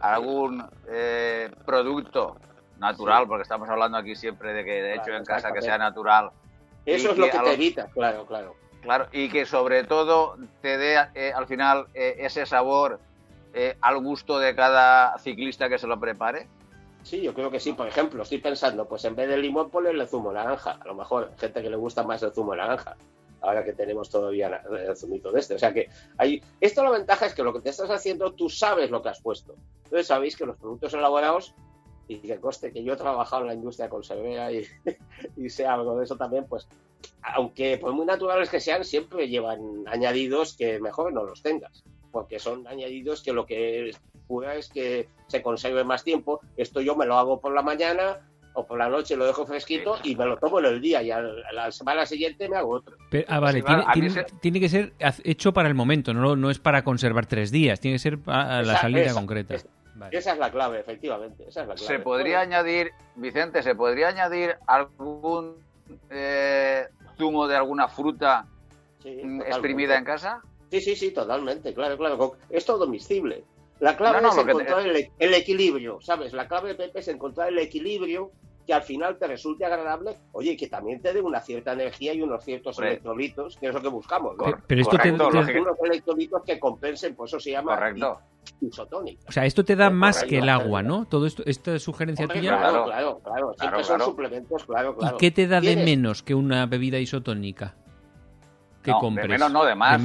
algún 0.00 0.64
eh, 0.88 1.50
producto 1.66 2.36
natural? 2.78 3.26
Porque 3.26 3.42
estamos 3.42 3.68
hablando 3.68 3.98
aquí 3.98 4.14
siempre 4.14 4.52
de 4.52 4.64
que, 4.64 4.82
de 4.82 4.94
hecho, 4.94 5.12
en 5.12 5.24
casa 5.24 5.52
que 5.52 5.62
sea 5.62 5.78
natural. 5.78 6.30
Eso 6.86 7.10
es 7.10 7.18
lo 7.18 7.26
que, 7.26 7.38
te 7.38 7.54
evita, 7.54 7.88
claro, 7.88 8.26
claro. 8.26 8.54
Claro, 8.82 9.08
y 9.12 9.30
que 9.30 9.46
sobre 9.46 9.84
todo 9.84 10.36
te 10.60 10.76
dé 10.76 10.96
eh, 11.14 11.32
al 11.34 11.46
final 11.46 11.86
ese 11.94 12.44
sabor 12.44 13.00
eh, 13.54 13.76
al 13.80 13.98
gusto 13.98 14.38
de 14.38 14.54
cada 14.54 15.16
ciclista 15.18 15.68
que 15.68 15.78
se 15.78 15.86
lo 15.86 15.98
prepare? 16.00 16.48
Sí, 17.04 17.20
yo 17.20 17.34
creo 17.34 17.50
que 17.50 17.60
sí. 17.60 17.72
Por 17.72 17.86
ejemplo, 17.86 18.22
estoy 18.22 18.38
pensando, 18.38 18.88
pues 18.88 19.04
en 19.04 19.14
vez 19.14 19.28
de 19.28 19.36
limón, 19.36 19.70
ponerle 19.70 20.06
zumo 20.06 20.32
naranja. 20.32 20.72
A 20.80 20.86
lo 20.86 20.94
mejor 20.94 21.32
gente 21.38 21.62
que 21.62 21.70
le 21.70 21.76
gusta 21.76 22.02
más 22.02 22.22
el 22.22 22.32
zumo 22.32 22.56
naranja. 22.56 22.96
Ahora 23.40 23.62
que 23.62 23.74
tenemos 23.74 24.10
todavía 24.10 24.62
el 24.70 24.96
zumito 24.96 25.30
de 25.30 25.40
este. 25.40 25.54
O 25.54 25.58
sea 25.58 25.72
que 25.72 25.88
hay. 26.16 26.42
Esto 26.60 26.82
la 26.82 26.90
ventaja 26.90 27.26
es 27.26 27.34
que 27.34 27.42
lo 27.42 27.52
que 27.52 27.60
te 27.60 27.70
estás 27.70 27.90
haciendo, 27.90 28.32
tú 28.32 28.48
sabes 28.48 28.90
lo 28.90 29.02
que 29.02 29.10
has 29.10 29.20
puesto. 29.20 29.54
Entonces 29.84 30.06
sabéis 30.06 30.36
que 30.36 30.46
los 30.46 30.56
productos 30.56 30.94
elaborados, 30.94 31.54
y 32.08 32.18
que 32.18 32.40
coste 32.40 32.72
que 32.72 32.82
yo 32.82 32.94
he 32.94 32.96
trabajado 32.96 33.42
en 33.42 33.48
la 33.48 33.54
industria 33.54 33.88
conservera 33.88 34.50
y, 34.50 34.66
y 35.36 35.48
sé 35.48 35.66
algo 35.66 35.96
de 35.98 36.04
eso 36.04 36.16
también, 36.16 36.46
pues 36.46 36.68
aunque 37.22 37.78
por 37.78 37.92
muy 37.92 38.06
naturales 38.06 38.50
que 38.50 38.60
sean, 38.60 38.84
siempre 38.84 39.28
llevan 39.28 39.84
añadidos 39.86 40.56
que 40.56 40.80
mejor 40.80 41.12
no 41.12 41.24
los 41.24 41.42
tengas 41.42 41.84
porque 42.14 42.38
son 42.38 42.64
añadidos 42.68 43.24
que 43.24 43.32
lo 43.32 43.44
que 43.44 43.90
pura 44.28 44.54
es 44.54 44.68
que 44.68 45.08
se 45.26 45.42
conserve 45.42 45.82
más 45.82 46.04
tiempo. 46.04 46.40
Esto 46.56 46.80
yo 46.80 46.94
me 46.94 47.06
lo 47.06 47.18
hago 47.18 47.40
por 47.40 47.52
la 47.52 47.60
mañana 47.60 48.20
o 48.52 48.64
por 48.64 48.78
la 48.78 48.88
noche 48.88 49.16
lo 49.16 49.26
dejo 49.26 49.44
fresquito 49.44 49.96
y 50.04 50.14
me 50.14 50.24
lo 50.24 50.36
tomo 50.36 50.60
en 50.60 50.66
el 50.66 50.80
día 50.80 51.02
y 51.02 51.10
a 51.10 51.20
la 51.20 51.72
semana 51.72 52.06
siguiente 52.06 52.48
me 52.48 52.56
hago 52.56 52.70
otro. 52.70 52.96
ah, 53.26 53.40
vale, 53.40 53.64
tiene, 54.40 54.60
que 54.60 54.68
ser 54.68 54.92
hecho 55.24 55.52
para 55.52 55.66
el 55.66 55.74
momento, 55.74 56.14
no, 56.14 56.36
no 56.36 56.50
es 56.50 56.60
para 56.60 56.84
conservar 56.84 57.26
tres 57.26 57.50
días, 57.50 57.80
tiene 57.80 57.96
que 57.96 57.98
ser 57.98 58.20
a 58.26 58.62
la 58.62 58.78
salida 58.78 59.12
concreta. 59.12 59.56
Esa 60.12 60.32
es 60.32 60.38
la 60.38 60.52
clave, 60.52 60.78
efectivamente. 60.78 61.46
Se 61.74 61.98
podría 61.98 62.40
añadir, 62.42 62.92
Vicente, 63.16 63.60
¿se 63.64 63.74
podría 63.74 64.08
añadir 64.08 64.54
algún 64.68 65.56
eh, 66.10 66.86
zumo 67.18 67.48
de 67.48 67.56
alguna 67.56 67.88
fruta 67.88 68.46
mm, 69.04 69.40
exprimida 69.40 69.98
en 69.98 70.04
casa? 70.04 70.42
Sí, 70.70 70.80
sí, 70.80 70.96
sí, 70.96 71.10
totalmente, 71.12 71.72
claro, 71.74 71.96
claro. 71.96 72.32
Es 72.50 72.64
todo 72.64 72.86
miscible. 72.86 73.44
La 73.80 73.96
clave 73.96 74.26
es 74.26 74.36
encontrar 74.38 74.86
el, 74.86 75.34
equilibrio, 75.34 75.98
¿sabes? 76.00 76.32
La 76.32 76.46
clave 76.46 76.70
de 76.70 76.74
Pepe 76.76 77.00
es 77.00 77.08
encontrar 77.08 77.48
el 77.48 77.58
equilibrio 77.58 78.30
que 78.66 78.72
al 78.72 78.82
final 78.82 79.18
te 79.18 79.26
resulte 79.26 79.64
agradable, 79.66 80.16
oye, 80.32 80.52
y 80.52 80.56
que 80.56 80.68
también 80.68 81.02
te 81.02 81.12
dé 81.12 81.20
una 81.20 81.40
cierta 81.40 81.72
energía 81.72 82.14
y 82.14 82.22
unos 82.22 82.44
ciertos 82.44 82.78
electrolitos, 82.78 83.58
que 83.58 83.66
es 83.66 83.74
lo 83.74 83.82
que 83.82 83.88
buscamos, 83.88 84.36
¿no? 84.38 84.44
Pero, 84.66 84.80
esto 84.80 84.96
te, 84.96 85.12
unos 85.12 85.34
electrolitos 85.82 86.42
que 86.44 86.58
compensen, 86.58 87.14
por 87.14 87.28
eso 87.28 87.38
se 87.38 87.50
llama 87.50 87.74
Correcto. 87.74 88.20
isotónico. 88.62 89.22
O 89.28 89.32
sea, 89.32 89.44
esto 89.44 89.64
te 89.66 89.76
da 89.76 89.90
más 89.90 90.24
que 90.24 90.38
el 90.38 90.48
agua, 90.48 90.82
¿no? 90.82 91.04
Todo 91.04 91.26
esto, 91.26 91.42
esta 91.44 91.78
sugerencia 91.78 92.26
tuya. 92.26 92.56
Claro, 92.56 92.84
claro, 92.84 93.20
claro. 93.22 93.54
Siempre 93.58 93.84
son 93.84 94.00
suplementos, 94.00 94.64
claro, 94.64 94.96
claro. 94.96 95.16
¿Y 95.16 95.18
qué 95.18 95.30
te 95.30 95.46
da 95.46 95.60
de 95.60 95.76
menos 95.76 96.22
que 96.22 96.34
una 96.34 96.64
bebida 96.64 96.98
isotónica? 96.98 97.74
Que 98.84 98.92
compres. 98.92 99.24
De 99.24 99.32
menos 99.32 99.50
no, 99.50 99.64
de 99.64 99.74
más. 99.74 100.00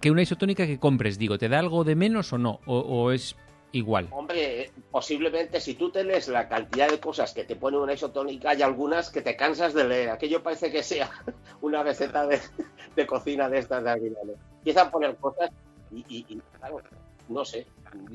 que 0.00 0.10
una 0.10 0.22
isotónica 0.22 0.66
que 0.66 0.78
compres, 0.78 1.18
digo, 1.18 1.38
¿te 1.38 1.48
da 1.48 1.60
algo 1.60 1.84
de 1.84 1.94
menos 1.94 2.32
o 2.32 2.38
no? 2.38 2.60
¿O, 2.66 3.12
es 3.12 3.36
igual? 3.72 4.08
Hombre, 4.10 4.72
posiblemente 4.90 5.60
si 5.60 5.74
tú 5.74 5.90
tenés 5.90 6.28
la 6.28 6.48
cantidad 6.48 6.90
de 6.90 6.98
cosas 6.98 7.32
que 7.32 7.44
te 7.44 7.54
pone 7.54 7.78
una 7.78 7.92
isotónica, 7.92 8.50
hay 8.50 8.62
algunas 8.62 9.10
que 9.10 9.22
te 9.22 9.36
cansas 9.36 9.72
de 9.72 9.84
leer. 9.84 10.10
Aquello 10.10 10.42
parece 10.42 10.72
que 10.72 10.82
sea 10.82 11.10
una 11.60 11.82
receta 11.82 12.26
de, 12.26 13.06
cocina 13.06 13.48
de 13.48 13.58
estas 13.58 13.84
de 13.84 13.90
aquí. 13.90 14.12
Empiezan 14.58 14.88
a 14.88 14.90
poner 14.90 15.16
cosas 15.16 15.50
y, 15.92 16.40
claro, 16.58 16.80
no 17.28 17.44
sé. 17.44 17.66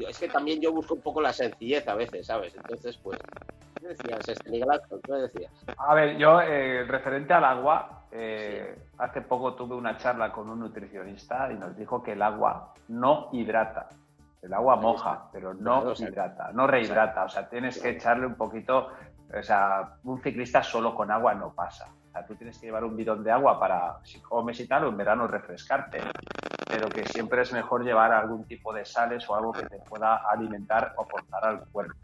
Es 0.08 0.20
que 0.20 0.28
también 0.28 0.60
yo 0.62 0.72
busco 0.74 0.96
un 0.96 1.02
poco 1.02 1.22
la 1.22 1.34
sencillez 1.34 1.88
a 1.88 1.96
veces, 1.96 2.28
¿sabes? 2.28 2.54
Entonces, 2.56 2.98
pues, 2.98 3.18
¿qué 3.80 3.88
decías, 3.88 4.28
este, 4.28 4.50
Miguel 4.52 4.70
¿Qué 5.04 5.13
decías? 5.13 5.52
A 5.78 5.96
ver, 5.96 6.18
yo, 6.18 6.42
eh, 6.42 6.84
referente 6.84 7.34
al 7.34 7.46
agua, 7.46 8.03
eh, 8.15 8.78
hace 8.99 9.21
poco 9.21 9.56
tuve 9.56 9.73
una 9.73 9.97
charla 9.97 10.32
con 10.32 10.47
un 10.47 10.60
nutricionista 10.60 11.52
y 11.52 11.56
nos 11.56 11.76
dijo 11.76 12.04
que 12.04 12.12
el 12.12 12.21
agua 12.21 12.71
no 12.89 13.30
hidrata. 13.32 13.89
El 14.39 14.54
agua 14.54 14.76
moja, 14.76 15.30
pero 15.32 15.56
no 15.56 15.93
hidrata, 15.93 16.52
no 16.54 16.67
rehidrata. 16.67 17.23
O 17.23 17.30
sea, 17.30 17.49
tienes 17.49 17.82
que 17.82 17.89
echarle 17.89 18.28
un 18.28 18.36
poquito. 18.36 18.89
O 19.36 19.41
sea, 19.41 19.95
un 20.04 20.21
ciclista 20.21 20.62
solo 20.62 20.93
con 20.93 21.10
agua 21.10 21.34
no 21.34 21.56
pasa. 21.56 21.88
O 22.10 22.12
sea, 22.12 22.23
tú 22.28 22.36
tienes 22.36 22.60
que 22.60 22.67
llevar 22.67 22.84
un 22.84 22.95
bidón 22.95 23.23
de 23.23 23.32
agua 23.32 23.60
para, 23.60 23.97
si 24.04 24.19
comes 24.19 24.60
y 24.60 24.67
tal, 24.67 24.84
o 24.84 24.89
en 24.89 24.97
verano 24.97 25.26
refrescarte. 25.26 25.99
Pero 26.67 26.89
que 26.89 27.06
siempre 27.06 27.41
es 27.41 27.52
mejor 27.52 27.84
llevar 27.84 28.12
algún 28.12 28.43
tipo 28.43 28.71
de 28.73 28.86
sales 28.86 29.28
o 29.28 29.36
algo 29.36 29.54
que 29.54 29.65
te 29.65 29.80
pueda 29.80 30.17
alimentar 30.30 30.93
o 30.97 31.02
aportar 31.02 31.45
al 31.45 31.65
cuerpo. 31.69 31.95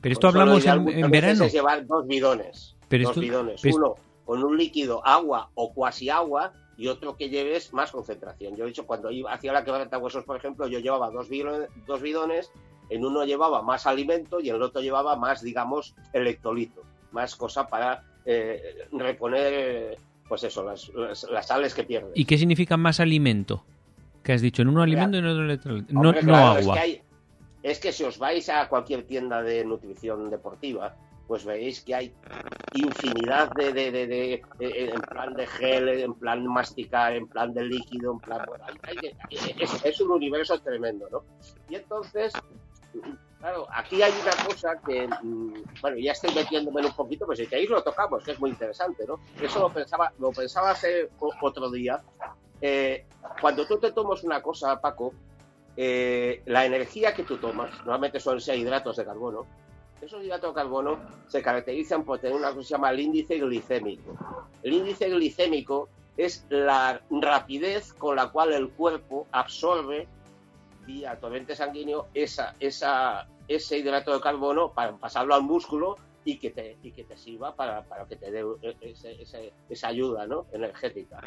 Pero 0.00 0.12
esto 0.12 0.28
hablamos 0.28 0.66
en, 0.66 1.10
verano. 1.12 1.46
llevar 1.46 1.86
dos 1.86 2.08
bidones. 2.08 2.76
dos 2.90 3.20
bidones. 3.20 3.64
Uno 3.64 3.94
con 4.28 4.44
un 4.44 4.58
líquido, 4.58 5.00
agua 5.06 5.48
o 5.54 5.72
cuasi 5.72 6.10
agua, 6.10 6.52
y 6.76 6.88
otro 6.88 7.16
que 7.16 7.30
lleves 7.30 7.72
más 7.72 7.90
concentración. 7.90 8.56
Yo 8.56 8.64
he 8.64 8.66
dicho, 8.66 8.86
cuando 8.86 9.10
iba, 9.10 9.32
hacía 9.32 9.54
la 9.54 9.64
quebranta 9.64 9.96
huesos, 9.96 10.22
por 10.24 10.36
ejemplo, 10.36 10.68
yo 10.68 10.80
llevaba 10.80 11.10
dos 11.10 11.30
bidones, 11.30 11.70
dos 11.86 12.02
bidones, 12.02 12.52
en 12.90 13.06
uno 13.06 13.24
llevaba 13.24 13.62
más 13.62 13.86
alimento 13.86 14.38
y 14.38 14.50
en 14.50 14.56
el 14.56 14.62
otro 14.62 14.82
llevaba 14.82 15.16
más, 15.16 15.40
digamos, 15.40 15.94
electrolito, 16.12 16.82
más 17.10 17.36
cosa 17.36 17.68
para 17.68 18.04
eh, 18.26 18.60
reponer, 18.92 19.96
pues 20.28 20.44
eso, 20.44 20.62
las, 20.62 20.92
las, 21.30 21.46
sales 21.46 21.72
que 21.72 21.84
pierdes. 21.84 22.12
¿Y 22.14 22.26
qué 22.26 22.36
significa 22.36 22.76
más 22.76 23.00
alimento? 23.00 23.64
Que 24.22 24.34
has 24.34 24.42
dicho, 24.42 24.60
en 24.60 24.68
uno 24.68 24.82
alimento 24.82 25.16
y 25.16 25.20
en 25.20 25.26
otro 25.26 25.44
electrolito. 25.44 25.94
No, 25.94 26.12
no 26.12 26.36
agua. 26.36 26.78
es 27.62 27.78
que 27.78 27.92
si 27.92 28.04
os 28.04 28.18
vais 28.18 28.46
a 28.50 28.68
cualquier 28.68 29.04
tienda 29.04 29.42
de 29.42 29.64
nutrición 29.64 30.28
deportiva, 30.28 30.96
pues 31.28 31.44
veis 31.44 31.82
que 31.82 31.94
hay 31.94 32.14
infinidad 32.72 33.50
de, 33.52 33.72
de, 33.74 33.92
de, 33.92 34.42
en 34.58 35.00
plan 35.02 35.34
de 35.34 35.46
gel, 35.46 35.88
en 35.88 36.14
plan 36.14 36.46
masticar, 36.46 37.12
en 37.12 37.28
plan 37.28 37.52
de 37.52 37.64
líquido, 37.64 38.12
en 38.12 38.18
plan... 38.18 38.40
es, 39.84 40.00
un 40.00 40.10
universo 40.10 40.58
tremendo, 40.60 41.06
¿no? 41.12 41.24
Y 41.68 41.74
entonces, 41.74 42.32
claro, 43.40 43.66
aquí 43.70 44.00
hay 44.00 44.12
una 44.22 44.46
cosa 44.46 44.80
que, 44.86 45.06
mm, 45.06 45.52
bueno, 45.82 45.98
ya 45.98 46.12
estoy 46.12 46.34
metiéndome 46.34 46.80
un 46.86 46.94
poquito, 46.94 47.26
pues 47.26 47.38
si 47.38 47.46
queréis 47.46 47.68
lo 47.68 47.82
tocamos, 47.82 48.24
que 48.24 48.32
es 48.32 48.40
muy 48.40 48.48
interesante, 48.48 49.04
¿no? 49.06 49.20
Eso 49.40 49.60
lo 49.60 49.70
pensaba, 49.70 50.10
lo 50.18 50.32
pensaba 50.32 50.70
hace 50.70 51.10
otro 51.20 51.70
día. 51.70 52.02
Eh, 52.62 53.04
cuando 53.38 53.66
tú 53.66 53.78
te 53.78 53.92
tomas 53.92 54.24
una 54.24 54.40
cosa, 54.40 54.80
Paco, 54.80 55.12
eh, 55.76 56.42
la 56.46 56.64
energía 56.64 57.12
que 57.12 57.22
tú 57.22 57.36
tomas, 57.36 57.70
normalmente 57.80 58.18
son 58.18 58.40
seis 58.40 58.62
hidratos 58.62 58.96
de 58.96 59.04
carbono, 59.04 59.46
esos 60.00 60.22
hidratos 60.24 60.54
de 60.54 60.60
carbono 60.60 60.98
se 61.26 61.42
caracterizan 61.42 62.04
por 62.04 62.18
tener 62.18 62.36
una 62.36 62.48
cosa 62.48 62.58
que 62.58 62.64
se 62.64 62.70
llama 62.70 62.90
el 62.90 63.00
índice 63.00 63.38
glicémico. 63.38 64.16
El 64.62 64.72
índice 64.74 65.08
glicémico 65.08 65.88
es 66.16 66.44
la 66.48 67.00
rapidez 67.10 67.92
con 67.92 68.16
la 68.16 68.28
cual 68.30 68.52
el 68.52 68.70
cuerpo 68.70 69.26
absorbe 69.32 70.08
vía 70.86 71.18
torrente 71.20 71.54
sanguíneo 71.54 72.08
esa, 72.14 72.54
esa, 72.58 73.28
ese 73.46 73.78
hidrato 73.78 74.12
de 74.12 74.20
carbono 74.20 74.72
para 74.72 74.96
pasarlo 74.96 75.34
al 75.34 75.42
músculo 75.42 75.96
y 76.24 76.38
que 76.38 76.50
te, 76.50 76.78
y 76.82 76.92
que 76.92 77.04
te 77.04 77.16
sirva 77.16 77.54
para, 77.54 77.82
para 77.84 78.06
que 78.06 78.16
te 78.16 78.30
dé 78.30 78.44
esa 79.68 79.88
ayuda 79.88 80.26
¿no? 80.26 80.46
energética. 80.52 81.20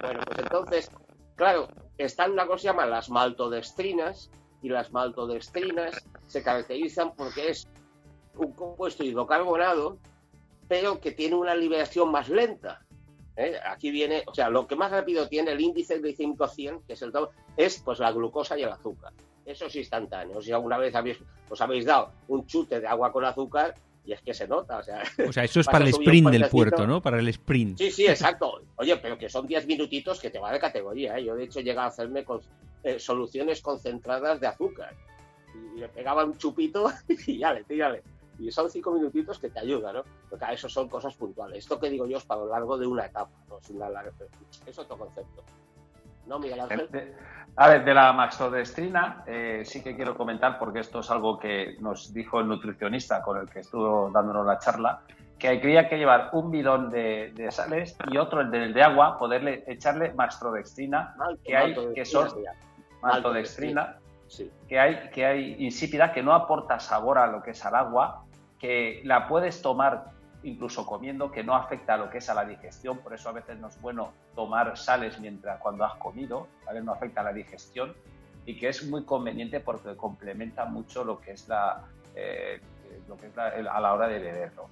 Bueno, 0.00 0.20
pues 0.26 0.38
entonces, 0.38 0.90
claro, 1.36 1.68
están 1.98 2.32
una 2.32 2.46
cosa 2.46 2.56
que 2.56 2.60
se 2.62 2.66
llama 2.68 2.86
las 2.86 3.08
maltodextrinas 3.10 4.30
y 4.62 4.68
las 4.68 4.92
maltodextrinas 4.92 6.04
se 6.26 6.42
caracterizan 6.42 7.14
porque 7.14 7.50
es 7.50 7.68
compuesto 8.56 9.04
hidrocarbonado, 9.04 9.98
pero 10.68 11.00
que 11.00 11.12
tiene 11.12 11.36
una 11.36 11.54
liberación 11.54 12.10
más 12.10 12.28
lenta. 12.28 12.84
¿eh? 13.36 13.54
Aquí 13.64 13.90
viene, 13.90 14.24
o 14.26 14.34
sea, 14.34 14.50
lo 14.50 14.66
que 14.66 14.74
más 14.74 14.90
rápido 14.90 15.28
tiene 15.28 15.52
el 15.52 15.60
índice 15.60 15.98
glicémico 15.98 16.48
100, 16.48 16.82
que 16.82 16.94
es 16.94 17.02
el 17.02 17.12
es 17.56 17.80
pues 17.84 17.98
la 18.00 18.12
glucosa 18.12 18.58
y 18.58 18.62
el 18.62 18.70
azúcar. 18.70 19.12
Eso 19.44 19.66
es 19.66 19.76
instantáneo. 19.76 20.42
Si 20.42 20.50
alguna 20.50 20.78
vez 20.78 20.94
habéis, 20.94 21.18
os 21.48 21.60
habéis 21.60 21.84
dado 21.84 22.10
un 22.26 22.46
chute 22.46 22.80
de 22.80 22.86
agua 22.88 23.12
con 23.12 23.24
azúcar, 23.24 23.74
y 24.04 24.12
es 24.12 24.22
que 24.22 24.34
se 24.34 24.48
nota. 24.48 24.78
O 24.78 24.82
sea, 24.82 25.02
o 25.28 25.32
sea 25.32 25.44
eso 25.44 25.60
es 25.60 25.66
para 25.70 25.84
el 25.84 25.90
sprint 25.90 26.30
del 26.30 26.48
puerto, 26.48 26.86
¿no? 26.86 27.02
Para 27.02 27.18
el 27.18 27.28
sprint. 27.28 27.78
Sí, 27.78 27.90
sí, 27.90 28.06
exacto. 28.06 28.60
Oye, 28.76 28.96
pero 28.96 29.18
que 29.18 29.28
son 29.28 29.46
10 29.46 29.66
minutitos 29.66 30.20
que 30.20 30.30
te 30.30 30.38
va 30.38 30.52
de 30.52 30.58
categoría. 30.58 31.18
¿eh? 31.18 31.24
Yo, 31.24 31.34
de 31.34 31.44
hecho, 31.44 31.60
llegué 31.60 31.78
a 31.78 31.86
hacerme 31.86 32.24
con, 32.24 32.40
eh, 32.82 33.00
soluciones 33.00 33.60
concentradas 33.60 34.40
de 34.40 34.46
azúcar. 34.46 34.94
Y 35.74 35.80
le 35.80 35.88
pegaba 35.88 36.24
un 36.24 36.38
chupito 36.38 36.90
y 37.26 37.38
ya 37.38 37.52
le 37.52 37.64
tírale. 37.64 38.02
Y 38.38 38.50
son 38.50 38.70
5 38.70 38.92
minutitos 38.92 39.38
que 39.38 39.50
te 39.50 39.60
ayudan, 39.60 39.96
¿no? 39.96 40.02
Porque 40.28 40.44
eso 40.52 40.68
son 40.68 40.88
cosas 40.88 41.14
puntuales. 41.14 41.58
Esto 41.58 41.78
que 41.78 41.88
digo 41.88 42.06
yo 42.06 42.18
es 42.18 42.24
para 42.24 42.40
lo 42.40 42.48
largo 42.48 42.76
de 42.76 42.86
una 42.86 43.06
etapa, 43.06 43.30
¿no? 43.48 43.58
Es, 43.58 43.70
una 43.70 43.88
larga... 43.88 44.12
es 44.66 44.78
otro 44.78 44.98
concepto. 44.98 45.42
¿No, 46.26 46.38
Miguel 46.38 46.60
Ángel? 46.60 47.14
A 47.58 47.68
ver, 47.68 47.84
de 47.84 47.94
la 47.94 48.12
maxodestrina 48.12 49.24
eh, 49.26 49.62
sí 49.64 49.82
que 49.82 49.96
quiero 49.96 50.14
comentar, 50.14 50.58
porque 50.58 50.80
esto 50.80 51.00
es 51.00 51.10
algo 51.10 51.38
que 51.38 51.76
nos 51.80 52.12
dijo 52.12 52.40
el 52.40 52.48
nutricionista 52.48 53.22
con 53.22 53.38
el 53.38 53.48
que 53.48 53.60
estuvo 53.60 54.10
dándonos 54.10 54.44
la 54.44 54.58
charla, 54.58 55.00
que 55.38 55.48
habría 55.48 55.88
que 55.88 55.96
llevar 55.96 56.30
un 56.32 56.50
bidón 56.50 56.90
de, 56.90 57.48
sales 57.50 57.96
y 58.10 58.18
otro, 58.18 58.42
el 58.42 58.50
de, 58.50 58.72
de, 58.72 58.82
agua, 58.82 59.18
poderle 59.18 59.64
echarle 59.66 60.12
maxtrodextrina, 60.12 61.14
que 61.44 61.56
hay, 61.56 61.74
que 61.94 62.04
son 62.04 62.28
maltodextrina, 63.00 63.98
que 64.68 64.78
hay, 64.78 65.10
que 65.10 65.24
hay 65.24 65.56
insípida, 65.64 66.12
que 66.12 66.22
no 66.22 66.34
aporta 66.34 66.78
sabor 66.78 67.16
a 67.16 67.26
lo 67.26 67.42
que 67.42 67.52
es 67.52 67.64
al 67.64 67.74
agua, 67.74 68.24
que 68.58 69.02
la 69.04 69.28
puedes 69.28 69.62
tomar 69.62 70.12
incluso 70.42 70.86
comiendo, 70.86 71.30
que 71.30 71.42
no 71.42 71.54
afecta 71.54 71.94
a 71.94 71.96
lo 71.96 72.08
que 72.08 72.18
es 72.18 72.30
a 72.30 72.34
la 72.34 72.44
digestión, 72.44 72.98
por 72.98 73.12
eso 73.14 73.28
a 73.28 73.32
veces 73.32 73.58
no 73.58 73.68
es 73.68 73.80
bueno 73.80 74.12
tomar 74.34 74.76
sales 74.76 75.18
mientras 75.18 75.60
cuando 75.60 75.84
has 75.84 75.94
comido, 75.96 76.46
¿vale? 76.64 76.82
no 76.82 76.92
afecta 76.92 77.20
a 77.22 77.24
la 77.24 77.32
digestión 77.32 77.94
y 78.44 78.56
que 78.56 78.68
es 78.68 78.88
muy 78.88 79.04
conveniente 79.04 79.58
porque 79.60 79.96
complementa 79.96 80.64
mucho 80.66 81.04
lo 81.04 81.20
que 81.20 81.32
es 81.32 81.48
la, 81.48 81.82
eh, 82.14 82.60
lo 83.08 83.16
que 83.16 83.26
es 83.26 83.36
a 83.36 83.80
la 83.80 83.92
hora 83.92 84.06
de 84.06 84.20
beberlo. 84.20 84.68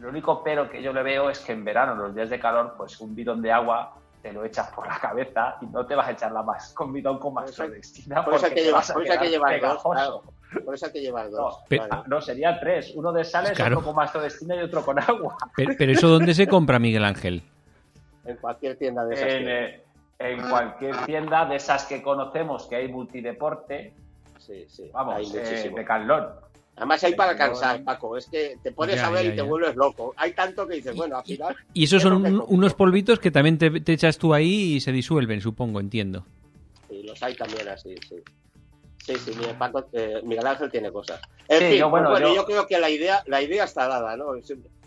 Lo 0.00 0.08
único 0.08 0.42
pero 0.42 0.68
que 0.68 0.82
yo 0.82 0.92
le 0.92 1.02
veo 1.04 1.30
es 1.30 1.38
que 1.38 1.52
en 1.52 1.64
verano, 1.64 1.94
los 1.94 2.14
días 2.14 2.28
de 2.28 2.40
calor, 2.40 2.74
pues 2.76 3.00
un 3.00 3.14
bidón 3.14 3.40
de 3.40 3.52
agua 3.52 3.94
te 4.22 4.32
lo 4.32 4.44
echas 4.44 4.70
por 4.70 4.86
la 4.86 4.98
cabeza 4.98 5.56
y 5.60 5.66
no 5.66 5.86
te 5.86 5.94
vas 5.94 6.08
a 6.08 6.12
echar 6.12 6.32
la 6.32 6.42
más 6.42 6.72
con 6.72 6.92
bidón 6.92 7.18
con 7.18 7.34
más 7.34 7.52
por 7.52 7.66
Por 8.24 8.34
eso 8.34 8.46
hay 8.46 8.54
que 8.54 8.64
llevar, 8.64 8.84
por 8.92 9.06
eso 9.06 9.20
que 9.20 9.30
llevar 9.30 9.60
dos. 9.60 10.22
Por 10.64 10.74
eso 10.74 10.86
hay 10.86 10.92
que 10.92 11.00
llevar 11.00 11.30
dos. 11.30 11.58
No, 12.06 12.20
sería 12.20 12.58
tres. 12.58 12.92
Uno 12.94 13.12
de 13.12 13.24
sales, 13.24 13.58
otro 13.58 13.82
con 13.82 13.94
mastodestina 13.94 14.56
y 14.56 14.60
otro 14.60 14.84
con 14.84 14.98
agua. 14.98 15.36
Pero, 15.56 15.92
eso 15.92 16.08
¿dónde 16.08 16.34
se 16.34 16.46
compra, 16.46 16.78
Miguel 16.78 17.04
Ángel? 17.04 17.42
En 18.24 18.36
cualquier 18.36 18.76
tienda 18.76 19.04
de 19.04 19.14
esas. 19.14 19.32
En, 19.32 19.48
eh, 19.48 19.82
en 20.18 20.48
cualquier 20.48 20.96
tienda 21.04 21.44
de 21.46 21.56
esas 21.56 21.84
que 21.86 22.02
conocemos 22.02 22.66
que 22.66 22.76
hay 22.76 22.88
multideporte. 22.88 23.92
Sí, 24.38 24.64
sí. 24.68 24.90
Vamos, 24.92 25.34
eh, 25.34 25.72
de 25.74 25.84
Carlón. 25.84 26.28
Además 26.76 27.04
hay 27.04 27.14
para 27.14 27.36
cansar, 27.36 27.84
Paco. 27.84 28.16
Es 28.16 28.26
que 28.26 28.56
te 28.62 28.72
pones 28.72 29.00
a 29.00 29.10
ver 29.10 29.26
y 29.26 29.36
te 29.36 29.42
vuelves 29.42 29.76
loco. 29.76 30.14
Hay 30.16 30.32
tanto 30.32 30.66
que 30.66 30.76
dices, 30.76 30.96
bueno, 30.96 31.18
al 31.18 31.24
final... 31.24 31.54
Y 31.74 31.84
esos 31.84 32.02
son 32.02 32.42
unos 32.48 32.74
polvitos 32.74 33.18
que 33.18 33.30
también 33.30 33.58
te, 33.58 33.92
echas 33.92 34.18
tú 34.18 34.32
ahí 34.32 34.74
y 34.74 34.80
se 34.80 34.90
disuelven, 34.90 35.40
supongo, 35.40 35.80
entiendo. 35.80 36.24
Sí, 36.88 37.02
los 37.02 37.22
hay 37.22 37.34
también 37.34 37.68
así, 37.68 37.94
sí. 38.08 38.16
Sí, 39.02 39.16
sí, 39.16 39.32
eh, 39.92 40.20
Miguel, 40.22 40.46
Ángel 40.46 40.70
tiene 40.70 40.92
cosas. 40.92 41.20
En 41.48 41.58
fin, 41.58 41.78
yo, 41.78 41.90
bueno, 41.90 42.16
yo... 42.34 42.44
creo 42.44 42.68
que 42.68 42.78
la 42.78 42.88
idea, 42.88 43.24
la 43.26 43.42
idea 43.42 43.64
está 43.64 43.88
dada, 43.88 44.16
¿no? 44.16 44.26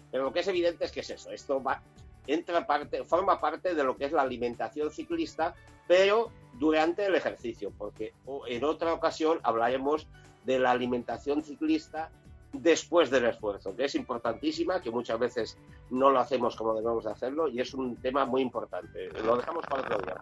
Pero 0.09 0.23
lo 0.23 0.31
que 0.31 0.39
es 0.39 0.47
evidente 0.47 0.85
es 0.85 0.91
que 0.93 1.01
es 1.01 1.09
eso. 1.09 1.31
Esto 1.31 1.61
va, 1.61 1.81
entra 2.25 2.65
parte, 2.65 3.03
forma 3.03 3.41
parte 3.41 3.75
de 3.75 3.83
lo 3.83 3.97
que 3.97 4.05
es 4.05 4.13
la 4.13 4.21
alimentación 4.21 4.89
ciclista, 4.89 5.53
pero 5.85 6.31
durante 6.53 7.05
el 7.05 7.15
ejercicio, 7.15 7.73
porque 7.77 8.13
en 8.47 8.63
otra 8.63 8.93
ocasión 8.93 9.41
hablaremos 9.43 10.07
de 10.45 10.59
la 10.59 10.71
alimentación 10.71 11.43
ciclista 11.43 12.09
después 12.53 13.09
del 13.09 13.25
esfuerzo, 13.25 13.75
que 13.75 13.83
es 13.83 13.95
importantísima, 13.95 14.81
que 14.81 14.91
muchas 14.91 15.19
veces 15.19 15.57
no 15.89 16.09
lo 16.09 16.19
hacemos 16.19 16.55
como 16.55 16.73
debemos 16.73 17.03
de 17.03 17.11
hacerlo 17.11 17.49
y 17.49 17.59
es 17.59 17.73
un 17.73 17.97
tema 17.97 18.23
muy 18.23 18.41
importante. 18.41 19.09
Lo 19.25 19.35
dejamos 19.35 19.65
para 19.65 19.81
otro 19.81 19.97
día. 19.97 20.15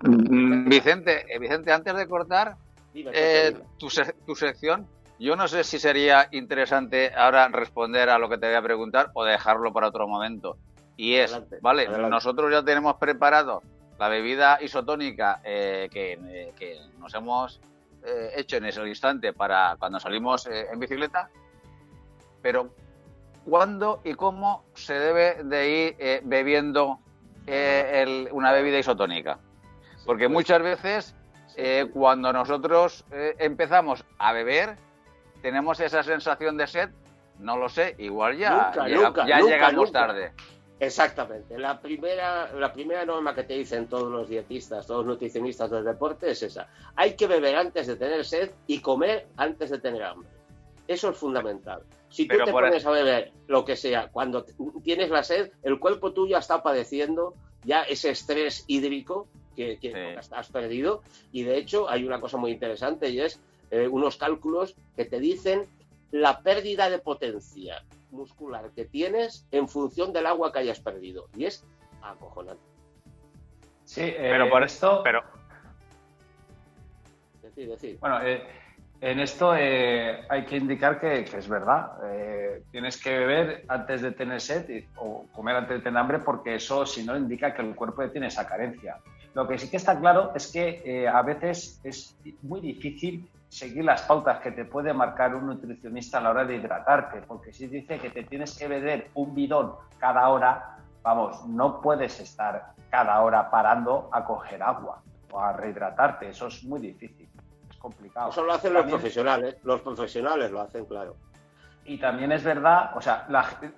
Mm, 0.00 0.70
Vicente, 0.70 1.26
eh, 1.28 1.38
Vicente, 1.38 1.72
antes 1.72 1.94
de 1.94 2.08
cortar 2.08 2.56
eh, 3.12 3.56
tu, 3.78 3.88
tu 4.26 4.34
sección, 4.34 4.88
yo 5.18 5.36
no 5.36 5.48
sé 5.48 5.64
si 5.64 5.78
sería 5.78 6.28
interesante 6.32 7.12
ahora 7.14 7.48
responder 7.48 8.10
a 8.10 8.18
lo 8.18 8.28
que 8.28 8.38
te 8.38 8.46
voy 8.46 8.56
a 8.56 8.62
preguntar 8.62 9.10
o 9.14 9.24
dejarlo 9.24 9.72
para 9.72 9.88
otro 9.88 10.06
momento. 10.06 10.58
Y 10.96 11.14
es, 11.14 11.38
vale, 11.60 11.88
nosotros 11.88 12.50
ya 12.50 12.62
tenemos 12.62 12.96
preparado 12.96 13.62
la 13.98 14.08
bebida 14.08 14.58
isotónica 14.60 15.40
eh, 15.44 15.88
que, 15.90 16.52
que, 16.58 16.78
nos 16.98 17.14
hemos 17.14 17.60
eh, 18.04 18.32
hecho 18.36 18.56
en 18.56 18.66
ese 18.66 18.86
instante 18.86 19.32
para 19.32 19.76
cuando 19.78 19.98
salimos 19.98 20.46
eh, 20.46 20.66
en 20.72 20.78
bicicleta, 20.78 21.28
pero 22.40 22.70
¿cuándo 23.44 24.00
y 24.04 24.14
cómo 24.14 24.64
se 24.74 24.94
debe 24.94 25.42
de 25.44 25.70
ir 25.70 25.96
eh, 25.98 26.20
bebiendo 26.24 27.00
una 28.32 28.52
bebida 28.52 28.78
isotónica? 28.78 29.38
Porque 30.04 30.28
muchas 30.28 30.62
veces 30.62 31.16
cuando 31.92 32.32
nosotros 32.32 33.04
empezamos 33.10 34.04
a 34.18 34.32
beber, 34.32 34.76
tenemos 35.42 35.80
esa 35.80 36.02
sensación 36.02 36.56
de 36.56 36.66
sed, 36.66 36.90
no 37.38 37.56
lo 37.56 37.68
sé, 37.68 37.94
igual 37.98 38.36
ya, 38.36 38.72
ya 39.26 39.40
llegamos 39.40 39.92
tarde. 39.92 40.32
Exactamente. 40.78 41.58
La 41.58 41.80
primera, 41.80 42.52
la 42.52 42.70
primera 42.70 43.06
norma 43.06 43.34
que 43.34 43.44
te 43.44 43.54
dicen 43.54 43.86
todos 43.86 44.10
los 44.12 44.28
dietistas, 44.28 44.86
todos 44.86 45.06
los 45.06 45.14
nutricionistas 45.14 45.70
del 45.70 45.84
deporte 45.84 46.30
es 46.30 46.42
esa. 46.42 46.68
Hay 46.94 47.14
que 47.16 47.26
beber 47.26 47.56
antes 47.56 47.86
de 47.86 47.96
tener 47.96 48.24
sed 48.26 48.50
y 48.66 48.80
comer 48.80 49.26
antes 49.38 49.70
de 49.70 49.78
tener 49.78 50.02
hambre. 50.02 50.28
Eso 50.86 51.08
es 51.10 51.16
fundamental. 51.16 51.82
Si 52.10 52.28
tú 52.28 52.36
te 52.44 52.52
pones 52.52 52.84
a 52.84 52.90
beber 52.90 53.32
lo 53.46 53.64
que 53.64 53.74
sea, 53.74 54.08
cuando 54.08 54.44
tienes 54.84 55.08
la 55.08 55.22
sed, 55.22 55.50
el 55.62 55.78
cuerpo 55.78 56.12
tuyo 56.12 56.36
está 56.36 56.62
padeciendo 56.62 57.34
ya 57.64 57.82
ese 57.82 58.10
estrés 58.10 58.64
hídrico 58.66 59.28
que, 59.56 60.18
has 60.30 60.48
perdido. 60.50 61.02
Y 61.32 61.42
de 61.42 61.58
hecho 61.58 61.88
hay 61.88 62.04
una 62.04 62.20
cosa 62.20 62.36
muy 62.36 62.52
interesante 62.52 63.08
y 63.08 63.20
es 63.20 63.40
eh, 63.70 63.88
unos 63.88 64.16
cálculos 64.16 64.76
que 64.94 65.04
te 65.04 65.18
dicen 65.18 65.66
la 66.12 66.40
pérdida 66.42 66.88
de 66.88 66.98
potencia 66.98 67.82
muscular 68.10 68.70
que 68.74 68.84
tienes 68.84 69.46
en 69.50 69.68
función 69.68 70.12
del 70.12 70.26
agua 70.26 70.52
que 70.52 70.60
hayas 70.60 70.80
perdido. 70.80 71.28
Y 71.36 71.46
es 71.46 71.64
acojonante. 72.02 72.62
Sí, 73.84 74.02
eh, 74.02 74.16
pero 74.18 74.50
por 74.50 74.62
esto. 74.62 75.00
Pero. 75.02 75.22
Decir, 77.42 77.68
decir. 77.68 77.98
Bueno, 78.00 78.20
eh, 78.22 78.42
en 79.00 79.20
esto 79.20 79.54
eh, 79.56 80.24
hay 80.28 80.44
que 80.44 80.56
indicar 80.56 80.98
que, 81.00 81.20
es 81.20 81.48
verdad. 81.48 81.92
tienes 82.70 83.00
que 83.00 83.16
beber 83.16 83.64
antes 83.68 84.02
de 84.02 84.12
tener 84.12 84.40
sed 84.40 84.84
o 84.96 85.26
comer 85.32 85.56
antes 85.56 85.78
de 85.78 85.84
tener 85.84 85.98
hambre, 85.98 86.18
porque 86.18 86.56
eso, 86.56 86.84
si 86.84 87.04
no, 87.04 87.16
indica 87.16 87.54
que 87.54 87.62
el 87.62 87.74
cuerpo 87.74 88.08
tiene 88.10 88.26
esa 88.26 88.46
carencia. 88.46 88.98
Lo 89.36 89.46
que 89.46 89.58
sí 89.58 89.68
que 89.68 89.76
está 89.76 90.00
claro 90.00 90.32
es 90.34 90.50
que 90.50 91.06
a 91.06 91.20
veces 91.20 91.78
es 91.84 92.16
muy 92.40 92.58
difícil 92.62 93.30
seguir 93.50 93.84
las 93.84 94.00
pautas 94.00 94.40
que 94.40 94.50
te 94.50 94.64
puede 94.64 94.94
marcar 94.94 95.34
un 95.34 95.48
nutricionista 95.48 96.16
a 96.16 96.20
la 96.22 96.30
hora 96.30 96.46
de 96.46 96.56
hidratarte, 96.56 97.20
porque 97.20 97.52
si 97.52 97.66
dice 97.66 97.98
que 97.98 98.08
te 98.08 98.22
tienes 98.22 98.56
que 98.56 98.66
beber 98.66 99.10
un 99.12 99.34
bidón 99.34 99.74
cada 99.98 100.30
hora, 100.30 100.78
vamos, 101.02 101.46
no 101.48 101.82
puedes 101.82 102.18
estar 102.18 102.72
cada 102.88 103.20
hora 103.20 103.50
parando 103.50 104.08
a 104.10 104.24
coger 104.24 104.62
agua 104.62 105.02
o 105.30 105.38
a 105.38 105.52
rehidratarte, 105.52 106.30
eso 106.30 106.46
es 106.46 106.64
muy 106.64 106.80
difícil, 106.80 107.28
es 107.70 107.76
complicado. 107.76 108.30
Eso 108.30 108.42
lo 108.42 108.54
hacen 108.54 108.72
los 108.72 108.86
profesionales, 108.86 109.58
los 109.64 109.82
profesionales 109.82 110.50
lo 110.50 110.62
hacen, 110.62 110.86
claro. 110.86 111.14
Y 111.88 111.98
también 111.98 112.32
es 112.32 112.42
verdad, 112.42 112.90
o 112.96 113.00
sea, 113.00 113.26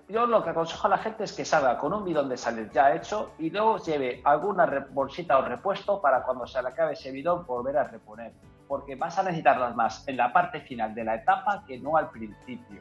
yo 0.08 0.26
lo 0.26 0.42
que 0.42 0.50
aconsejo 0.50 0.86
a 0.86 0.90
la 0.90 0.98
gente 0.98 1.24
es 1.24 1.32
que 1.34 1.44
salga 1.44 1.76
con 1.76 1.92
un 1.92 2.04
bidón 2.04 2.28
de 2.30 2.38
sales 2.38 2.72
ya 2.72 2.94
hecho 2.94 3.32
y 3.38 3.50
luego 3.50 3.76
lleve 3.78 4.22
alguna 4.24 4.86
bolsita 4.90 5.36
o 5.38 5.42
repuesto 5.42 6.00
para 6.00 6.22
cuando 6.22 6.46
se 6.46 6.62
le 6.62 6.68
acabe 6.68 6.94
ese 6.94 7.10
bidón 7.10 7.44
volver 7.46 7.76
a 7.76 7.84
reponer 7.84 8.32
porque 8.68 8.94
vas 8.94 9.18
a 9.18 9.22
necesitarlas 9.24 9.74
más 9.74 10.06
en 10.06 10.16
la 10.16 10.32
parte 10.32 10.60
final 10.60 10.94
de 10.94 11.04
la 11.04 11.16
etapa 11.16 11.64
que 11.66 11.78
no 11.78 11.96
al 11.96 12.10
principio. 12.10 12.80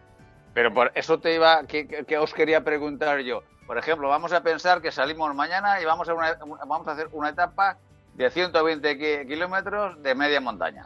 Pero 0.53 0.73
por 0.73 0.91
eso 0.95 1.19
te 1.19 1.35
iba, 1.35 1.63
que, 1.65 2.17
os 2.19 2.33
quería 2.33 2.63
preguntar 2.63 3.19
yo. 3.19 3.41
Por 3.65 3.77
ejemplo, 3.77 4.09
vamos 4.09 4.33
a 4.33 4.41
pensar 4.41 4.81
que 4.81 4.91
salimos 4.91 5.33
mañana 5.33 5.81
y 5.81 5.85
vamos 5.85 6.07
a, 6.09 6.13
vamos 6.13 6.87
a 6.87 6.91
hacer 6.91 7.09
una 7.11 7.29
etapa 7.29 7.77
de 8.13 8.29
120 8.29 9.27
kilómetros 9.27 10.01
de 10.01 10.15
media 10.15 10.41
montaña. 10.41 10.85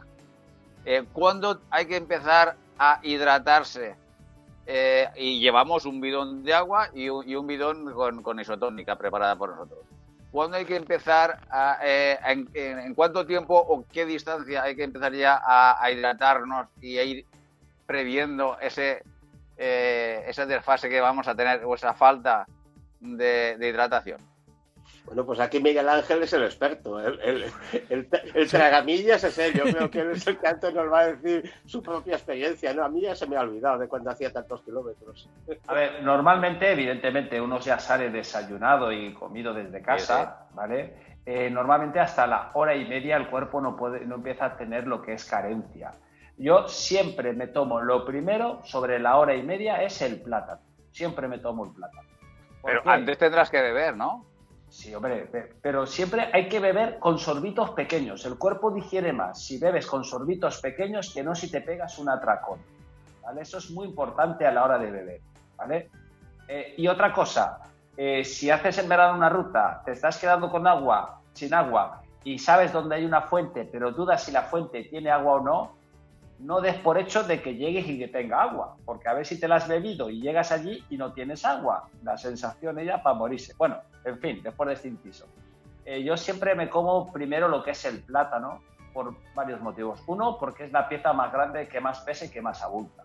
Eh, 0.84 1.04
¿Cuándo 1.12 1.60
hay 1.70 1.86
que 1.86 1.96
empezar 1.96 2.56
a 2.78 2.98
hidratarse? 3.02 4.01
Eh, 4.66 5.08
y 5.16 5.40
llevamos 5.40 5.86
un 5.86 6.00
bidón 6.00 6.44
de 6.44 6.54
agua 6.54 6.88
y 6.94 7.08
un, 7.08 7.46
bidón 7.46 7.92
con, 8.22 8.40
isotónica 8.40 8.96
preparada 8.96 9.36
por 9.36 9.50
nosotros. 9.50 9.80
¿Cuándo 10.30 10.56
hay 10.56 10.64
que 10.64 10.76
empezar, 10.76 11.40
a, 11.50 11.78
eh, 11.82 12.18
en, 12.24 12.94
cuánto 12.94 13.26
tiempo 13.26 13.56
o 13.56 13.84
qué 13.92 14.06
distancia 14.06 14.62
hay 14.62 14.76
que 14.76 14.84
empezar 14.84 15.12
ya 15.12 15.42
a, 15.44 15.90
hidratarnos 15.90 16.68
y 16.80 16.96
a 16.96 17.02
ir 17.02 17.26
previendo 17.86 18.56
ese, 18.60 19.02
eh, 19.58 20.24
ese 20.26 20.46
desfase 20.46 20.88
que 20.88 21.00
vamos 21.00 21.28
a 21.28 21.34
tener 21.34 21.64
o 21.64 21.74
esa 21.74 21.92
falta 21.92 22.46
de, 23.00 23.58
hidratación? 23.60 24.20
Bueno, 25.04 25.26
pues 25.26 25.40
aquí 25.40 25.60
Miguel 25.60 25.88
Ángel 25.88 26.22
es 26.22 26.32
el 26.32 26.44
experto. 26.44 27.00
El, 27.00 27.20
el, 27.20 27.44
el, 27.90 28.08
el 28.34 28.48
tragamillas 28.48 29.24
es 29.24 29.36
él. 29.38 29.52
Yo 29.52 29.64
creo 29.64 29.90
que 29.90 30.00
él 30.00 30.10
es 30.12 30.26
el 30.26 30.38
que 30.38 30.46
antes 30.46 30.72
nos 30.72 30.90
va 30.90 31.00
a 31.00 31.12
decir 31.12 31.52
su 31.66 31.82
propia 31.82 32.14
experiencia. 32.14 32.72
No, 32.72 32.84
a 32.84 32.88
mí 32.88 33.02
ya 33.02 33.14
se 33.14 33.26
me 33.26 33.36
ha 33.36 33.40
olvidado 33.40 33.78
de 33.78 33.88
cuando 33.88 34.10
hacía 34.10 34.32
tantos 34.32 34.62
kilómetros. 34.62 35.28
A 35.66 35.74
ver, 35.74 36.02
normalmente, 36.02 36.70
evidentemente, 36.72 37.40
uno 37.40 37.58
ya 37.58 37.78
sale 37.78 38.10
desayunado 38.10 38.92
y 38.92 39.12
comido 39.12 39.52
desde 39.52 39.82
casa, 39.82 40.46
¿vale? 40.54 40.94
Eh, 41.26 41.50
normalmente 41.50 42.00
hasta 42.00 42.26
la 42.26 42.50
hora 42.54 42.74
y 42.74 42.84
media 42.86 43.16
el 43.16 43.28
cuerpo 43.28 43.60
no, 43.60 43.76
puede, 43.76 44.04
no 44.06 44.16
empieza 44.16 44.46
a 44.46 44.56
tener 44.56 44.86
lo 44.86 45.02
que 45.02 45.12
es 45.12 45.24
carencia. 45.24 45.92
Yo 46.36 46.66
siempre 46.68 47.32
me 47.32 47.48
tomo 47.48 47.80
lo 47.80 48.04
primero 48.04 48.60
sobre 48.64 48.98
la 48.98 49.16
hora 49.16 49.34
y 49.34 49.42
media 49.42 49.82
es 49.82 50.00
el 50.02 50.20
plátano. 50.22 50.62
Siempre 50.90 51.28
me 51.28 51.38
tomo 51.38 51.66
el 51.66 51.72
plátano. 51.72 52.08
Pero 52.64 52.82
antes 52.86 53.18
tendrás 53.18 53.50
que 53.50 53.60
beber, 53.60 53.96
¿no? 53.96 54.31
Sí, 54.72 54.94
hombre, 54.94 55.28
pero 55.60 55.86
siempre 55.86 56.30
hay 56.32 56.48
que 56.48 56.58
beber 56.58 56.98
con 56.98 57.18
sorbitos 57.18 57.72
pequeños. 57.72 58.24
El 58.24 58.38
cuerpo 58.38 58.70
digiere 58.70 59.12
más 59.12 59.44
si 59.44 59.58
bebes 59.58 59.86
con 59.86 60.02
sorbitos 60.02 60.62
pequeños 60.62 61.12
que 61.12 61.22
no 61.22 61.34
si 61.34 61.50
te 61.50 61.60
pegas 61.60 61.98
un 61.98 62.08
atracón. 62.08 62.58
¿vale? 63.22 63.42
Eso 63.42 63.58
es 63.58 63.70
muy 63.70 63.86
importante 63.86 64.46
a 64.46 64.50
la 64.50 64.64
hora 64.64 64.78
de 64.78 64.90
beber. 64.90 65.20
¿vale? 65.58 65.90
Eh, 66.48 66.72
y 66.78 66.88
otra 66.88 67.12
cosa, 67.12 67.58
eh, 67.98 68.24
si 68.24 68.48
haces 68.48 68.78
en 68.78 68.88
verano 68.88 69.18
una 69.18 69.28
ruta, 69.28 69.82
te 69.84 69.92
estás 69.92 70.16
quedando 70.16 70.50
con 70.50 70.66
agua, 70.66 71.20
sin 71.34 71.52
agua, 71.52 72.00
y 72.24 72.38
sabes 72.38 72.72
dónde 72.72 72.94
hay 72.94 73.04
una 73.04 73.20
fuente, 73.20 73.68
pero 73.70 73.92
dudas 73.92 74.24
si 74.24 74.32
la 74.32 74.44
fuente 74.44 74.84
tiene 74.84 75.10
agua 75.10 75.34
o 75.34 75.40
no, 75.40 75.76
no 76.42 76.60
des 76.60 76.74
por 76.74 76.98
hecho 76.98 77.22
de 77.22 77.40
que 77.40 77.54
llegues 77.54 77.86
y 77.86 77.98
que 77.98 78.08
tenga 78.08 78.42
agua, 78.42 78.76
porque 78.84 79.08
a 79.08 79.14
ver 79.14 79.24
si 79.24 79.38
te 79.38 79.46
la 79.46 79.56
has 79.56 79.68
bebido 79.68 80.10
y 80.10 80.20
llegas 80.20 80.50
allí 80.50 80.84
y 80.90 80.96
no 80.96 81.12
tienes 81.12 81.44
agua. 81.44 81.88
La 82.02 82.18
sensación 82.18 82.78
ella 82.80 83.02
para 83.02 83.14
morirse. 83.14 83.54
Bueno, 83.56 83.78
en 84.04 84.18
fin, 84.18 84.42
después 84.42 84.66
de 84.66 84.74
este 84.74 84.88
inciso. 84.88 85.26
Eh, 85.84 86.02
yo 86.02 86.16
siempre 86.16 86.54
me 86.54 86.68
como 86.68 87.12
primero 87.12 87.46
lo 87.48 87.62
que 87.62 87.70
es 87.70 87.84
el 87.84 88.02
plátano 88.02 88.60
por 88.92 89.14
varios 89.34 89.60
motivos. 89.60 90.02
Uno, 90.08 90.36
porque 90.38 90.64
es 90.64 90.72
la 90.72 90.88
pieza 90.88 91.12
más 91.12 91.32
grande 91.32 91.68
que 91.68 91.80
más 91.80 92.00
pesa 92.00 92.24
y 92.24 92.30
que 92.30 92.42
más 92.42 92.60
abulta. 92.62 93.04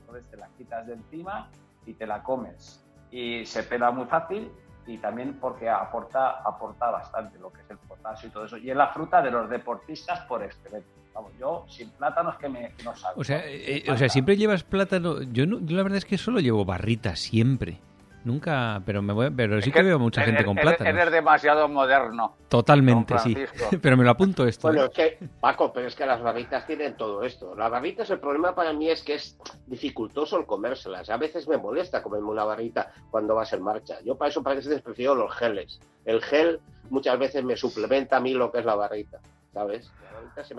Entonces 0.00 0.24
te 0.30 0.38
la 0.38 0.48
quitas 0.56 0.86
de 0.86 0.94
encima 0.94 1.50
y 1.84 1.92
te 1.92 2.06
la 2.06 2.22
comes. 2.22 2.84
Y 3.10 3.44
se 3.44 3.64
pela 3.64 3.90
muy 3.90 4.06
fácil 4.06 4.50
y 4.86 4.96
también 4.96 5.38
porque 5.38 5.68
aporta, 5.68 6.40
aporta 6.42 6.90
bastante 6.90 7.38
lo 7.38 7.52
que 7.52 7.60
es 7.60 7.70
el 7.70 7.76
potasio 7.76 8.30
y 8.30 8.32
todo 8.32 8.46
eso. 8.46 8.56
Y 8.56 8.70
es 8.70 8.76
la 8.76 8.88
fruta 8.88 9.20
de 9.20 9.30
los 9.30 9.50
deportistas 9.50 10.20
por 10.20 10.42
excelencia 10.42 10.97
yo 11.38 11.64
sin 11.68 11.90
plátano 11.90 12.30
es 12.30 12.36
que 12.36 12.48
me, 12.48 12.72
no 12.84 12.94
salgo. 12.96 13.20
O 13.20 13.24
sea, 13.24 13.42
eh, 13.46 13.84
o 13.88 13.96
sea, 13.96 14.08
siempre 14.08 14.36
llevas 14.36 14.62
plátano. 14.62 15.22
Yo, 15.22 15.46
no, 15.46 15.60
yo 15.60 15.76
la 15.76 15.82
verdad 15.82 15.98
es 15.98 16.04
que 16.04 16.18
solo 16.18 16.40
llevo 16.40 16.64
barritas, 16.64 17.18
siempre. 17.18 17.80
Nunca, 18.24 18.82
pero 18.84 19.00
me 19.00 19.12
voy, 19.12 19.30
pero 19.30 19.62
sí 19.62 19.70
que, 19.70 19.82
veo 19.82 19.98
mucha 19.98 20.22
gente 20.22 20.44
con 20.44 20.56
plátano. 20.56 20.90
Eres 20.90 21.10
demasiado 21.10 21.68
moderno. 21.68 22.34
Totalmente, 22.48 23.18
sí. 23.20 23.34
pero 23.82 23.96
me 23.96 24.04
lo 24.04 24.10
apunto 24.10 24.46
esto. 24.46 24.68
Bueno, 24.68 24.84
¿eh? 24.84 24.86
es 24.86 24.94
que, 24.94 25.28
Paco, 25.40 25.72
pero 25.72 25.86
es 25.86 25.94
que 25.94 26.04
las 26.04 26.20
barritas 26.20 26.66
tienen 26.66 26.96
todo 26.96 27.22
esto. 27.22 27.54
Las 27.54 27.70
barritas, 27.70 28.10
el 28.10 28.18
problema 28.18 28.54
para 28.54 28.72
mí 28.72 28.90
es 28.90 29.02
que 29.02 29.14
es 29.14 29.38
dificultoso 29.66 30.36
el 30.38 30.46
comérselas. 30.46 31.08
A 31.10 31.16
veces 31.16 31.48
me 31.48 31.56
molesta 31.56 32.02
comerme 32.02 32.28
una 32.28 32.44
barrita 32.44 32.92
cuando 33.10 33.34
vas 33.34 33.52
en 33.52 33.62
marcha. 33.62 33.98
Yo 34.04 34.16
para 34.16 34.30
eso 34.30 34.42
para 34.42 34.60
que 34.60 34.78
prefiero 34.80 35.14
los 35.14 35.32
geles. 35.34 35.80
El 36.04 36.20
gel 36.20 36.60
muchas 36.90 37.18
veces 37.18 37.44
me 37.44 37.56
suplementa 37.56 38.16
a 38.16 38.20
mí 38.20 38.34
lo 38.34 38.50
que 38.50 38.58
es 38.58 38.64
la 38.64 38.74
barrita, 38.74 39.20
¿sabes? 39.58 39.92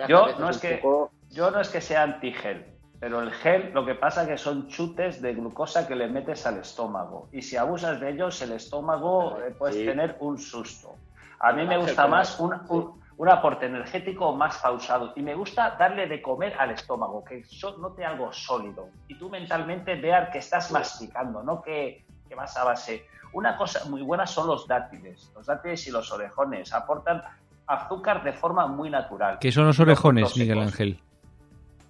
yo, 0.07 0.27
no 0.39 0.49
es 0.49 0.57
que, 0.57 0.81
yo 1.29 1.51
no 1.51 1.61
es 1.61 1.69
que 1.69 1.79
sea 1.79 2.03
anti-gel, 2.03 2.65
pero 2.99 3.21
el 3.21 3.31
gel 3.31 3.71
lo 3.73 3.85
que 3.85 3.95
pasa 3.95 4.23
es 4.23 4.27
que 4.27 4.37
son 4.37 4.67
chutes 4.67 5.21
de 5.21 5.33
glucosa 5.33 5.87
que 5.87 5.95
le 5.95 6.07
metes 6.07 6.45
al 6.45 6.57
estómago. 6.57 7.29
Y 7.31 7.41
si 7.41 7.55
abusas 7.55 7.99
de 7.99 8.09
ellos, 8.09 8.41
el 8.41 8.51
estómago 8.51 9.37
eh, 9.39 9.55
puedes 9.57 9.77
tener 9.77 10.17
un 10.19 10.37
susto. 10.37 10.95
A 11.39 11.53
mí 11.53 11.65
me 11.65 11.77
gusta 11.77 12.07
más 12.07 12.37
un, 12.41 12.53
un, 13.17 13.29
aporte 13.29 13.67
energético 13.67 14.33
más 14.33 14.57
pausado. 14.57 15.13
Y 15.15 15.21
me 15.21 15.33
gusta 15.33 15.77
darle 15.79 16.07
de 16.07 16.21
comer 16.21 16.53
al 16.59 16.71
estómago, 16.71 17.23
que 17.23 17.43
yo 17.43 17.77
note 17.77 18.03
algo 18.03 18.33
sólido. 18.33 18.89
Y 19.07 19.17
tú 19.17 19.29
mentalmente 19.29 19.95
veas 19.95 20.29
que 20.29 20.39
estás 20.39 20.69
masticando, 20.69 21.41
no 21.41 21.61
que, 21.61 22.05
que 22.27 22.35
vas 22.35 22.57
a 22.57 22.65
base. 22.65 23.05
Una 23.31 23.55
cosa 23.55 23.85
muy 23.89 24.01
buena 24.01 24.27
son 24.27 24.47
los 24.47 24.67
dátiles. 24.67 25.31
Los 25.33 25.45
dátiles 25.45 25.87
y 25.87 25.91
los 25.91 26.11
orejones 26.11 26.73
aportan 26.73 27.23
azúcar 27.69 28.23
de 28.23 28.33
forma 28.33 28.65
muy 28.65 28.89
natural. 28.89 29.37
¿Qué 29.39 29.51
son 29.51 29.67
los 29.67 29.79
orejones, 29.79 30.35
Miguel 30.35 30.59
Ángel? 30.59 30.99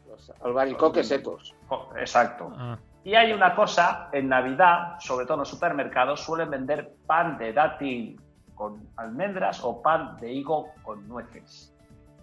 Los 0.10 0.32
albaricoques 0.42 1.08
secos. 1.08 1.56
Exacto. 1.98 2.52
Ah. 2.58 2.78
Y 3.06 3.16
hay 3.16 3.32
una 3.32 3.56
cosa, 3.56 4.10
en 4.12 4.28
Navidad, 4.28 5.00
sobre 5.00 5.26
todo 5.26 5.36
en 5.36 5.40
los 5.40 5.50
supermercados, 5.50 6.20
suelen 6.20 6.50
vender 6.50 6.92
pan 7.08 7.38
de 7.38 7.54
dátil 7.54 8.20
con 8.56 8.90
almendras 8.98 9.64
o 9.64 9.82
pan 9.82 10.18
de 10.18 10.34
higo 10.34 10.68
con 10.84 11.08
nueces. 11.08 11.74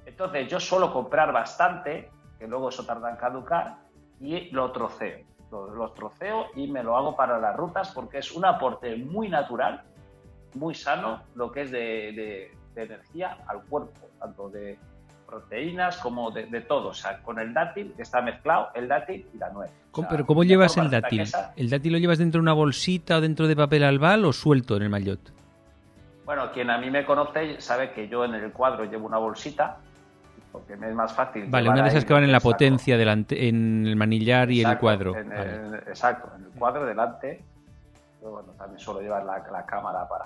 Entonces 0.04 0.48
yo 0.48 0.61
suelo 0.61 0.92
comprar 0.92 1.32
bastante, 1.32 2.11
que 2.38 2.46
luego 2.46 2.68
eso 2.68 2.84
tarda 2.84 3.11
en 3.11 3.16
caducar, 3.16 3.78
y 4.20 4.50
lo 4.50 4.70
troceo. 4.70 5.24
Lo, 5.50 5.92
troceo 5.92 6.48
y 6.57 6.66
me 6.66 6.82
lo 6.82 6.96
hago 6.96 7.16
para 7.16 7.38
las 7.38 7.57
rutas 7.57 7.92
porque 7.94 8.18
es 8.18 8.32
un 8.32 8.44
aporte 8.44 8.96
muy 8.96 9.30
natural, 9.30 9.84
muy 10.54 10.74
sano, 10.74 11.22
lo 11.34 11.50
que 11.50 11.62
es 11.62 11.70
de, 11.70 12.12
de 12.12 12.55
energía 12.85 13.39
al 13.49 13.62
cuerpo, 13.62 14.09
tanto 14.18 14.49
de 14.49 14.79
proteínas 15.27 15.97
como 15.99 16.31
de, 16.31 16.45
todo. 16.62 16.89
O 16.89 16.95
sea, 16.95 17.20
con 17.22 17.39
el 17.39 17.53
dátil 17.53 17.95
está 17.99 18.22
mezclado 18.22 18.68
el 18.74 18.89
dátil 18.89 19.27
y 19.35 19.39
la 19.39 19.51
nuez. 19.51 19.70
¿Pero 20.09 20.27
cómo 20.27 20.45
llevas 20.45 20.77
el 20.77 20.91
dátil? 20.91 21.24
¿El 21.57 21.70
dátil 21.70 21.93
lo 21.93 21.99
llevas 21.99 22.18
dentro 22.18 22.39
de 22.39 22.43
una 22.43 22.53
bolsita 22.53 23.16
o 23.16 23.20
dentro 23.20 23.49
de 23.49 23.57
papel 23.57 23.83
albal 23.83 24.24
o 24.24 24.33
suelto 24.33 24.77
en 24.77 24.83
el 24.83 24.91
maillot? 24.91 25.20
Bueno, 26.24 26.51
quien 26.53 26.70
a 26.70 26.79
mí 26.79 26.91
me 26.91 27.05
conoce 27.05 27.61
sabe 27.61 27.93
que 27.93 28.09
yo 28.09 28.24
en 28.24 28.35
el 28.35 28.53
cuadro 28.53 28.85
llevo 28.85 29.07
una 29.07 29.18
bolsita 29.18 29.79
porque 30.53 30.77
me 30.77 30.89
es 30.89 30.95
más 30.95 31.12
fácil. 31.12 31.47
Vale, 31.49 31.68
una 31.68 31.83
de 31.83 31.89
esas 31.91 32.05
que 32.05 32.14
van 32.14 32.24
en 32.24 32.33
la 32.33 32.41
potencia 32.41 32.97
delante, 32.97 33.49
en 33.49 33.87
el 33.87 33.95
manillar 33.95 34.51
y 34.51 34.62
en 34.62 34.70
el 34.70 34.79
cuadro. 34.79 35.14
exacto, 35.16 36.33
en 36.37 36.45
el 36.45 36.51
cuadro 36.59 36.87
delante. 36.87 37.45
bueno, 38.22 38.53
también 38.59 38.79
suelo 38.79 39.01
llevar 39.01 39.24
la 39.24 39.66
cámara 39.66 40.09
para, 40.09 40.24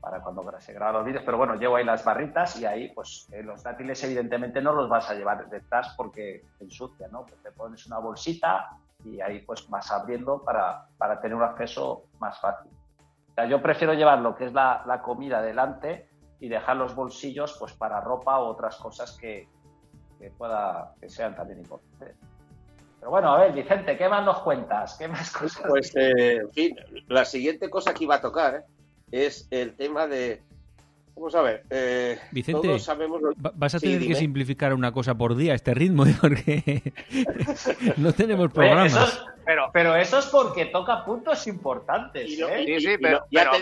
para 0.00 0.20
cuando 0.20 0.42
se 0.58 0.72
graban 0.72 0.94
los 0.94 1.04
vídeos, 1.04 1.22
pero 1.24 1.36
bueno, 1.36 1.54
llevo 1.56 1.76
ahí 1.76 1.84
las 1.84 2.04
barritas 2.04 2.58
y 2.58 2.64
ahí 2.64 2.90
pues 2.94 3.28
eh, 3.32 3.42
los 3.42 3.62
dátiles 3.62 4.02
evidentemente 4.04 4.62
no 4.62 4.72
los 4.72 4.88
vas 4.88 5.10
a 5.10 5.14
llevar 5.14 5.48
detrás 5.48 5.94
porque 5.96 6.44
te 6.58 6.64
ensucia, 6.64 7.08
¿no? 7.08 7.26
Pues 7.26 7.42
te 7.42 7.52
pones 7.52 7.86
una 7.86 7.98
bolsita 7.98 8.70
y 9.04 9.20
ahí 9.20 9.40
pues 9.40 9.68
vas 9.68 9.90
abriendo 9.90 10.42
para, 10.42 10.86
para 10.96 11.20
tener 11.20 11.36
un 11.36 11.42
acceso 11.42 12.04
más 12.18 12.38
fácil. 12.40 12.70
O 13.30 13.34
sea, 13.34 13.46
yo 13.46 13.62
prefiero 13.62 13.92
llevar 13.92 14.18
lo 14.20 14.34
que 14.34 14.46
es 14.46 14.52
la, 14.52 14.82
la, 14.86 15.02
comida 15.02 15.42
delante 15.42 16.08
y 16.40 16.48
dejar 16.48 16.76
los 16.76 16.94
bolsillos 16.94 17.56
pues 17.58 17.74
para 17.74 18.00
ropa 18.00 18.42
u 18.42 18.46
otras 18.46 18.76
cosas 18.76 19.16
que, 19.18 19.48
que, 20.18 20.30
pueda, 20.30 20.94
que 21.00 21.08
sean 21.08 21.36
también 21.36 21.60
importantes. 21.60 22.16
Pero 22.98 23.10
bueno, 23.10 23.32
a 23.32 23.38
ver, 23.38 23.52
Vicente, 23.52 23.96
¿qué 23.96 24.08
más 24.08 24.24
nos 24.24 24.40
cuentas? 24.40 24.96
¿Qué 24.98 25.08
más 25.08 25.30
cosas? 25.32 25.64
Pues, 25.68 25.94
eh, 25.96 26.36
en 26.36 26.50
fin, 26.52 26.76
la 27.08 27.24
siguiente 27.24 27.70
cosa 27.70 27.94
que 27.94 28.04
iba 28.04 28.16
a 28.16 28.20
tocar, 28.20 28.56
¿eh? 28.56 28.64
Es 29.12 29.48
el 29.50 29.74
tema 29.74 30.06
de. 30.06 30.42
Vamos 31.14 31.34
a 31.34 31.42
ver. 31.42 31.64
Eh, 31.68 32.18
Vicente, 32.30 32.78
sabemos 32.78 33.20
vas 33.36 33.74
a 33.74 33.80
tener 33.80 34.06
que 34.06 34.14
simplificar 34.14 34.72
una 34.72 34.92
cosa 34.92 35.14
por 35.14 35.36
día 35.36 35.54
este 35.54 35.74
ritmo, 35.74 36.06
¿eh? 36.06 36.16
porque 36.20 36.92
no 37.96 38.12
tenemos 38.12 38.50
programas. 38.52 39.22
pero, 39.44 39.70
pero 39.72 39.96
eso 39.96 40.18
es 40.18 40.26
porque 40.26 40.66
toca 40.66 41.04
puntos 41.04 41.46
importantes. 41.46 42.30
Y, 42.30 42.42
¿eh? 42.42 42.64
sí, 42.64 42.80
sí, 42.80 42.96
pero, 43.00 43.26
pero, 43.30 43.52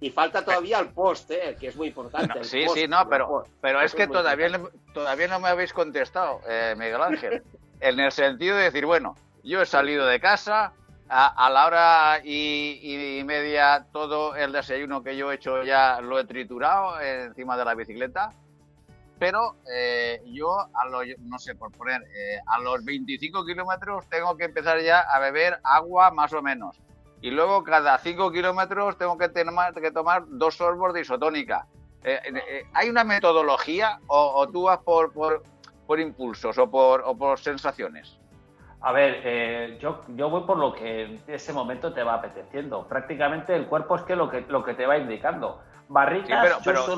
y, 0.00 0.10
falta 0.10 0.44
todavía 0.44 0.80
el 0.80 0.88
post, 0.88 1.30
¿eh? 1.30 1.56
que 1.60 1.68
es 1.68 1.76
muy 1.76 1.88
importante. 1.88 2.42
sí, 2.42 2.64
sí, 2.74 2.88
no, 2.88 3.08
pero, 3.08 3.44
pero 3.60 3.80
es 3.82 3.94
que 3.94 4.06
todavía, 4.06 4.48
todavía 4.94 5.28
no 5.28 5.40
me 5.40 5.48
habéis 5.48 5.72
contestado, 5.72 6.40
eh, 6.48 6.74
Miguel 6.76 7.02
Ángel. 7.02 7.42
en 7.80 8.00
el 8.00 8.10
sentido 8.12 8.56
de 8.56 8.64
decir, 8.64 8.86
bueno, 8.86 9.16
yo 9.44 9.60
he 9.60 9.66
salido 9.66 10.06
de 10.06 10.20
casa, 10.20 10.72
a, 11.14 11.50
la 11.50 11.66
hora 11.66 12.20
y, 12.24 13.22
media 13.26 13.86
todo 13.92 14.34
el 14.34 14.52
desayuno 14.52 15.02
que 15.02 15.16
yo 15.16 15.30
he 15.30 15.34
hecho 15.34 15.62
ya 15.62 16.00
lo 16.00 16.18
he 16.18 16.24
triturado 16.24 16.98
encima 17.00 17.56
de 17.56 17.64
la 17.64 17.74
bicicleta. 17.74 18.30
Pero 19.18 19.56
eh, 19.72 20.20
yo, 20.26 20.58
a 20.58 20.86
lo, 20.86 21.00
no 21.20 21.38
sé, 21.38 21.54
por 21.54 21.70
poner, 21.70 22.02
eh, 22.02 22.40
a 22.46 22.58
los 22.58 22.84
25 22.84 23.44
kilómetros 23.44 24.08
tengo 24.08 24.36
que 24.36 24.44
empezar 24.44 24.80
ya 24.80 25.00
a 25.00 25.20
beber 25.20 25.60
agua 25.62 26.10
más 26.10 26.32
o 26.32 26.42
menos. 26.42 26.80
Y 27.20 27.30
luego 27.30 27.62
cada 27.62 27.96
5 27.98 28.32
kilómetros 28.32 28.98
tengo 28.98 29.16
que, 29.16 29.28
tener, 29.28 29.54
que 29.74 29.92
tomar 29.92 30.24
dos 30.26 30.56
sorbos 30.56 30.92
de 30.92 31.02
isotónica. 31.02 31.68
Eh, 32.02 32.64
¿Hay 32.72 32.88
una 32.88 33.04
metodología 33.04 34.00
o, 34.08 34.48
tú 34.48 34.64
vas 34.64 34.78
por, 34.78 35.12
por, 35.12 35.44
por 35.86 36.00
impulsos 36.00 36.58
o 36.58 36.68
por, 36.68 37.02
o 37.02 37.16
por 37.16 37.38
sensaciones? 37.38 38.18
A 38.82 38.90
ver, 38.90 39.20
eh, 39.24 39.78
yo, 39.80 40.02
yo 40.08 40.28
voy 40.28 40.42
por 40.42 40.58
lo 40.58 40.74
que 40.74 41.02
en 41.02 41.22
ese 41.28 41.52
momento 41.52 41.92
te 41.92 42.02
va 42.02 42.14
apeteciendo. 42.14 42.86
Prácticamente 42.88 43.54
el 43.54 43.66
cuerpo 43.66 43.94
es 43.96 44.02
que 44.02 44.16
lo 44.16 44.28
que, 44.28 44.44
lo 44.48 44.64
que 44.64 44.74
te 44.74 44.86
va 44.86 44.98
indicando. 44.98 45.60
Barritas, 45.88 46.60
pero, 46.64 46.90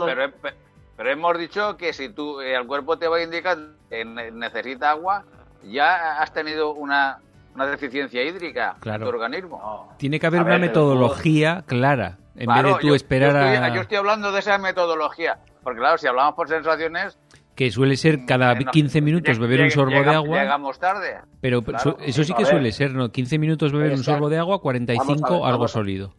pero, 0.96 1.10
hemos 1.10 1.38
dicho 1.38 1.76
que 1.76 1.92
si 1.92 2.08
tú 2.08 2.40
eh, 2.40 2.54
el 2.54 2.66
cuerpo 2.66 2.96
te 2.96 3.08
va 3.08 3.18
a 3.18 3.22
indicar 3.22 3.58
que 3.90 4.04
necesita 4.04 4.90
agua, 4.90 5.24
ya 5.62 6.22
has 6.22 6.32
tenido 6.32 6.72
una, 6.72 7.18
una 7.54 7.66
deficiencia 7.66 8.22
hídrica 8.22 8.76
en 8.82 9.00
tu 9.00 9.08
organismo. 9.08 9.92
Tiene 9.98 10.18
que 10.18 10.26
haber 10.26 10.42
una 10.42 10.58
metodología 10.58 11.64
clara. 11.66 12.18
En 12.36 12.46
vez 12.46 12.64
de 12.64 12.74
tú 12.80 12.88
yo, 12.88 12.94
esperar 12.94 13.32
yo 13.32 13.38
estoy, 13.38 13.56
a... 13.56 13.74
Yo 13.74 13.80
estoy 13.82 13.96
hablando 13.98 14.32
de 14.32 14.38
esa 14.40 14.58
metodología. 14.58 15.38
Porque 15.62 15.80
claro, 15.80 15.98
si 15.98 16.06
hablamos 16.06 16.34
por 16.34 16.48
sensaciones... 16.48 17.18
Que 17.54 17.70
suele 17.70 17.96
ser 17.96 18.26
cada 18.26 18.56
15 18.58 19.00
minutos 19.00 19.38
beber 19.38 19.62
un 19.62 19.70
sorbo 19.70 20.02
de 20.02 20.10
agua. 20.10 20.42
Llegamos 20.42 20.78
tarde. 20.78 21.20
Pero 21.40 21.62
claro, 21.62 21.96
eso 22.00 22.24
sí 22.24 22.34
que 22.34 22.44
suele 22.44 22.72
ser, 22.72 22.92
¿no? 22.92 23.12
15 23.12 23.38
minutos 23.38 23.72
beber 23.72 23.92
un 23.92 24.02
sorbo 24.02 24.28
de 24.28 24.38
agua, 24.38 24.60
45 24.60 25.30
ver, 25.30 25.44
algo 25.44 25.68
sólido. 25.68 26.12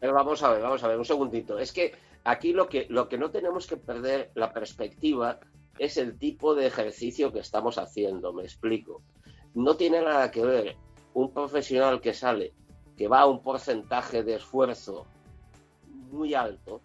Pero 0.00 0.14
vamos 0.14 0.42
a 0.42 0.50
ver, 0.50 0.62
vamos 0.62 0.82
a 0.82 0.88
ver, 0.88 0.98
un 0.98 1.04
segundito. 1.04 1.58
Es 1.58 1.72
que 1.72 1.92
aquí 2.24 2.52
lo 2.52 2.68
que, 2.68 2.86
lo 2.88 3.08
que 3.08 3.18
no 3.18 3.30
tenemos 3.30 3.66
que 3.66 3.76
perder 3.76 4.30
la 4.34 4.52
perspectiva 4.52 5.38
es 5.78 5.96
el 5.96 6.18
tipo 6.18 6.54
de 6.54 6.66
ejercicio 6.66 7.32
que 7.32 7.38
estamos 7.38 7.78
haciendo, 7.78 8.32
me 8.32 8.42
explico. 8.42 9.02
No 9.54 9.76
tiene 9.76 10.02
nada 10.02 10.30
que 10.30 10.44
ver 10.44 10.76
un 11.14 11.32
profesional 11.32 12.00
que 12.00 12.12
sale, 12.12 12.52
que 12.96 13.08
va 13.08 13.20
a 13.20 13.26
un 13.26 13.42
porcentaje 13.42 14.22
de 14.22 14.34
esfuerzo 14.34 15.06
muy 16.10 16.34
alto, 16.34 16.82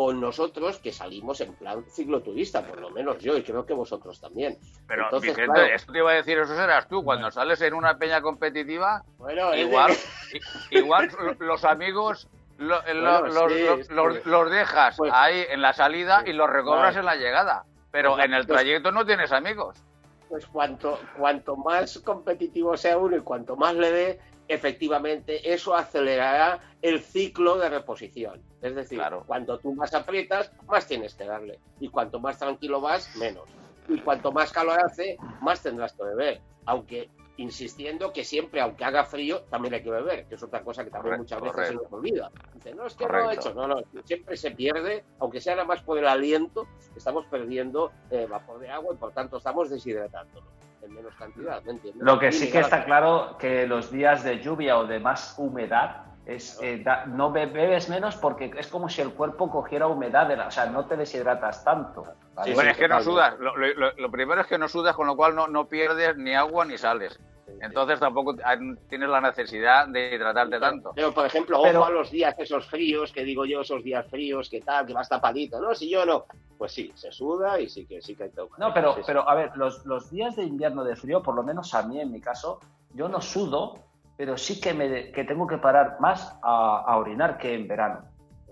con 0.00 0.18
nosotros 0.18 0.78
que 0.78 0.92
salimos 0.92 1.42
en 1.42 1.52
plan 1.52 1.84
cicloturista, 1.84 2.62
por 2.62 2.80
lo 2.80 2.88
menos 2.88 3.18
yo, 3.18 3.36
y 3.36 3.42
creo 3.42 3.66
que 3.66 3.74
vosotros 3.74 4.18
también. 4.18 4.56
Pero 4.88 5.04
Entonces, 5.04 5.36
Vicente, 5.36 5.52
claro, 5.52 5.74
esto 5.74 5.92
te 5.92 5.98
iba 5.98 6.10
a 6.10 6.14
decir, 6.14 6.38
eso 6.38 6.56
serás 6.56 6.88
tú, 6.88 7.04
cuando 7.04 7.30
sales 7.30 7.60
en 7.60 7.74
una 7.74 7.98
peña 7.98 8.22
competitiva, 8.22 9.04
bueno, 9.18 9.54
igual, 9.54 9.92
igual 10.70 11.10
los 11.40 11.66
amigos 11.66 12.28
lo, 12.56 12.80
bueno, 12.80 13.26
los, 13.26 13.52
sí, 13.52 13.62
los, 13.62 13.90
los, 13.90 14.24
los, 14.24 14.50
dejas 14.50 14.96
pues, 14.96 15.12
ahí 15.14 15.44
en 15.50 15.60
la 15.60 15.74
salida 15.74 16.22
y 16.24 16.32
los 16.32 16.48
recobras 16.48 16.96
en 16.96 17.04
la 17.04 17.16
llegada. 17.16 17.66
Pero 17.90 18.18
en 18.18 18.32
el 18.32 18.46
pues- 18.46 18.56
trayecto 18.56 18.92
no 18.92 19.04
tienes 19.04 19.32
amigos. 19.32 19.84
Pues 20.30 20.46
cuanto, 20.46 20.98
cuanto 21.18 21.56
más 21.56 21.98
competitivo 21.98 22.74
sea 22.78 22.96
uno 22.96 23.18
y 23.18 23.20
cuanto 23.20 23.54
más 23.54 23.74
le 23.74 23.92
dé, 23.92 24.20
efectivamente 24.50 25.52
eso 25.52 25.74
acelerará 25.74 26.58
el 26.82 27.00
ciclo 27.00 27.56
de 27.56 27.68
reposición. 27.68 28.42
Es 28.60 28.74
decir, 28.74 28.98
Claro. 28.98 29.22
cuando 29.26 29.58
tú 29.58 29.72
más 29.74 29.94
aprietas, 29.94 30.52
más 30.66 30.86
tienes 30.86 31.14
que 31.14 31.24
darle. 31.24 31.58
Y 31.78 31.88
cuanto 31.88 32.18
más 32.20 32.38
tranquilo 32.38 32.80
vas, 32.80 33.14
menos. 33.16 33.48
Y 33.88 33.98
cuanto 34.00 34.32
más 34.32 34.52
calor 34.52 34.78
hace, 34.84 35.16
más 35.40 35.62
tendrás 35.62 35.92
que 35.92 36.02
beber. 36.02 36.40
Aunque 36.66 37.08
insistiendo 37.36 38.12
que 38.12 38.24
siempre, 38.24 38.60
aunque 38.60 38.84
haga 38.84 39.04
frío, 39.04 39.42
también 39.44 39.72
hay 39.72 39.82
que 39.82 39.90
beber, 39.90 40.26
que 40.26 40.34
es 40.34 40.42
otra 40.42 40.62
cosa 40.62 40.84
que 40.84 40.90
también 40.90 41.16
Correcto, 41.16 41.36
muchas 41.40 41.56
veces 41.56 41.68
se 41.68 41.74
nos 41.82 41.92
olvida. 41.92 42.30
Dice, 42.54 42.74
no, 42.74 42.86
es 42.86 42.94
que 42.94 43.04
no 43.04 43.10
Correcto. 43.10 43.30
he 43.30 43.34
hecho. 43.34 43.54
No, 43.54 43.66
no, 43.66 43.82
siempre 44.04 44.36
se 44.36 44.50
pierde, 44.50 45.04
aunque 45.20 45.40
sea 45.40 45.54
nada 45.54 45.66
más 45.66 45.80
por 45.82 45.96
el 45.96 46.06
aliento, 46.06 46.66
estamos 46.94 47.24
perdiendo 47.26 47.92
eh, 48.10 48.26
vapor 48.28 48.58
de 48.58 48.68
agua 48.68 48.94
y 48.94 48.98
por 48.98 49.12
tanto 49.12 49.38
estamos 49.38 49.70
deshidratándonos 49.70 50.50
en 50.82 50.94
menos 50.94 51.14
cantidad, 51.16 51.62
¿me 51.62 51.72
entiendes? 51.72 52.02
Lo 52.02 52.18
que 52.18 52.32
sí 52.32 52.50
que 52.50 52.60
está 52.60 52.84
claro 52.84 53.36
que 53.38 53.66
los 53.66 53.90
días 53.90 54.22
de 54.24 54.38
lluvia 54.40 54.78
o 54.78 54.86
de 54.86 54.98
más 55.00 55.34
humedad 55.38 56.04
es 56.24 56.58
eh, 56.62 56.82
da- 56.84 57.06
no 57.06 57.32
be- 57.32 57.46
bebes 57.46 57.88
menos 57.88 58.16
porque 58.16 58.50
es 58.56 58.66
como 58.68 58.88
si 58.88 59.00
el 59.00 59.12
cuerpo 59.14 59.50
cogiera 59.50 59.86
humedad, 59.86 60.26
de 60.28 60.36
la- 60.36 60.46
o 60.46 60.50
sea, 60.50 60.66
no 60.66 60.86
te 60.86 60.96
deshidratas 60.96 61.64
tanto. 61.64 62.04
¿Vale? 62.34 62.50
Sí, 62.50 62.54
bueno, 62.54 62.68
sí, 62.70 62.72
es 62.72 62.78
que 62.78 62.88
no 62.88 63.02
sudas. 63.02 63.38
Lo, 63.38 63.56
lo- 63.56 63.74
lo- 63.74 63.92
lo 63.96 64.10
primero 64.10 64.40
es 64.40 64.46
que 64.46 64.58
no 64.58 64.68
sudas, 64.68 64.94
con 64.96 65.06
lo 65.06 65.16
cual 65.16 65.34
no, 65.34 65.46
no 65.48 65.66
pierdes 65.68 66.16
ni 66.16 66.34
agua 66.34 66.64
ni 66.64 66.78
sales. 66.78 67.18
Entonces 67.60 67.98
tampoco 67.98 68.36
tienes 68.88 69.08
la 69.08 69.20
necesidad 69.20 69.88
de 69.88 70.14
hidratarte 70.14 70.60
tanto. 70.60 70.92
Pero, 70.94 71.12
por 71.12 71.26
ejemplo, 71.26 71.60
Pero- 71.62 71.80
ojo 71.80 71.88
a 71.88 71.90
los 71.90 72.10
días 72.10 72.34
esos 72.38 72.64
fríos, 72.66 73.12
que 73.12 73.24
digo 73.24 73.44
yo, 73.44 73.62
esos 73.62 73.82
días 73.82 74.06
fríos, 74.08 74.48
que 74.48 74.60
tal, 74.60 74.86
que 74.86 74.94
vas 74.94 75.08
tapadito, 75.08 75.60
¿no? 75.60 75.74
Si 75.74 75.90
yo 75.90 76.06
no, 76.06 76.26
pues 76.56 76.72
sí, 76.72 76.92
se 76.94 77.10
suda 77.10 77.58
y 77.60 77.68
sí 77.68 77.86
que 77.86 78.00
sí 78.00 78.14
que 78.14 78.28
toca. 78.28 78.54
No, 78.58 78.72
pero, 78.72 78.92
Sí, 78.94 79.00
sí. 79.00 79.04
pero 79.08 79.28
a 79.28 79.34
ver, 79.34 79.50
los, 79.56 79.84
los 79.84 80.10
días 80.12 80.36
de 80.36 80.44
invierno 80.44 80.84
de 80.84 80.94
frío, 80.94 81.22
por 81.22 81.34
lo 81.34 81.42
menos 81.42 81.74
a 81.74 81.82
mí 81.82 82.00
en 82.00 82.12
mi 82.12 82.20
caso, 82.20 82.60
yo 82.94 83.08
no 83.08 83.20
sudo, 83.20 83.80
pero 84.16 84.38
sí 84.38 84.60
que, 84.60 84.72
me, 84.72 85.10
que 85.10 85.24
tengo 85.24 85.46
que 85.48 85.58
parar 85.58 85.96
más 85.98 86.38
a, 86.44 86.84
a 86.86 86.96
orinar 86.98 87.36
que 87.36 87.52
en 87.54 87.66
verano. 87.66 88.04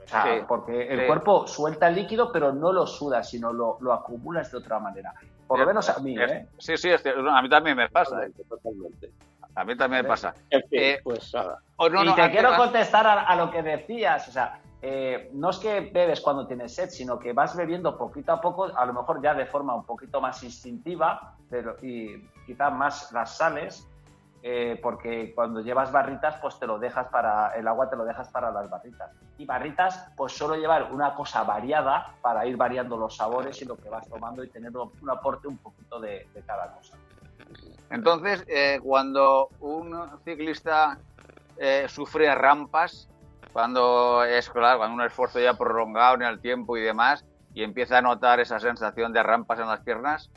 O 0.09 0.11
sea, 0.11 0.23
Sí, 0.25 0.45
porque 0.49 0.89
el 0.89 1.01
sí. 1.01 1.07
cuerpo 1.07 1.47
suelta 1.47 1.89
el 1.89 1.97
líquido, 1.97 2.33
pero 2.33 2.51
no 2.53 2.73
lo 2.73 2.87
suda, 2.87 3.23
sino 3.23 3.53
lo, 3.53 3.77
lo 3.81 3.93
acumulas 3.93 4.51
de 4.51 4.57
otra 4.57 4.79
manera. 4.79 5.13
Por 5.47 5.59
lo 5.61 5.67
menos 5.67 5.89
a 5.91 5.99
mí, 6.01 6.17
¿eh? 6.19 6.47
Sí, 6.59 6.77
sí, 6.79 6.89
es 6.91 7.03
que 7.03 7.11
a 7.11 7.43
mí 7.43 7.49
también 7.49 7.77
me 7.77 7.89
pasa. 7.91 8.25
¿eh? 8.25 8.31
Totalmente, 8.31 8.45
totalmente. 8.45 9.11
A 9.55 9.65
mí 9.65 9.77
también 9.77 10.03
me 10.03 10.09
pasa. 10.09 10.35
En 10.51 10.61
fin, 10.69 10.79
Eh, 10.81 11.01
pues 11.05 11.33
nada. 11.35 11.59
O 11.77 11.89
no, 11.91 12.03
y 12.05 12.07
no, 12.07 12.15
te 12.15 12.31
quiero 12.31 12.57
contestar 12.57 13.07
a, 13.07 13.23
a 13.23 13.37
lo 13.37 13.51
que 13.51 13.63
decías, 13.63 14.29
o 14.29 14.33
sea, 14.33 14.61
eh, 14.81 15.31
no 15.35 15.51
es 15.51 15.59
que 15.59 15.81
bebes 15.81 16.21
cuando 16.21 16.47
tienes 16.47 16.75
sed, 16.75 16.89
sino 16.91 17.19
que 17.19 17.33
vas 17.33 17.57
bebiendo 17.57 17.99
poquito 17.99 18.33
a 18.33 18.41
poco, 18.41 18.65
a 18.75 18.87
lo 18.87 18.93
mejor 18.95 19.21
ya 19.21 19.35
de 19.35 19.47
forma 19.47 19.75
un 19.75 19.85
poquito 19.85 20.21
más 20.21 20.43
instintiva, 20.45 21.35
pero 21.51 21.77
y 21.83 22.23
quizá 22.47 22.71
más 22.71 23.11
las 23.13 23.37
sales, 23.37 23.87
eh, 24.43 24.79
porque 24.83 25.33
cuando 25.35 25.61
llevas 25.61 25.91
barritas, 25.91 26.37
pues 26.41 26.59
te 26.59 26.67
lo 26.67 26.79
dejas 26.79 27.09
para 27.09 27.55
el 27.57 27.67
agua, 27.67 27.91
te 27.91 27.97
lo 27.97 28.05
dejas 28.05 28.29
para 28.29 28.51
las 28.51 28.71
barritas. 28.71 29.11
Y 29.37 29.45
barritas, 29.45 30.09
pues 30.17 30.33
solo 30.33 30.55
llevar 30.55 30.93
una 30.93 31.15
cosa 31.15 31.43
variada 31.43 32.15
para 32.23 32.47
ir 32.47 32.57
variando 32.57 32.97
los 32.97 33.17
sabores 33.17 33.61
y 33.63 33.65
lo 33.65 33.77
que 33.77 33.89
vas 33.89 34.09
tomando 34.09 34.45
y 34.45 34.49
tener 34.49 34.77
un, 34.77 34.91
aporte 35.11 35.49
un 35.49 35.59
poquito 35.59 35.99
de, 36.01 36.29
de 36.33 36.43
cada 36.43 36.73
cosa. 36.73 36.97
Entonces, 37.91 38.45
eh, 38.49 38.81
cuando 38.83 39.49
un 39.61 39.97
ciclista 40.25 40.99
eh, 41.57 41.87
sufre 41.89 42.33
rampas, 42.35 43.09
cuando 43.53 44.23
es 44.25 44.49
claro, 44.51 44.79
cuando 44.79 44.95
un 44.95 45.03
esfuerzo 45.03 45.41
ya 45.41 45.55
prolongado 45.55 46.17
en 46.17 46.23
el 46.23 46.41
tiempo 46.41 46.77
y 46.77 46.83
demás, 46.83 47.25
y 47.55 47.63
empieza 47.63 47.99
a 47.99 48.03
notar 48.03 48.41
esa 48.41 48.61
sensación 48.61 49.13
de 49.13 49.23
rampas 49.23 49.59
en 49.59 49.67
las 49.67 49.81
piernas, 49.81 50.31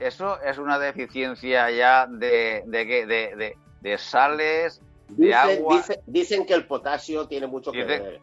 eso 0.00 0.40
es 0.42 0.58
una 0.58 0.78
deficiencia 0.78 1.70
ya 1.70 2.06
de, 2.06 2.62
de, 2.66 2.84
de, 2.84 3.06
de- 3.36 3.56
de 3.80 3.98
sales, 3.98 4.80
de 5.08 5.26
Dicen, 5.26 5.34
agua. 5.58 5.76
dice- 5.76 6.00
dicen 6.06 6.46
que 6.46 6.54
el 6.54 6.66
potasio 6.66 7.26
tiene 7.26 7.46
mucho 7.46 7.72
que 7.72 7.84
ver. 7.84 8.20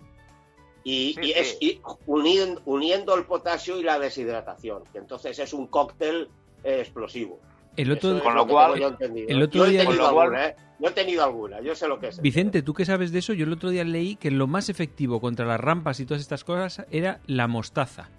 Y, 0.83 1.13
Sí, 1.15 1.19
y 1.21 1.25
sí. 1.25 1.33
es 1.35 1.57
y 1.59 1.81
uniendo, 2.05 2.61
uniendo 2.65 3.15
el 3.15 3.25
potasio 3.25 3.77
y 3.79 3.83
la 3.83 3.99
deshidratación, 3.99 4.83
que 4.91 4.99
entonces 4.99 5.37
es 5.39 5.53
un 5.53 5.67
cóctel 5.67 6.29
eh, 6.63 6.79
explosivo. 6.79 7.39
El 7.75 7.91
otro, 7.91 8.09
Eso 8.09 8.17
es 8.17 8.23
Con 8.23 8.35
lo 8.35 8.47
cual- 8.47 8.79
yo 8.79 8.87
entendido. 8.87 9.27
el 9.29 9.41
otro 9.43 9.59
Yo 9.59 9.65
he 9.65 9.69
día- 9.71 9.81
tenido 9.85 10.11
cual- 10.11 10.25
alguna, 10.27 10.47
¿eh? 10.47 10.55
Yo 10.79 10.87
he 10.89 10.91
tenido 10.91 11.23
alguna, 11.23 11.59
yo 11.61 11.75
sé 11.75 11.87
lo 11.87 11.99
que 11.99 12.07
es. 12.09 12.21
Vicente, 12.21 12.61
tú 12.61 12.73
que 12.73 12.85
sabes 12.85 13.11
de 13.11 13.19
eso, 13.19 13.33
yo 13.33 13.45
el 13.45 13.53
otro 13.53 13.69
día 13.69 13.83
leí 13.83 14.15
que 14.15 14.29
lo 14.31 14.45
más 14.47 14.69
efectivo 14.69 15.19
contra 15.19 15.45
las 15.45 15.59
rampas 15.59 15.99
y 15.99 16.05
todas 16.05 16.21
estas 16.21 16.43
cosas 16.43 16.85
era 16.91 17.19
la 17.27 17.47
mostaza. 17.47 18.09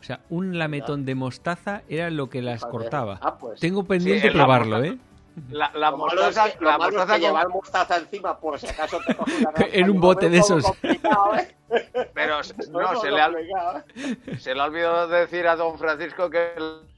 O 0.00 0.04
sea, 0.04 0.20
un 0.30 0.58
lametón 0.58 1.04
de 1.04 1.14
mostaza 1.14 1.82
era 1.88 2.10
lo 2.10 2.28
que 2.30 2.42
las 2.42 2.64
cortaba. 2.64 3.18
Ah, 3.22 3.36
pues. 3.36 3.58
Tengo 3.60 3.84
pendiente 3.84 4.28
Sí, 4.30 4.34
probarlo. 4.36 4.82
¿eh? 4.84 4.96
La, 5.50 5.70
la 5.74 5.90
Lo 5.90 5.98
malo 5.98 6.20
es 6.20 6.26
mostaza, 6.26 6.50
que, 6.52 6.64
lo 6.64 6.70
la 6.70 6.78
malo 6.78 6.90
es 6.90 6.96
mostaza 6.96 7.14
que 7.14 7.20
con- 7.20 7.28
llevar 7.28 7.48
mostaza 7.48 7.96
encima 7.98 8.38
por 8.38 8.58
si 8.58 8.66
acaso 8.68 8.98
te 9.06 9.14
coge 9.14 9.32
una 9.38 9.50
En 9.72 9.90
un 9.90 10.00
bote 10.00 10.30
de 10.30 10.38
esos. 10.38 10.64
¿eh? 10.82 11.00
pero 12.14 12.36
no, 12.70 13.00
se 13.00 13.10
le, 13.10 13.20
ha, 13.20 13.28
¿eh? 13.30 14.38
se 14.38 14.54
le 14.54 14.60
ha 14.60 14.64
olvidado 14.64 15.08
decir 15.08 15.46
a 15.46 15.56
don 15.56 15.78
Francisco 15.78 16.30
que 16.30 16.52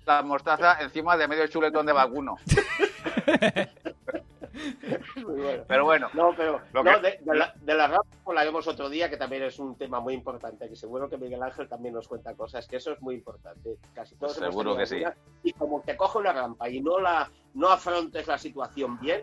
la 0.06 0.22
mostaza 0.22 0.80
encima 0.82 1.16
de 1.16 1.26
medio 1.26 1.46
chuletón 1.48 1.86
de 1.86 1.92
vacuno. 1.92 2.36
Bueno. 5.24 5.64
Pero 5.66 5.84
bueno, 5.84 6.08
No, 6.14 6.34
pero 6.36 6.60
no, 6.72 6.82
que- 6.84 6.90
de, 7.00 7.18
de 7.22 7.36
la, 7.36 7.54
de 7.60 7.74
la 7.74 7.86
rampa 7.86 8.06
hablaremos 8.26 8.66
otro 8.66 8.88
día, 8.88 9.08
que 9.10 9.16
también 9.16 9.42
es 9.42 9.58
un 9.58 9.76
tema 9.76 10.00
muy 10.00 10.14
importante, 10.14 10.68
que 10.68 10.76
seguro 10.76 11.08
que 11.08 11.16
Miguel 11.18 11.42
Ángel 11.42 11.68
también 11.68 11.94
nos 11.94 12.08
cuenta 12.08 12.34
cosas, 12.34 12.66
que 12.66 12.76
eso 12.76 12.92
es 12.92 13.00
muy 13.00 13.14
importante. 13.16 13.76
Casi 13.94 14.14
todos 14.16 14.34
Seguro 14.34 14.76
que 14.76 14.86
sí. 14.86 15.02
Y 15.42 15.52
como 15.52 15.80
te 15.82 15.96
coge 15.96 16.18
una 16.18 16.32
rampa 16.32 16.68
y 16.68 16.80
no 16.80 16.98
la 16.98 17.30
no 17.54 17.68
afrontes 17.70 18.26
la 18.26 18.38
situación 18.38 18.98
bien, 19.00 19.22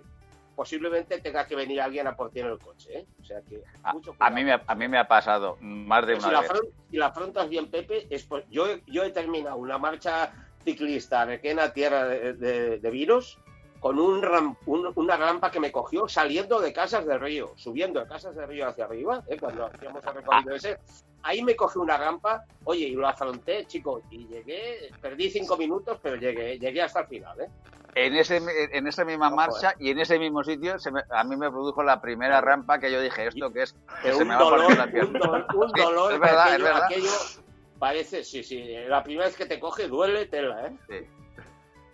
posiblemente 0.55 1.19
tenga 1.19 1.45
que 1.45 1.55
venir 1.55 1.81
alguien 1.81 2.07
a 2.07 2.15
por 2.15 2.31
ti 2.31 2.39
en 2.39 2.47
el 2.47 2.57
coche. 2.59 2.99
¿eh? 2.99 3.05
O 3.21 3.23
sea 3.25 3.41
que 3.41 3.61
a, 3.83 3.93
mucho 3.93 4.15
a 4.19 4.29
mí 4.29 4.43
me, 4.43 4.53
ha- 4.53 4.63
a 4.65 4.75
mí 4.75 4.87
me 4.87 4.97
ha 4.97 5.07
pasado 5.07 5.57
más 5.61 6.05
de 6.07 6.15
si, 6.19 6.23
una 6.23 6.31
la 6.33 6.41
vez. 6.41 6.51
afron- 6.51 6.69
si 6.89 6.97
la 6.97 7.05
afrontas 7.07 7.49
bien, 7.49 7.69
Pepe, 7.69 8.07
es 8.09 8.23
por- 8.23 8.47
yo, 8.49 8.67
he- 8.67 8.81
yo 8.87 9.03
he 9.03 9.11
terminado 9.11 9.57
una 9.57 9.77
marcha 9.77 10.31
ciclista 10.63 11.25
Requena, 11.25 11.73
tierra 11.73 12.05
de, 12.05 12.33
de- 12.33 12.79
de 12.79 12.89
vinos, 12.89 13.37
con 13.85 13.99
un 13.99 14.19
ram- 14.19 14.57
un- 14.65 14.91
una 14.95 15.15
rampa 15.15 15.51
que 15.51 15.59
me 15.59 15.71
cogió 15.71 16.07
saliendo 16.07 16.59
de 16.59 16.73
Casas 16.73 17.05
del 17.05 17.19
Río, 17.19 17.53
subiendo 17.55 17.99
de 17.99 18.07
Casas 18.07 18.35
del 18.35 18.47
Río 18.47 18.67
hacia 18.67 18.85
arriba, 18.85 19.23
¿eh? 19.27 19.37
cuando 19.39 19.63
hacíamos 19.67 20.03
el 20.07 20.13
recorrido 20.15 20.55
ese. 20.55 20.79
Ahí 21.21 21.43
me 21.43 21.55
cogió 21.55 21.83
una 21.83 21.95
rampa, 21.95 22.43
oye, 22.63 22.87
y 22.87 22.95
lo 22.95 23.07
afronté, 23.07 23.67
chico, 23.67 24.01
y 24.09 24.27
llegué, 24.27 24.91
perdí 24.99 25.29
cinco 25.29 25.55
minutos, 25.55 25.99
pero 26.01 26.15
llegué, 26.15 26.57
llegué 26.57 26.81
hasta 26.81 27.01
el 27.01 27.05
final, 27.05 27.39
¿eh? 27.41 27.47
En, 27.93 28.15
ese, 28.15 28.41
en 28.73 28.87
esa 28.87 29.05
misma 29.05 29.27
Ojo, 29.27 29.35
marcha 29.35 29.75
y 29.77 29.91
en 29.91 29.99
ese 29.99 30.17
mismo 30.17 30.43
sitio 30.43 30.79
se 30.79 30.91
me- 30.91 31.03
a 31.11 31.23
mí 31.23 31.35
me 31.37 31.51
produjo 31.51 31.83
la 31.83 32.01
primera 32.01 32.41
rampa 32.41 32.79
que 32.79 32.91
yo 32.91 32.99
dije, 32.99 33.27
¿esto 33.27 33.53
qué 33.53 33.61
es? 33.61 33.73
Que 33.73 33.77
Pero 34.01 34.15
se 34.15 34.21
un 34.23 34.29
me 34.29 34.35
va 34.35 34.41
a 34.41 34.43
dolor, 34.45 34.77
la 34.77 34.85
un 34.85 34.91
pierna. 34.91 35.19
dolor, 35.19 35.45
un 35.53 35.69
Sí, 35.75 35.81
dolor 35.83 36.11
es 36.13 36.19
verdad, 36.19 36.41
aquello, 36.47 36.55
es 36.57 36.63
verdad. 36.73 36.85
aquello 36.85 37.11
parece, 37.77 38.23
sí, 38.23 38.43
sí, 38.43 38.63
la 38.87 39.03
primera 39.03 39.27
vez 39.27 39.37
que 39.37 39.45
te 39.45 39.59
coge 39.59 39.87
duele 39.87 40.25
tela, 40.25 40.65
¿eh? 40.65 40.75
Sí. 40.89 41.07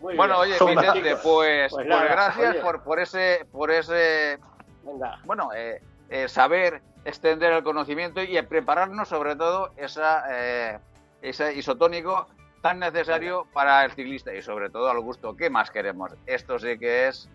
Muy 0.02 0.16
Bueno, 0.16 0.42
bien. 0.42 0.52
oye, 0.52 0.58
Son 0.58 0.70
Vicente, 0.76 1.02
pues, 1.02 1.22
Pues 1.24 1.74
pues 1.74 1.88
nada, 1.88 2.06
gracias 2.06 2.52
oye. 2.52 2.60
por, 2.62 2.84
por 2.84 3.00
ese, 3.00 3.46
por 3.52 3.72
ese 3.72 4.40
Venga, 4.84 5.20
bueno, 5.26 5.50
eh, 5.56 5.82
eh, 6.10 6.28
saber 6.28 6.82
extender 7.06 7.54
el 7.54 7.64
conocimiento 7.64 8.22
y 8.22 8.40
prepararnos 8.42 9.08
sobre 9.10 9.36
todo 9.36 9.72
esa, 9.78 10.24
eh, 10.30 10.80
ese 11.22 11.54
isotónico 11.56 12.28
tan 12.62 12.80
necesario 12.80 13.46
para 13.54 13.86
el 13.86 13.92
ciclista 13.92 14.34
y 14.34 14.42
sobre 14.42 14.70
todo 14.70 14.90
al 14.90 15.00
gusto. 15.02 15.36
¿Qué 15.36 15.50
más 15.50 15.72
queremos? 15.72 16.12
Esto 16.26 16.58
sí 16.60 16.78
que 16.78 17.08
es, 17.08 17.30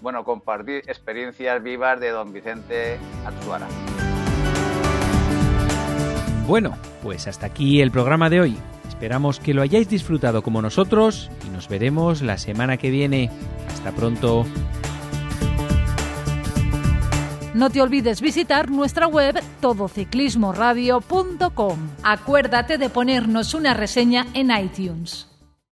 bueno, 0.00 0.24
compartir 0.24 0.82
experiencias 0.88 1.62
vivas 1.62 2.00
de 2.00 2.10
don 2.10 2.32
Vicente 2.32 2.98
Atsuara. 3.26 3.66
Bueno, 6.46 6.76
pues 7.02 7.28
hasta 7.28 7.46
aquí 7.46 7.80
el 7.80 7.90
programa 7.90 8.30
de 8.30 8.40
hoy. 8.40 8.58
Esperamos 8.98 9.38
que 9.38 9.54
lo 9.54 9.62
hayáis 9.62 9.88
disfrutado 9.88 10.42
como 10.42 10.60
nosotros 10.60 11.30
y 11.46 11.50
nos 11.50 11.68
veremos 11.68 12.20
la 12.20 12.36
semana 12.36 12.78
que 12.78 12.90
viene. 12.90 13.30
Hasta 13.68 13.92
pronto. 13.92 14.44
No 17.54 17.70
te 17.70 17.80
olvides 17.80 18.20
visitar 18.20 18.72
nuestra 18.72 19.06
web 19.06 19.40
todociclismoradio.com. 19.60 21.78
Acuérdate 22.02 22.76
de 22.76 22.90
ponernos 22.90 23.54
una 23.54 23.72
reseña 23.72 24.26
en 24.34 24.50
iTunes. 24.50 25.28